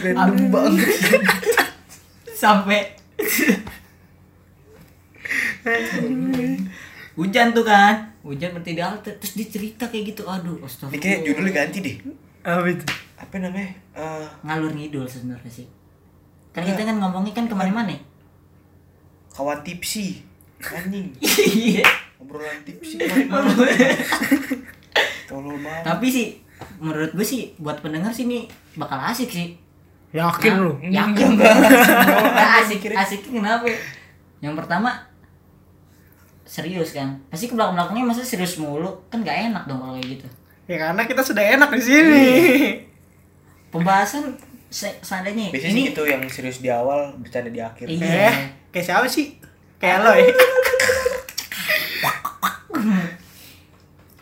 Random 0.03 0.51
banget. 0.51 0.91
Sampai. 2.43 2.99
Hujan 7.15 7.55
tuh 7.55 7.63
kan 7.63 8.08
hujan 8.21 8.51
berarti 8.51 8.71
di 8.71 8.81
halte 8.81 9.11
terus 9.15 9.33
dia 9.33 9.47
cerita 9.47 9.83
kayak 9.85 10.03
gitu 10.09 10.21
aduh 10.23 10.55
Ini 10.55 10.65
astagfirullah. 10.65 11.01
kayak 11.01 11.19
judulnya 11.23 11.53
ganti 11.53 11.77
deh. 11.79 11.95
Apa 12.41 12.67
itu? 12.67 12.85
Apa 13.15 13.35
namanya? 13.37 13.71
Eh, 13.93 14.25
ngalur 14.41 14.71
ngidul 14.71 15.05
sebenarnya 15.05 15.51
sih. 15.53 15.67
Kan 16.49 16.63
kita 16.63 16.81
kan 16.81 16.95
ngomongnya 16.97 17.33
kan 17.33 17.45
ke 17.45 17.53
mana-mana. 17.53 17.95
Kawan 19.29 19.59
tipsi. 19.61 20.19
Anjing. 20.59 21.15
Iya. 21.49 21.87
Obrolan 22.17 22.59
tipsi. 22.61 22.95
Ke 22.97 23.07
mana-mana. 23.23 23.63
Tolol 25.27 25.57
banget. 25.57 25.83
Tapi 25.83 26.07
sih 26.07 26.27
menurut 26.77 27.11
gue 27.11 27.23
sih 27.23 27.55
buat 27.55 27.79
pendengar 27.79 28.09
sih 28.09 28.23
ini 28.23 28.47
bakal 28.75 28.99
asik 29.01 29.29
sih. 29.29 29.55
Yakin 30.09 30.51
Nah, 30.51 30.59
lu? 30.59 30.71
yakin 30.81 31.29
banget 31.37 31.69
asik 32.59 32.81
asiknya 32.89 33.29
kenapa? 33.37 33.69
Yang 34.41 34.53
pertama 34.57 34.89
serius 36.49 36.89
kan. 36.91 37.21
Pasti 37.29 37.45
ke 37.45 37.53
belakang 37.53 37.77
belakangnya 37.77 38.03
masa 38.03 38.25
serius 38.25 38.57
mulu? 38.57 38.89
Kan 39.07 39.21
gak 39.21 39.53
enak 39.53 39.63
dong 39.63 39.77
kalau 39.77 39.93
kayak 39.93 40.17
gitu. 40.17 40.25
Ya 40.65 40.81
karena 40.81 41.05
kita 41.05 41.21
sudah 41.21 41.45
enak 41.45 41.69
di 41.69 41.81
sini. 41.81 42.25
Pembahasan 43.73 44.33
se- 44.65 44.97
seandainya 44.99 45.53
Biasanya 45.53 45.69
ini 45.71 45.81
sih 45.81 45.89
gitu 45.93 46.01
yang 46.03 46.21
serius 46.25 46.57
di 46.57 46.67
awal 46.67 47.13
bercanda 47.15 47.47
di 47.47 47.61
akhir. 47.61 47.85
Iya. 47.85 48.09
eh 48.25 48.35
kayak 48.69 48.85
siapa 48.85 49.05
sih? 49.05 49.37
Kayak 49.77 49.97
lo 50.01 50.11
ya. 50.11 50.25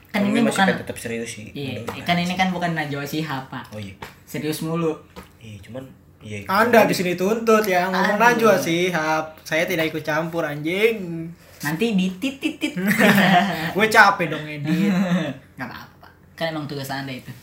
Kan 0.08 0.24
ini 0.26 0.40
bukan 0.42 0.66
tetap 0.74 0.98
serius 0.98 1.30
sih. 1.30 1.54
Iya 1.54 1.86
kan 2.02 2.18
ini 2.18 2.34
kan 2.34 2.50
bukan 2.50 2.74
Najwa 2.74 3.06
Shihab 3.06 3.48
pak. 3.48 3.70
Oh 3.70 3.80
iya. 3.80 3.94
Serius 4.26 4.60
mulu. 4.60 4.98
Iya 5.40 5.62
cuman 5.64 5.86
Iya. 6.18 6.50
Anda 6.50 6.90
di 6.90 6.98
sini 6.98 7.14
tuntut 7.14 7.62
ya 7.64 7.94
ngomong 7.94 8.18
najwa 8.18 8.58
sih, 8.58 8.90
hap. 8.90 9.38
Saya 9.46 9.70
tidak 9.70 9.94
ikut 9.94 10.02
campur 10.02 10.42
anjing. 10.42 11.30
Nanti 11.58 11.86
ditit 11.94 12.36
tit 12.38 12.56
tit. 12.58 12.74
Gue 13.76 13.88
capek 13.88 14.28
dong 14.30 14.46
edit. 14.46 14.94
Gak 15.58 15.66
apa-apa. 15.66 16.08
Kan 16.34 16.54
emang 16.54 16.66
tugas 16.66 16.90
anda 16.90 17.10
itu. 17.10 17.34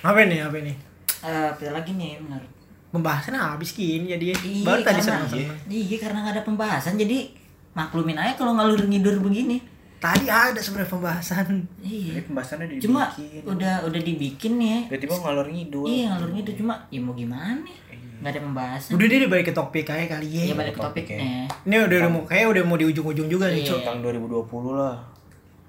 Apa 0.00 0.20
nih? 0.22 0.44
Apa 0.44 0.58
nih? 0.60 0.76
Eh, 1.18 1.46
apa 1.50 1.62
lagi 1.72 1.92
nih 1.92 2.20
menurut? 2.20 2.50
Pembahasan 2.88 3.36
habis 3.36 3.72
gini 3.72 4.08
jadi 4.08 4.32
Iya, 4.32 4.64
baru 4.64 4.80
tadi 4.80 5.00
seneng-seneng. 5.00 5.52
Iya, 5.68 5.96
karena 6.00 6.24
gak 6.24 6.34
ada 6.34 6.42
pembahasan 6.42 6.96
jadi 6.96 7.28
maklumin 7.72 8.16
aja 8.16 8.32
kalau 8.32 8.56
ngalur 8.56 8.80
ngidur 8.80 9.20
begini. 9.20 9.60
Tadi 9.98 10.24
ada 10.24 10.56
sebenarnya 10.56 10.88
pembahasan. 10.88 11.66
Ini 11.82 12.14
Iya. 12.14 12.22
pembahasannya 12.24 12.66
dibikin. 12.70 12.84
Cuma 12.86 13.02
udah 13.44 13.74
udah 13.84 14.00
dibikin 14.00 14.52
nih 14.56 14.68
ya. 14.68 14.80
tiba-tiba 14.88 15.14
ngalor 15.18 15.48
ngidul. 15.50 15.84
Iya 15.84 16.04
ngalur 16.14 16.30
ngidur 16.32 16.54
cuma 16.54 16.74
ya 16.88 17.00
mau 17.02 17.12
gimana? 17.12 17.66
Iya. 17.90 18.07
Gak 18.18 18.30
ada 18.34 18.40
pembahasan. 18.42 18.90
Udah 18.92 19.06
deh 19.06 19.28
balik 19.28 19.46
ke 19.46 19.54
topik 19.54 19.86
aja 19.86 20.04
kali 20.10 20.26
ya. 20.28 20.42
Iya 20.44 20.54
balik 20.54 20.74
ke 20.74 20.80
topik 20.80 21.04
topiknya. 21.06 21.46
Ini 21.62 21.74
udah, 21.80 21.96
udah 21.98 22.10
mau 22.10 22.22
kayak 22.24 22.46
udah 22.50 22.62
mau 22.62 22.74
di 22.74 22.84
ujung-ujung 22.84 23.26
juga 23.26 23.46
nih, 23.48 23.62
Iya. 23.62 23.70
Cuk. 23.70 23.80
Tahun 23.84 23.98
2020 24.00 24.74
lah. 24.74 24.96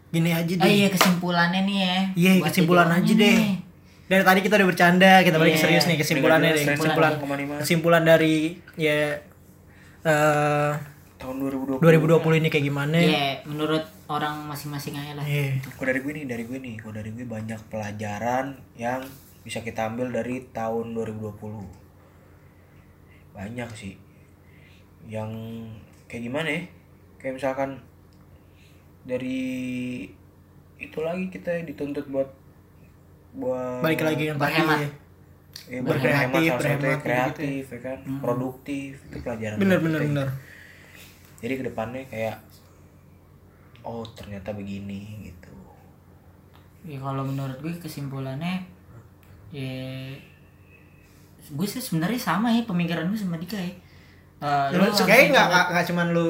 Gini 0.09 0.29
aja 0.31 0.49
Oh 0.51 0.65
deh. 0.65 0.73
iya 0.73 0.87
kesimpulannya 0.89 1.61
nih 1.63 1.77
ya. 1.79 1.97
Iya, 2.15 2.31
Buat 2.35 2.45
kesimpulan 2.49 2.89
aja 2.89 3.13
deh. 3.13 3.37
nih. 3.37 3.53
Dari 4.09 4.23
tadi 4.25 4.39
kita 4.41 4.53
udah 4.57 4.67
bercanda, 4.67 5.11
kita 5.21 5.37
balik 5.37 5.53
ke 5.53 5.57
Iya. 5.57 5.63
serius 5.63 5.85
nih 5.85 5.97
kesimpulannya 5.97 6.49
Nggak 6.49 6.57
deh. 6.57 6.65
Kesimpulan 6.73 7.11
kesimpulan 7.59 8.03
dari 8.03 8.35
ya 8.75 8.99
eh 10.01 10.73
Tahun 11.19 11.35
2020. 11.35 11.83
2020 11.83 12.39
ini 12.39 12.47
kayak 12.47 12.65
gimana? 12.65 12.95
Iya, 12.95 13.43
menurut 13.43 13.83
orang 14.07 14.47
masing-masing 14.47 14.95
aja 14.95 15.13
lah. 15.13 15.25
Iya. 15.27 15.59
Kok 15.67 15.83
dari 15.83 15.99
gue 15.99 16.11
nih, 16.15 16.25
dari 16.25 16.43
gue 16.47 16.57
nih, 16.57 16.75
kok 16.79 16.95
dari 16.95 17.11
gue 17.11 17.27
banyak 17.27 17.59
pelajaran 17.67 18.45
yang 18.73 19.03
bisa 19.43 19.59
kita 19.59 19.85
ambil 19.85 20.09
dari 20.09 20.47
tahun 20.49 20.95
2020. 20.95 21.88
Banyak 23.39 23.69
sih. 23.71 23.95
Yang 25.05 25.31
kayak 26.05 26.23
gimana 26.25 26.49
ya? 26.49 26.61
Kayak 27.17 27.33
misalkan 27.37 27.69
dari 29.01 29.39
itu 30.77 30.99
lagi 30.99 31.27
kita 31.27 31.63
dituntut 31.63 32.05
buat 32.05 32.29
buat 33.31 33.79
Balik 33.79 34.01
lagi 34.01 34.23
yang 34.25 34.37
tadi. 34.37 34.53
Berhemat. 34.53 34.79
eh, 35.67 35.79
berkreatif, 35.79 36.09
berhemat 36.31 36.41
salah 36.49 36.61
satunya 36.63 36.77
berhemat 36.79 36.97
gitu 36.97 37.05
kreatif 37.05 37.63
ya 37.67 37.79
kan 37.83 37.99
produktif 38.17 38.91
itu 39.03 39.17
pelajaran 39.19 39.55
Bener 39.55 39.77
buat 39.77 39.85
bener 39.85 39.99
kita. 39.99 40.09
bener. 40.09 40.27
jadi 41.39 41.53
ke 41.55 41.63
depannya 41.63 42.03
kayak 42.05 42.35
oh 43.81 44.01
ternyata 44.09 44.49
begini 44.51 45.01
gitu 45.23 45.53
Ya 46.81 46.97
kalau 46.97 47.21
menurut 47.23 47.59
gue 47.59 47.73
kesimpulannya 47.75 48.65
ya 49.51 50.15
gue 51.49 51.65
sih 51.65 51.79
sebenarnya 51.79 52.17
sama 52.17 52.49
ya 52.49 52.61
pemikiran 52.63 53.05
gue 53.05 53.17
sama 53.17 53.35
Dika 53.35 53.55
ya. 53.55 53.73
Eh, 54.39 54.67
Lu 54.71 54.79
lu 54.79 54.89
nggak 54.89 55.45
nggak 55.67 55.85
cuman 55.85 56.07
lu 56.09 56.27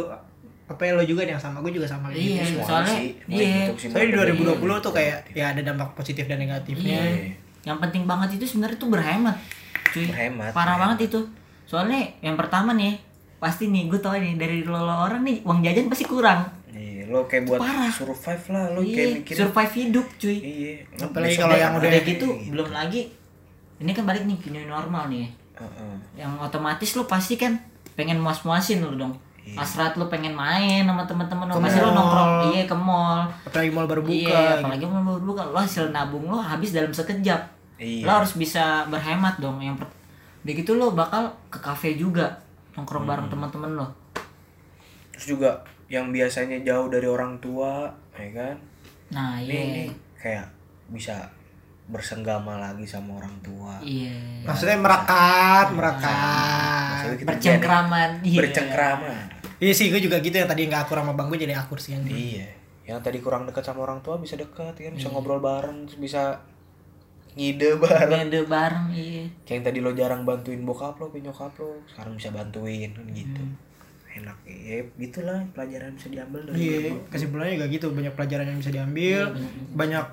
apa 0.66 0.82
ya, 0.82 0.94
lu 0.94 1.04
juga 1.04 1.22
nih 1.24 1.34
yang 1.34 1.42
sama 1.42 1.60
gue 1.60 1.72
juga 1.72 1.86
sama 1.86 2.10
kayak 2.10 2.20
Iya, 2.20 2.44
gitu. 2.44 2.62
Soalnya 2.64 2.94
sih, 2.96 3.10
iya. 3.28 3.66
kesimpulan 3.68 4.06
Soalnya 4.06 4.26
di 4.30 4.34
pribadi. 4.34 4.58
2020 4.70 4.86
tuh 4.86 4.94
kayak 4.94 5.18
ya 5.32 5.46
ada 5.50 5.62
dampak 5.64 5.90
positif 5.94 6.24
dan 6.24 6.38
negatifnya. 6.38 7.00
Iya. 7.00 7.34
Yang 7.66 7.78
penting 7.82 8.04
banget 8.06 8.30
itu 8.38 8.46
sebenarnya 8.48 8.78
tuh 8.78 8.88
berhemat. 8.88 9.38
Cuy. 9.90 10.06
Berhemat, 10.06 10.52
Parah 10.52 10.78
berhemat. 10.78 10.80
banget 10.94 11.00
itu. 11.08 11.20
Soalnya 11.66 12.02
yang 12.20 12.34
pertama 12.34 12.72
nih 12.72 12.98
pasti 13.36 13.66
nih 13.66 13.88
gue 13.88 13.98
tau 13.98 14.14
nih 14.14 14.36
dari 14.36 14.62
lo, 14.62 14.78
lo 14.78 14.96
orang 15.02 15.22
nih 15.22 15.42
uang 15.42 15.60
jajan 15.60 15.86
pasti 15.88 16.06
kurang. 16.06 16.46
Iya, 16.70 17.10
lo 17.10 17.26
kayak 17.26 17.44
buat 17.46 17.60
Parah. 17.60 17.90
survive 17.90 18.46
lah, 18.48 18.66
lo 18.70 18.80
kayak 18.80 18.94
Iya, 18.94 19.08
mikir. 19.18 19.34
survive 19.36 19.74
hidup 19.76 20.06
cuy. 20.16 20.38
Iya. 20.38 20.74
lo 20.94 21.06
Apalagi 21.08 21.36
kalau 21.36 21.56
yang 21.56 21.74
udah 21.76 21.90
nih, 21.92 22.04
gitu 22.08 22.28
belum 22.48 22.70
lagi 22.70 23.02
ini 23.80 23.92
kan 23.92 24.04
balik 24.04 24.24
nih 24.24 24.38
ke 24.38 24.50
new 24.50 24.64
normal 24.64 25.08
nih. 25.08 25.28
Heeh. 25.56 25.96
Yang 26.16 26.32
otomatis 26.40 26.90
lo 26.94 27.04
pasti 27.04 27.36
kan 27.36 27.56
pengen 27.94 28.20
muas-muasin 28.20 28.80
lo 28.80 28.96
dong. 28.96 29.16
Iya. 29.40 29.56
Hasrat 29.58 29.96
lo 29.96 30.06
pengen 30.06 30.32
main 30.32 30.84
sama 30.84 31.04
teman-teman 31.04 31.48
lo 31.48 31.58
Ke 31.58 31.64
pasti 31.66 31.80
lo 31.80 31.90
mall. 31.90 31.98
nongkrong 31.98 32.32
iya 32.52 32.64
ke 32.64 32.76
mall. 32.76 33.20
Apalagi 33.44 33.72
mal 33.72 33.88
baru 33.88 34.02
buka. 34.04 34.16
Iya, 34.16 34.40
gitu. 34.46 34.60
apalagi 34.62 34.84
mau 34.86 35.02
baru 35.02 35.24
buka 35.26 35.44
lo 35.46 35.58
hasil 35.58 35.86
nabung 35.90 36.28
lo 36.28 36.38
habis 36.38 36.70
dalam 36.70 36.92
sekejap. 36.92 37.42
Iya. 37.76 38.04
Lo 38.04 38.12
harus 38.14 38.36
bisa 38.36 38.84
berhemat 38.88 39.40
dong. 39.40 39.58
Yang 39.58 39.80
per- 39.80 39.96
begitu 40.40 40.72
lo 40.74 40.92
bakal 40.92 41.32
ke 41.48 41.60
kafe 41.60 41.96
juga 41.96 42.40
nongkrong 42.74 43.04
bareng 43.04 43.28
teman-teman 43.28 43.72
lo. 43.76 43.88
Terus 45.12 45.26
juga 45.30 45.50
yang 45.90 46.12
biasanya 46.12 46.62
jauh 46.62 46.88
dari 46.88 47.04
orang 47.04 47.36
tua, 47.40 47.90
ya 48.14 48.30
kan? 48.32 48.56
Nah, 49.10 49.42
Ini, 49.42 49.50
iya. 49.50 49.64
ini 49.66 49.84
kayak 50.16 50.46
bisa 50.88 51.26
bersenggama 51.90 52.56
lagi 52.56 52.86
sama 52.86 53.18
orang 53.18 53.34
tua. 53.42 53.82
Iya. 53.82 54.46
Maksudnya 54.46 54.78
merakat, 54.78 55.74
merakat. 55.74 56.88
Maksudnya 56.94 57.18
kita 57.18 57.30
Bercengkraman. 57.34 58.10
jadi- 58.18 58.28
Iya. 58.28 58.40
Bercengkrama. 58.40 59.14
Iya 59.60 59.74
sih, 59.74 59.90
gue 59.90 60.00
juga 60.00 60.18
gitu 60.18 60.34
yang 60.34 60.48
tadi 60.48 60.66
nggak 60.66 60.86
akur 60.86 60.96
sama 60.96 61.12
bang 61.12 61.28
gue 61.28 61.40
jadi 61.42 61.56
akur 61.58 61.78
sih. 61.78 61.98
Iya. 61.98 62.48
Yang 62.86 63.00
tadi 63.04 63.18
kurang 63.20 63.44
dekat 63.44 63.62
sama 63.64 63.84
orang 63.84 64.00
tua 64.00 64.16
bisa 64.16 64.34
dekat 64.34 64.72
kan, 64.72 64.94
bisa 64.94 65.10
ngobrol 65.10 65.38
bareng, 65.40 65.90
bisa 65.96 66.40
ngide 67.32 67.78
bareng. 67.78 68.10
Ngede 68.26 68.42
bareng, 68.46 68.88
iya. 68.92 69.26
Kayak 69.44 69.56
yang 69.56 69.66
tadi 69.66 69.80
lo 69.80 69.92
jarang 69.92 70.22
bantuin 70.24 70.62
bokap 70.62 70.98
lo, 70.98 71.10
punya 71.10 71.30
nyokap 71.30 71.54
lo, 71.56 71.82
sekarang 71.86 72.16
bisa 72.16 72.30
bantuin 72.30 72.90
kan 72.90 73.06
gitu. 73.10 73.44
Enak 74.12 74.38
ya, 74.44 74.82
gitulah 74.98 75.38
pelajaran 75.52 75.94
bisa 75.94 76.10
diambil 76.10 76.42
dari 76.44 76.58
Iya, 76.58 76.78
kesimpulannya 77.08 77.54
juga 77.56 77.68
gitu, 77.70 77.86
banyak 77.90 78.14
pelajaran 78.14 78.46
yang 78.48 78.58
bisa 78.58 78.72
diambil, 78.72 79.22
banyak 79.72 80.06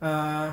eh, 0.00 0.48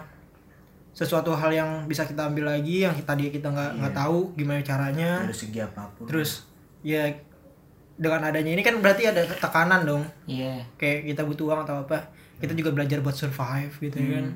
sesuatu 0.97 1.29
hal 1.31 1.53
yang 1.53 1.69
bisa 1.85 2.03
kita 2.03 2.25
ambil 2.25 2.49
lagi 2.49 2.81
yang 2.81 2.93
tadi 2.99 3.29
kita 3.29 3.47
nggak 3.47 3.71
nggak 3.77 3.93
tahu 3.93 4.33
gimana 4.33 4.57
caranya. 4.61 5.21
dari 5.21 5.35
segi 5.35 5.61
apa 5.61 5.85
pun. 5.93 6.09
Terus 6.09 6.49
ya 6.81 7.05
dengan 7.93 8.21
adanya 8.23 8.49
ini 8.49 8.61
kan 8.61 8.77
berarti 8.77 9.05
ada 9.05 9.21
tekanan 9.27 9.81
dong, 9.83 10.01
Iya. 10.25 10.65
kayak 10.73 11.05
kita 11.07 11.21
butuh 11.21 11.49
uang 11.49 11.61
atau 11.63 11.81
apa, 11.81 11.97
kita 12.37 12.53
juga 12.53 12.69
belajar 12.71 12.97
buat 12.99 13.13
survive 13.13 13.73
gitu 13.79 13.93
ya 13.95 14.09
kan. 14.17 14.27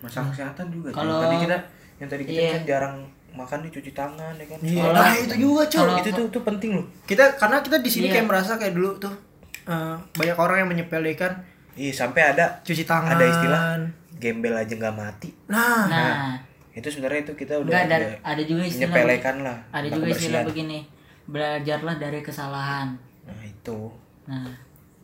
masalah 0.00 0.32
kesehatan 0.32 0.66
juga. 0.70 0.88
Kalau- 0.90 1.12
Kalau 1.12 1.22
tadi 1.22 1.36
kita 1.44 1.56
yang 1.98 2.08
tadi 2.08 2.22
kita 2.24 2.40
Iya. 2.40 2.50
kan 2.50 2.62
jarang 2.64 2.94
makan 3.30 3.58
nih 3.60 3.70
cuci 3.70 3.90
tangan 3.92 4.32
ya 4.34 4.46
kan. 4.48 4.58
Iya, 4.58 4.80
Soalnya- 4.80 5.02
nah 5.02 5.12
itu 5.14 5.34
juga 5.38 5.62
cuy. 5.62 5.78
Kalau- 5.78 5.98
itu 6.00 6.10
tuh 6.10 6.26
tuh 6.32 6.42
penting 6.42 6.70
loh. 6.72 6.86
Kita 7.04 7.24
karena 7.36 7.56
kita 7.60 7.76
di 7.78 7.90
sini 7.92 8.06
Iya. 8.08 8.12
kayak 8.16 8.26
merasa 8.26 8.56
kayak 8.56 8.74
dulu 8.74 8.90
tuh 8.96 9.14
eh, 9.60 9.94
banyak 10.16 10.34
orang 10.34 10.56
yang 10.64 10.70
menyepelekan 10.72 11.32
Iya, 11.72 11.92
sampai 11.92 12.22
ada 12.26 12.44
cuci 12.60 12.82
tangan. 12.82 13.12
Ada 13.12 13.24
istilah. 13.26 13.60
gembel 14.16 14.52
aja 14.52 14.68
nggak 14.70 14.92
mati. 14.94 15.32
Nah, 15.46 15.86
Nah, 15.86 16.36
Itu 16.70 16.86
sebenarnya 16.86 17.24
itu 17.24 17.32
kita 17.34 17.56
udah 17.56 17.72
enggak 17.72 17.98
ada 17.98 18.08
ada 18.22 18.42
juga 18.42 18.62
istilah 18.62 18.92
menyepelekan 18.92 19.36
lah. 19.40 19.58
ada 19.70 19.86
juga 19.86 20.06
istilah 20.08 20.42
begini. 20.44 20.78
Belajarlah 21.24 21.96
dari 21.96 22.20
kesalahan. 22.20 22.88
Nah, 23.24 23.40
itu. 23.42 23.80
Nah, 24.24 24.52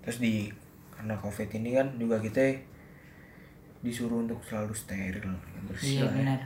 Terus 0.01 0.19
di 0.19 0.53
karena 0.91 1.17
Covid 1.17 1.49
ini 1.51 1.73
kan 1.73 1.87
juga 1.95 2.17
kita 2.19 2.41
disuruh 3.79 4.21
untuk 4.21 4.41
selalu 4.43 4.73
steril, 4.73 5.23
yang 5.25 5.65
bersih 5.65 5.89
iya 5.89 6.01
lah 6.01 6.07
ya. 6.07 6.17
benar. 6.17 6.41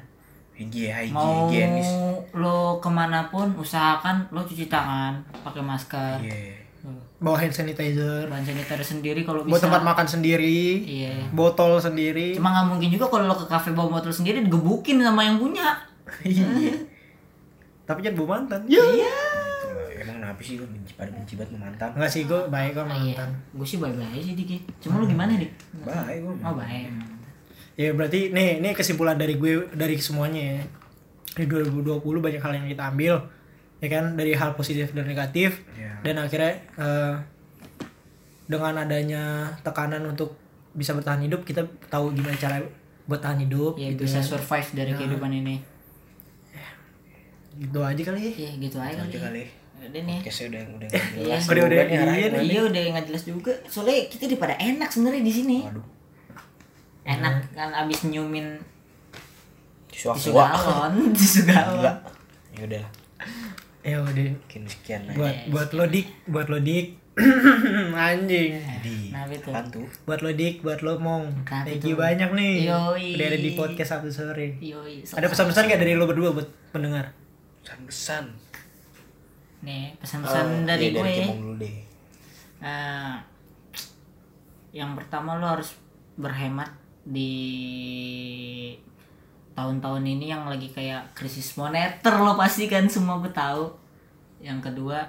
Higi- 0.53 0.91
hygi- 0.91 1.13
Mau 1.13 1.49
higienis. 1.49 1.89
lo 2.33 2.59
ke 2.77 2.89
mana 2.89 3.25
pun 3.27 3.49
usahakan 3.55 4.29
lo 4.29 4.41
cuci 4.41 4.67
tangan, 4.67 5.17
pakai 5.41 5.61
masker. 5.61 6.17
Iya. 6.21 6.31
Tuh. 6.31 6.60
Bawa 7.17 7.37
hand 7.37 7.53
sanitizer, 7.53 8.25
Bahan 8.25 8.41
sanitizer 8.43 8.81
sendiri 8.81 9.21
kalau 9.21 9.43
bisa. 9.43 9.51
buat 9.51 9.63
tempat 9.63 9.83
makan 9.83 10.07
sendiri, 10.07 10.81
Iya. 10.81 11.29
botol 11.31 11.77
sendiri. 11.77 12.33
Cuma 12.33 12.51
nggak 12.51 12.67
mungkin 12.69 12.89
juga 12.89 13.07
kalau 13.07 13.25
lo 13.25 13.35
ke 13.35 13.45
kafe 13.45 13.71
bawa 13.71 13.93
botol 13.95 14.09
sendiri 14.11 14.41
digebukin 14.41 14.97
sama 14.99 15.21
yang 15.23 15.37
punya. 15.37 15.77
Iya. 16.25 16.73
Tapi 17.85 18.01
jangan 18.01 18.17
bawa 18.17 18.29
mantan. 18.35 18.61
Iya. 18.65 18.83
Itulah, 18.83 19.87
Emang 19.95 20.17
kenapa 20.19 20.41
sih 20.41 20.57
lu 20.57 20.65
benci 20.65 20.93
pada 20.95 21.11
benci 21.11 21.35
banget 21.35 21.55
mantan? 21.55 21.91
Enggak 21.93 22.11
sih, 22.11 22.23
gue 22.25 22.41
baik 22.47 22.71
kok 22.73 22.81
Iya. 22.81 22.89
mantan. 22.89 23.31
Gue 23.53 23.67
sih 23.67 23.77
bye-bye 23.77 24.17
sih 24.17 24.35
dikit. 24.35 24.63
Cuma 24.81 24.97
lo 24.97 25.05
gimana 25.05 25.35
dik? 25.35 25.53
Baik 25.83 26.19
gua. 26.21 26.35
Oh 26.43 26.55
baik. 26.57 26.89
Ya 27.75 27.91
berarti 27.91 28.29
nih, 28.29 28.59
ini 28.59 28.73
kesimpulan 28.73 29.15
dari 29.15 29.35
gue 29.35 29.69
dari 29.71 29.97
semuanya 29.97 30.43
ya. 30.55 30.63
Di 31.33 31.45
2020 31.45 32.01
banyak 32.01 32.39
hal 32.39 32.53
yang 32.55 32.67
kita 32.67 32.85
ambil. 32.87 33.15
Ya 33.81 33.89
kan 33.91 34.13
dari 34.13 34.33
hal 34.33 34.53
positif 34.53 34.93
dan 34.93 35.05
negatif 35.05 35.65
Iya. 35.73 35.93
dan 36.03 36.15
akhirnya 36.19 36.53
eh, 36.77 37.15
dengan 38.45 38.75
adanya 38.77 39.23
tekanan 39.61 40.05
untuk 40.05 40.37
bisa 40.71 40.93
bertahan 40.93 41.21
hidup, 41.21 41.43
kita 41.43 41.63
tahu 41.87 42.13
gimana 42.13 42.37
cara 42.37 42.61
buat 43.05 43.19
tahan 43.19 43.41
hidup 43.41 43.75
Ya 43.75 43.91
gitu 43.91 44.05
bisa 44.05 44.19
ya. 44.19 44.27
survive 44.27 44.69
dari 44.75 44.93
kehidupan 44.93 45.33
ini. 45.33 45.57
Gitu 47.53 47.79
aja 47.79 48.03
kali 48.05 48.21
ya. 48.21 48.33
Iya 48.39 48.51
gitu 48.59 48.77
aja 48.77 49.01
Itu 49.01 49.17
kali. 49.17 49.43
kali. 49.43 49.43
Udah 49.81 50.03
nih. 50.03 50.19
Udah 50.21 50.63
udah 50.71 50.89
Iya. 50.89 51.01
nggak 51.01 51.13
jelas. 51.17 51.43
Udah, 51.43 51.63
udah, 51.65 51.85
iya. 51.87 52.29
Iya 52.39 52.61
udah 52.63 52.81
nggak 52.95 53.07
jelas 53.09 53.23
juga. 53.25 53.53
Soalnya 53.67 54.07
kita 54.07 54.25
daripada 54.27 54.55
enak 54.55 54.89
sebenarnya 54.89 55.23
di 55.23 55.33
sini. 55.33 55.59
Waduh. 55.65 55.87
Enak 57.03 57.35
kan 57.51 57.73
abis 57.75 58.05
nyumin 58.07 58.61
Tisu 59.91 60.33
galon, 60.33 61.13
tisu 61.13 61.45
galon. 61.45 61.81
Enggak. 61.83 61.97
Ya 62.55 62.63
udah. 62.65 62.85
Ya 63.81 63.97
udah 63.99 64.13
Mungkin 64.13 64.63
sekian 64.67 65.03
aja. 65.05 65.17
buat 65.17 65.37
buat 65.49 65.71
lo 65.73 65.85
dik, 65.87 66.09
buat 66.27 66.47
lo 66.47 66.59
dik. 66.59 67.01
Anjing. 67.97 68.51
Jadi, 68.57 68.97
Nah, 69.13 69.27
tuh? 69.67 69.85
Buat 70.05 70.21
lo 70.21 70.31
dik, 70.31 70.61
buat 70.61 70.81
lo 70.81 70.97
mong. 70.97 71.45
Kenapa 71.45 71.67
Thank 71.67 71.85
you 71.85 71.97
banyak 71.97 72.31
nih. 72.31 72.55
Yoi. 72.67 73.17
Udah 73.17 73.27
ada 73.27 73.39
di 73.39 73.51
podcast 73.53 73.91
Sabtu 73.91 74.09
sore. 74.11 74.57
Yoi, 74.59 75.05
Ada 75.05 75.27
pesan-pesan 75.27 75.67
gak 75.67 75.81
dari 75.81 75.93
lo 75.93 76.05
berdua 76.05 76.33
buat 76.33 76.49
pendengar? 76.71 77.13
pesan-pesan 77.61 78.25
nih 79.61 79.93
pesan-pesan 80.01 80.45
Oh, 80.49 80.65
dari 80.65 80.89
iya, 80.89 80.97
gue 80.97 81.03
dari 81.05 81.21
dulu 81.29 81.53
deh 81.61 81.77
Eh, 82.61 83.15
yang 84.73 84.97
pertama 84.97 85.37
lo 85.37 85.47
harus 85.47 85.77
berhemat 86.15 86.73
di 87.03 87.33
tahun-tahun 89.61 90.01
ini 90.09 90.33
yang 90.33 90.49
lagi 90.49 90.73
kayak 90.73 91.13
krisis 91.13 91.53
moneter 91.61 92.17
lo 92.17 92.33
pasti 92.33 92.65
kan 92.65 92.89
semua 92.89 93.21
gue 93.21 93.29
tahu. 93.29 93.69
Yang 94.41 94.73
kedua 94.73 95.05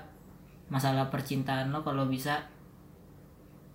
masalah 0.67 1.07
percintaan 1.07 1.71
lo 1.71 1.79
kalau 1.79 2.11
bisa 2.11 2.35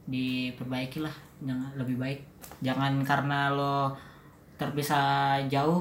diperbaiki 0.04 1.00
lah 1.00 1.16
jangan 1.40 1.72
lebih 1.80 1.96
baik. 1.96 2.20
Jangan 2.60 3.00
karena 3.08 3.48
lo 3.56 3.96
terpisah 4.60 5.40
jauh 5.48 5.80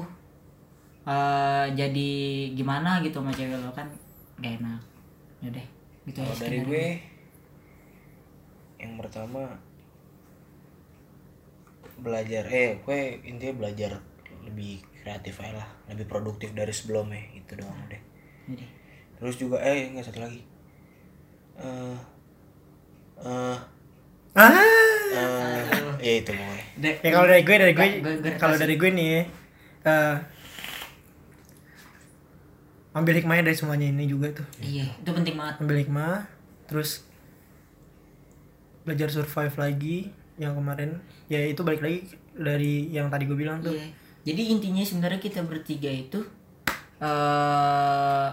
eh 1.06 1.66
jadi 1.76 2.12
gimana 2.56 3.04
gitu 3.04 3.20
sama 3.20 3.36
cewek 3.36 3.60
lo 3.60 3.68
kan 3.76 3.92
gak 4.40 4.56
enak. 4.56 4.80
Yaudah 5.44 5.66
gitu 6.08 6.24
kalau 6.24 6.32
aja 6.32 6.42
dari 6.48 6.58
gue 6.64 6.86
yang 8.80 8.96
pertama 8.96 9.60
belajar 12.00 12.48
eh 12.48 12.80
gue 12.80 13.00
intinya 13.28 13.60
belajar 13.60 14.00
lebih 14.46 14.82
kreatif 15.02 15.38
aja 15.42 15.62
lah 15.62 15.68
lebih 15.90 16.06
produktif 16.06 16.50
dari 16.54 16.70
sebelumnya 16.74 17.22
itu 17.34 17.52
doang 17.58 17.76
deh. 17.90 18.02
Yaudah. 18.46 18.70
terus 19.16 19.36
juga 19.40 19.56
eh 19.64 19.90
nggak 19.92 20.04
satu 20.06 20.20
lagi. 20.22 20.40
Eh 21.58 21.96
eh 23.24 23.58
ah! 24.36 24.52
eh, 25.16 25.60
ya 26.04 26.12
itu 26.20 26.32
De- 26.76 26.98
ya 27.00 27.10
kalau 27.10 27.26
dari 27.26 27.42
gue 27.42 27.56
dari 27.56 27.72
gue 27.72 27.88
kalau 28.36 28.56
dari 28.60 28.74
gue 28.76 28.90
nih 28.92 29.24
eh 29.86 30.16
ambil 32.96 33.12
hikmahnya 33.20 33.44
dari 33.52 33.56
semuanya 33.56 33.86
ini 33.92 34.08
juga 34.08 34.32
tuh. 34.32 34.46
Iya, 34.56 34.88
itu 34.88 35.10
penting 35.12 35.36
banget. 35.36 35.54
ambil 35.60 35.76
hikmah 35.84 36.24
terus 36.64 37.04
belajar 38.88 39.12
survive 39.12 39.56
lagi 39.60 39.96
yang 40.40 40.56
kemarin. 40.56 41.00
Ya 41.28 41.44
itu 41.44 41.60
balik 41.60 41.84
lagi 41.84 42.08
dari 42.32 42.88
yang 42.88 43.12
tadi 43.12 43.28
gue 43.28 43.36
bilang 43.36 43.60
tuh. 43.60 43.76
Iya. 43.76 44.05
Jadi 44.26 44.42
intinya 44.48 44.82
sebenarnya 44.82 45.20
kita 45.20 45.40
bertiga 45.40 45.86
itu 45.88 46.18
eh 46.98 48.28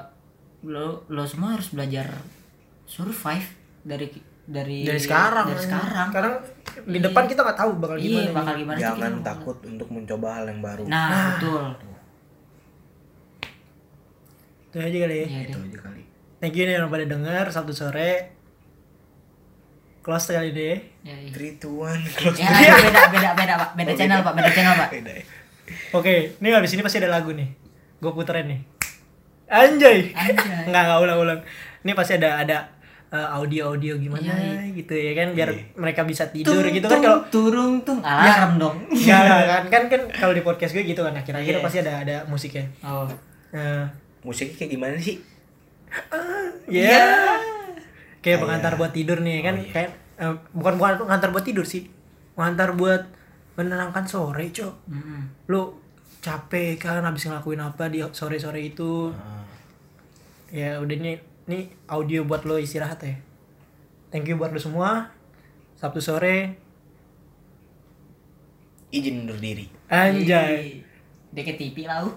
lo 0.64 0.88
lo 1.06 1.24
semua 1.24 1.54
harus 1.54 1.70
belajar 1.70 2.08
survive 2.86 3.46
dari 3.82 4.08
dari 4.42 4.78
dari 4.82 4.98
sekarang 4.98 5.46
Dari 5.46 5.62
sekarang. 5.62 6.08
karena 6.10 6.34
di 6.82 6.98
depan 6.98 7.24
kita 7.26 7.40
nggak 7.42 7.60
tahu 7.60 7.72
bakal 7.78 7.96
Iya, 7.96 8.08
gimana 8.26 8.32
bakal 8.34 8.54
gimana 8.58 8.78
jangan 8.78 9.12
kita- 9.14 9.28
takut 9.30 9.58
untuk 9.64 9.88
mencoba 9.88 10.28
hal 10.34 10.46
yang 10.48 10.60
baru 10.60 10.84
Nah, 10.86 11.38
betul. 11.38 11.64
itu 14.66 14.78
aja 14.80 14.98
kali 15.00 15.16
ya 15.16 15.26
Iya, 15.28 15.40
itu 15.46 15.58
aja 15.60 15.78
kali 15.80 16.02
thank 16.40 16.56
you 16.56 16.66
nih 16.66 16.76
yang 16.76 16.90
pada 16.90 17.06
denger 17.06 17.46
Sabtu 17.50 17.74
sore 17.74 18.12
close 20.02 20.32
kali 20.32 20.50
deh 20.52 20.78
Ya, 21.02 21.14
iya. 21.14 21.30
three 21.30 21.56
two 21.56 21.78
one 21.78 22.02
close 22.10 22.36
Ya, 22.36 22.50
beda 22.80 23.02
beda 23.12 23.30
beda 23.36 23.54
Pak. 23.58 23.70
Beda 23.76 23.92
Oh, 23.92 23.96
channel, 23.96 24.18
beda. 24.18 24.26
Pak. 24.26 24.34
Beda 24.34 24.50
channel, 24.50 24.74
Pak. 24.74 24.90
Beda 24.90 25.12
ya. 25.14 25.24
Oke 25.92 26.14
ini 26.38 26.48
habis 26.50 26.72
ini 26.72 26.82
pasti 26.82 26.98
ada 26.98 27.10
lagu 27.10 27.32
nih 27.32 27.50
gue 27.98 28.12
puterin 28.12 28.48
nih 28.48 28.60
anjay 29.46 30.12
Anjay. 30.12 30.66
nggak 30.70 30.84
nggak 30.84 31.00
ulang 31.00 31.20
ulang 31.20 31.40
ini 31.82 31.92
pasti 31.94 32.16
ada 32.16 32.40
ada 32.40 32.58
audio 33.14 33.70
audio 33.70 33.94
gimana 33.96 34.26
Iya, 34.26 34.74
gitu 34.74 34.90
ya 34.92 35.14
kan 35.14 35.38
biar 35.38 35.54
Iya. 35.54 35.64
mereka 35.78 36.02
bisa 36.02 36.26
tidur 36.28 36.58
Tung, 36.58 36.74
gitu 36.74 36.88
kan 36.88 36.98
kalau 36.98 37.22
turung 37.30 37.74
tung 37.86 38.02
alarm 38.02 38.58
dong. 38.58 38.76
Enggak 38.90 39.22
lah, 39.22 39.42
kan 39.54 39.64
kan 39.70 39.84
kan 39.86 40.02
kalau 40.10 40.34
di 40.34 40.42
podcast 40.42 40.74
gue 40.74 40.82
gitu 40.82 40.98
kan 41.00 41.14
akhir-akhir 41.14 41.54
Iya. 41.54 41.62
pasti 41.62 41.78
ada 41.80 41.94
ada 42.02 42.16
musiknya. 42.26 42.66
Oh. 42.82 43.06
Nah, 43.54 43.86
musiknya 44.26 44.58
kayak 44.58 44.72
gimana 44.72 44.98
sih 44.98 45.22
ya. 46.66 46.90
Kayak 46.90 47.06
Kayak- 48.24 48.42
pengantar 48.42 48.74
buat 48.76 48.92
tidur 48.92 49.22
nih 49.22 49.38
kan 49.42 49.56
Oh, 49.56 49.62
iya. 49.62 49.70
kayak 49.70 49.90
eh, 50.16 50.34
bukan 50.50 50.74
bukan 50.80 50.94
pengantar 51.00 51.30
buat 51.30 51.46
tidur 51.46 51.66
sih. 51.68 51.86
Pengantar 52.34 52.74
buat 52.74 53.06
menenangkan 53.54 54.06
sore, 54.06 54.50
Cok. 54.50 54.74
Mm-mm. 54.90 55.22
Lu 55.50 55.74
capek 56.24 56.80
kan 56.80 57.04
habis 57.04 57.28
ngelakuin 57.28 57.60
apa 57.60 57.92
di 57.92 58.00
sore-sore 58.02 58.62
itu. 58.64 59.12
Ah, 59.14 59.42
Ya 60.54 60.78
udah 60.78 60.94
nih 60.94 61.18
nih 61.50 61.66
audio 61.90 62.24
buat 62.24 62.46
lo 62.46 62.62
istirahat 62.62 63.02
ya. 63.02 63.18
Thank 64.14 64.30
you 64.30 64.38
buat 64.38 64.54
lo 64.54 64.62
semua. 64.62 65.10
Sabtu 65.74 65.98
sore 66.00 66.56
izin 68.94 69.26
undur 69.26 69.42
diri 69.42 69.66
anjay. 69.90 70.86
Deket 71.34 71.58
TV 71.58 71.90
lah. 71.90 72.06
uh. 72.06 72.14